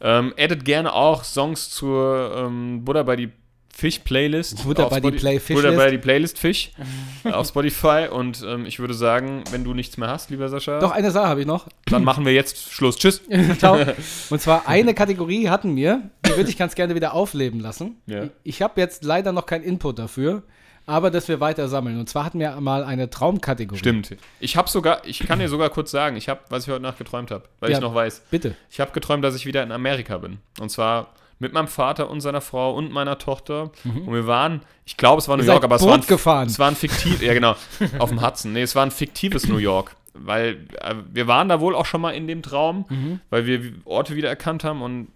[0.00, 3.30] Ähm, addet gerne auch Songs zur ähm, Buddha bei die
[3.78, 4.64] Fish Playlist.
[4.64, 6.72] Buddha die Play Fish Buddha die Playlist Fish
[7.24, 10.90] auf Spotify und ähm, ich würde sagen, wenn du nichts mehr hast, lieber Sascha, Doch,
[10.90, 11.68] eine Sache habe ich noch.
[11.86, 12.96] dann machen wir jetzt Schluss.
[12.96, 13.22] Tschüss.
[13.58, 13.78] Ciao.
[14.30, 17.98] Und zwar eine Kategorie hatten wir, die würde ich ganz gerne wieder aufleben lassen.
[18.06, 18.24] Ja.
[18.42, 20.42] Ich habe jetzt leider noch keinen Input dafür,
[20.86, 22.00] aber dass wir weiter sammeln.
[22.00, 23.78] Und zwar hatten wir mal eine Traumkategorie.
[23.78, 24.16] Stimmt.
[24.40, 26.98] Ich habe sogar, ich kann dir sogar kurz sagen, ich habe, was ich heute Nacht
[26.98, 27.76] geträumt habe, weil Ja.
[27.76, 28.22] ich noch weiß.
[28.28, 28.56] Bitte.
[28.70, 30.38] Ich habe geträumt, dass ich wieder in Amerika bin.
[30.58, 33.70] Und zwar mit meinem Vater und seiner Frau und meiner Tochter.
[33.84, 35.48] Und wir waren, ich glaube, es war New Mhm.
[35.48, 36.46] York, aber es war, ein, gefahren.
[36.48, 37.54] es war ein fiktiv, ja genau,
[37.98, 38.52] auf dem Hudson.
[38.52, 39.94] Nee, es war ein fiktives New York.
[40.14, 43.20] Weil äh, wir waren da wohl auch schon mal in dem Traum, Mhm.
[43.30, 45.08] weil wir Orte wieder erkannt haben und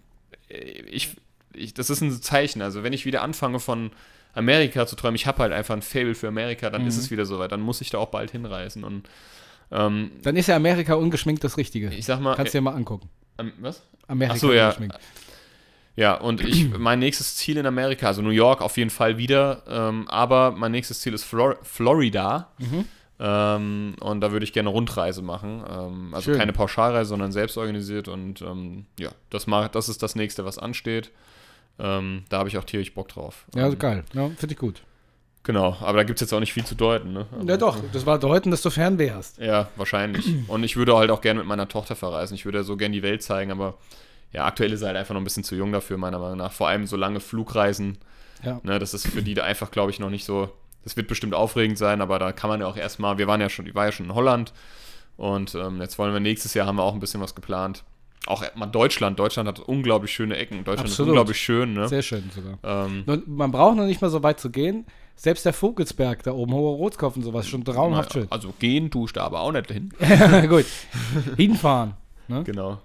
[0.48, 1.16] äh, ich,
[1.54, 2.62] ich, das ist ein Zeichen.
[2.62, 3.90] Also wenn ich wieder anfange von
[4.34, 6.88] Amerika zu träumen, ich habe halt einfach ein Fable für Amerika, dann Mhm.
[6.88, 7.50] ist es wieder soweit.
[7.50, 8.84] Dann muss ich da auch bald hinreisen.
[8.84, 9.08] Und
[9.72, 11.88] ähm, Dann ist ja Amerika ungeschminkt das Richtige.
[11.92, 13.08] ich sag mal, Kannst du dir mal angucken.
[13.38, 13.82] äh, ähm, was?
[14.06, 14.66] Amerika so, ja.
[14.68, 14.98] ungeschminkt.
[15.96, 19.62] Ja, und ich, mein nächstes Ziel in Amerika, also New York auf jeden Fall wieder,
[19.68, 22.48] ähm, aber mein nächstes Ziel ist Flor Florida.
[22.58, 22.84] Mhm.
[23.20, 25.62] Ähm, und da würde ich gerne Rundreise machen.
[25.70, 26.38] Ähm, also Schön.
[26.38, 28.08] keine Pauschalreise, sondern selbst organisiert.
[28.08, 31.10] Und ähm, ja, das, mach, das ist das nächste, was ansteht.
[31.78, 33.44] Ähm, da habe ich auch tierisch Bock drauf.
[33.54, 34.04] Ja, ähm, geil.
[34.12, 34.82] Ja, Finde ich gut.
[35.44, 37.12] Genau, aber da gibt es jetzt auch nicht viel zu deuten.
[37.12, 37.26] Ne?
[37.32, 37.76] Aber- Ja, doch.
[37.92, 39.38] Das war deuten, dass du Fernweh hast.
[39.38, 40.24] Ja, wahrscheinlich.
[40.48, 42.34] Und ich würde halt auch gerne mit meiner Tochter verreisen.
[42.34, 43.74] Ich würde so gerne die Welt zeigen, aber
[44.32, 46.52] ja, aktuell ist sie halt einfach noch ein bisschen zu jung dafür, meiner Meinung nach.
[46.52, 47.98] Vor allem so lange Flugreisen.
[48.42, 48.60] Ja.
[48.62, 50.50] Ne, das ist für die da einfach, glaube ich, noch nicht so.
[50.84, 53.18] Das wird bestimmt aufregend sein, aber da kann man ja auch erstmal.
[53.18, 54.52] Wir waren ja schon, ich war ja schon in Holland
[55.16, 57.84] und ähm, jetzt wollen wir nächstes Jahr haben wir auch ein bisschen was geplant.
[58.26, 59.18] Auch mal Deutschland.
[59.18, 60.58] Deutschland hat unglaublich schöne Ecken.
[60.64, 61.08] Deutschland Absolut.
[61.08, 61.74] ist unglaublich schön.
[61.74, 61.88] Ne?
[61.88, 62.58] Sehr schön sogar.
[62.62, 64.86] Ähm, man braucht noch nicht mal so weit zu gehen.
[65.16, 68.26] Selbst der Vogelsberg da oben, hoher Rotkopf und sowas, schon traumhaft schön.
[68.30, 69.92] also gehen tust du aber auch nicht hin.
[70.48, 70.66] Gut.
[71.36, 71.94] Hinfahren.
[72.28, 72.42] Ne?
[72.44, 72.80] Genau.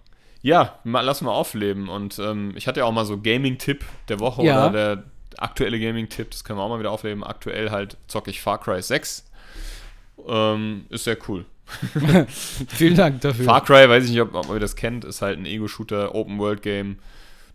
[0.48, 1.90] Ja, mal, lass mal aufleben.
[1.90, 4.70] Und ähm, ich hatte ja auch mal so Gaming-Tipp der Woche Ja.
[4.70, 5.04] oder der
[5.38, 7.22] aktuelle Gaming-Tipp, das können wir auch mal wieder aufleben.
[7.22, 9.30] Aktuell halt zocke ich Far Cry 6.
[10.26, 11.44] Ähm, ist sehr cool.
[12.70, 13.44] Vielen Dank dafür.
[13.44, 16.98] Far Cry, weiß ich nicht, ob, ob ihr das kennt, ist halt ein Ego-Shooter, Open-World-Game.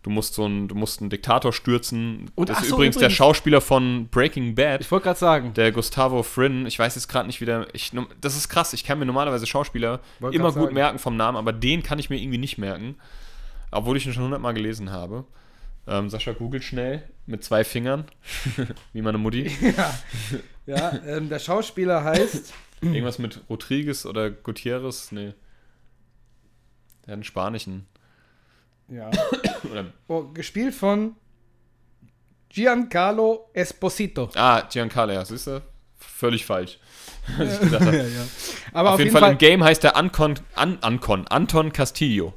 [0.03, 2.29] Du musst so einen, du musst einen Diktator stürzen.
[2.35, 4.81] Und das ist so, übrigens, der übrigens- Schauspieler von Breaking Bad.
[4.81, 5.53] ich wollte gerade sagen.
[5.53, 8.99] Der Gustavo Frin, ich weiß jetzt gerade nicht wieder, ich, das ist krass, ich kann
[8.99, 10.73] mir normalerweise Schauspieler immer gut sagen.
[10.73, 12.95] merken vom Namen, aber den kann ich mir irgendwie nicht merken.
[13.71, 15.25] obwohl ich ihn schon hundertmal gelesen habe.
[15.87, 18.05] Ähm, Sascha googelt schnell mit zwei Fingern,
[18.93, 19.49] wie meine Mutti.
[19.77, 19.93] ja,
[20.65, 22.53] ja ähm, der Schauspieler heißt.
[22.81, 25.11] Irgendwas mit Rodriguez oder Gutierrez?
[25.13, 25.33] Nee.
[27.05, 27.85] Der hat einen spanischen.
[28.89, 29.09] Ja.
[30.07, 31.15] Oh, gespielt von
[32.49, 34.29] Giancarlo Esposito.
[34.35, 35.61] ah, Giancarlo, ja, siehst du?
[35.97, 36.79] Völlig falsch.
[37.37, 38.25] Ja, ja.
[38.73, 42.33] Aber auf, jeden Fall, im Game heißt der Ancon, An, Ancon, Anton Castillo.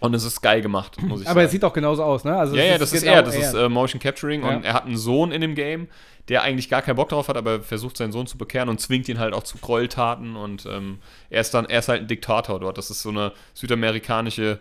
[0.00, 1.52] Und es ist geil gemacht, muss ich aber er sagen.
[1.52, 2.34] sieht auch genauso aus, ne?
[2.36, 4.68] Also ja, ja, das ist genau er, das ist äh, Motion Capturing und Ja.
[4.70, 5.88] er hat einen Sohn in dem Game,
[6.28, 9.08] der eigentlich gar keinen Bock drauf hat, aber versucht seinen Sohn zu bekehren und zwingt
[9.10, 12.60] ihn halt auch zu Gräueltaten und ähm, er ist dann, er ist halt ein Diktator
[12.60, 12.78] dort.
[12.78, 14.60] Das ist so eine südamerikanische,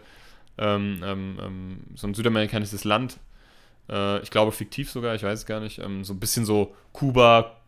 [0.57, 3.17] ähm, ähm, ähm, so ein südamerikanisches Land.
[3.89, 5.79] Äh, ich glaube fiktiv sogar, ich weiß es gar nicht.
[5.79, 7.59] Ähm, so ein bisschen so Kuba,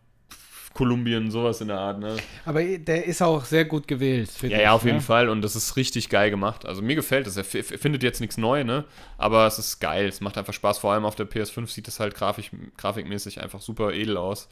[0.74, 2.16] Kolumbien, sowas in der Art, ne?
[2.46, 4.30] aber der ist auch sehr gut gewählt.
[4.40, 5.02] Ja, ich, ja, auf jeden ne?
[5.02, 5.28] Fall.
[5.28, 6.64] Und das ist richtig geil gemacht.
[6.66, 7.36] Also mir gefällt es.
[7.36, 8.84] Er findet jetzt nichts Neues, ne?
[9.18, 10.06] Aber es ist geil.
[10.06, 10.78] Es macht einfach Spaß.
[10.78, 14.48] Vor allem auf der PS5 sieht es halt grafisch, grafikmäßig einfach super edel aus.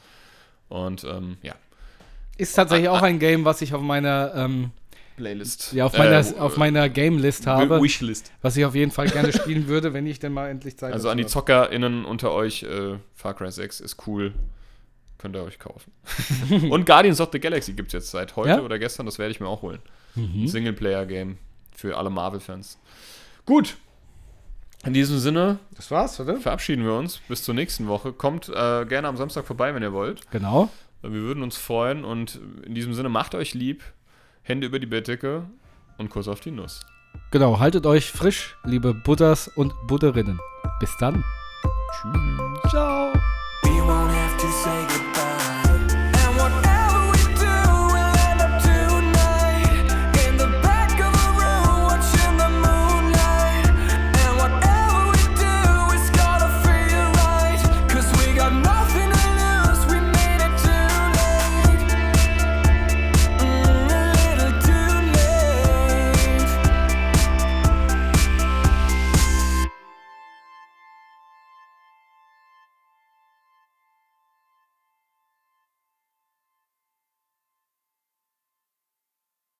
[0.68, 1.55] Und ähm, ja.
[2.37, 4.70] Ist tatsächlich auch ein Game, was ich auf meiner, ähm,
[5.21, 5.73] Playlist.
[5.75, 8.33] ja, auf meiner, Äh, auf meiner Game-List habe, Wishlist.
[8.41, 11.11] was ich auf jeden Fall gerne spielen würde, wenn ich denn mal endlich Zeit Also
[11.11, 14.33] an die ZockerInnen unter euch, äh, Far Cry 6 ist cool.
[15.18, 15.93] Könnt ihr euch kaufen.
[16.71, 18.61] Und Guardians of the Galaxy gibt es jetzt seit heute Ja?
[18.62, 19.05] oder gestern.
[19.05, 19.81] Das werde ich mir auch holen.
[20.16, 20.27] habe.
[20.27, 20.47] Mhm.
[20.49, 21.37] Singleplayer-Game
[21.77, 22.79] für alle Marvel-Fans.
[23.45, 23.77] Gut.
[24.87, 26.37] In diesem Sinne Das war's, oder?
[26.39, 28.14] verabschieden wir uns bis zur nächsten Woche.
[28.14, 30.23] Kommt äh, gerne am Samstag vorbei, wenn ihr wollt.
[30.31, 30.71] Genau.
[31.03, 33.83] Wir würden uns freuen und in diesem Sinne macht euch lieb,
[34.43, 35.45] Hände über die Bettdecke
[35.99, 36.80] und Kuss auf die Nuss.
[37.30, 40.38] Genau, haltet euch frisch, liebe Buddhas und Buddherinnen.
[40.80, 41.22] Bis dann.
[41.93, 42.70] Tschüss.
[42.70, 42.99] Ciao.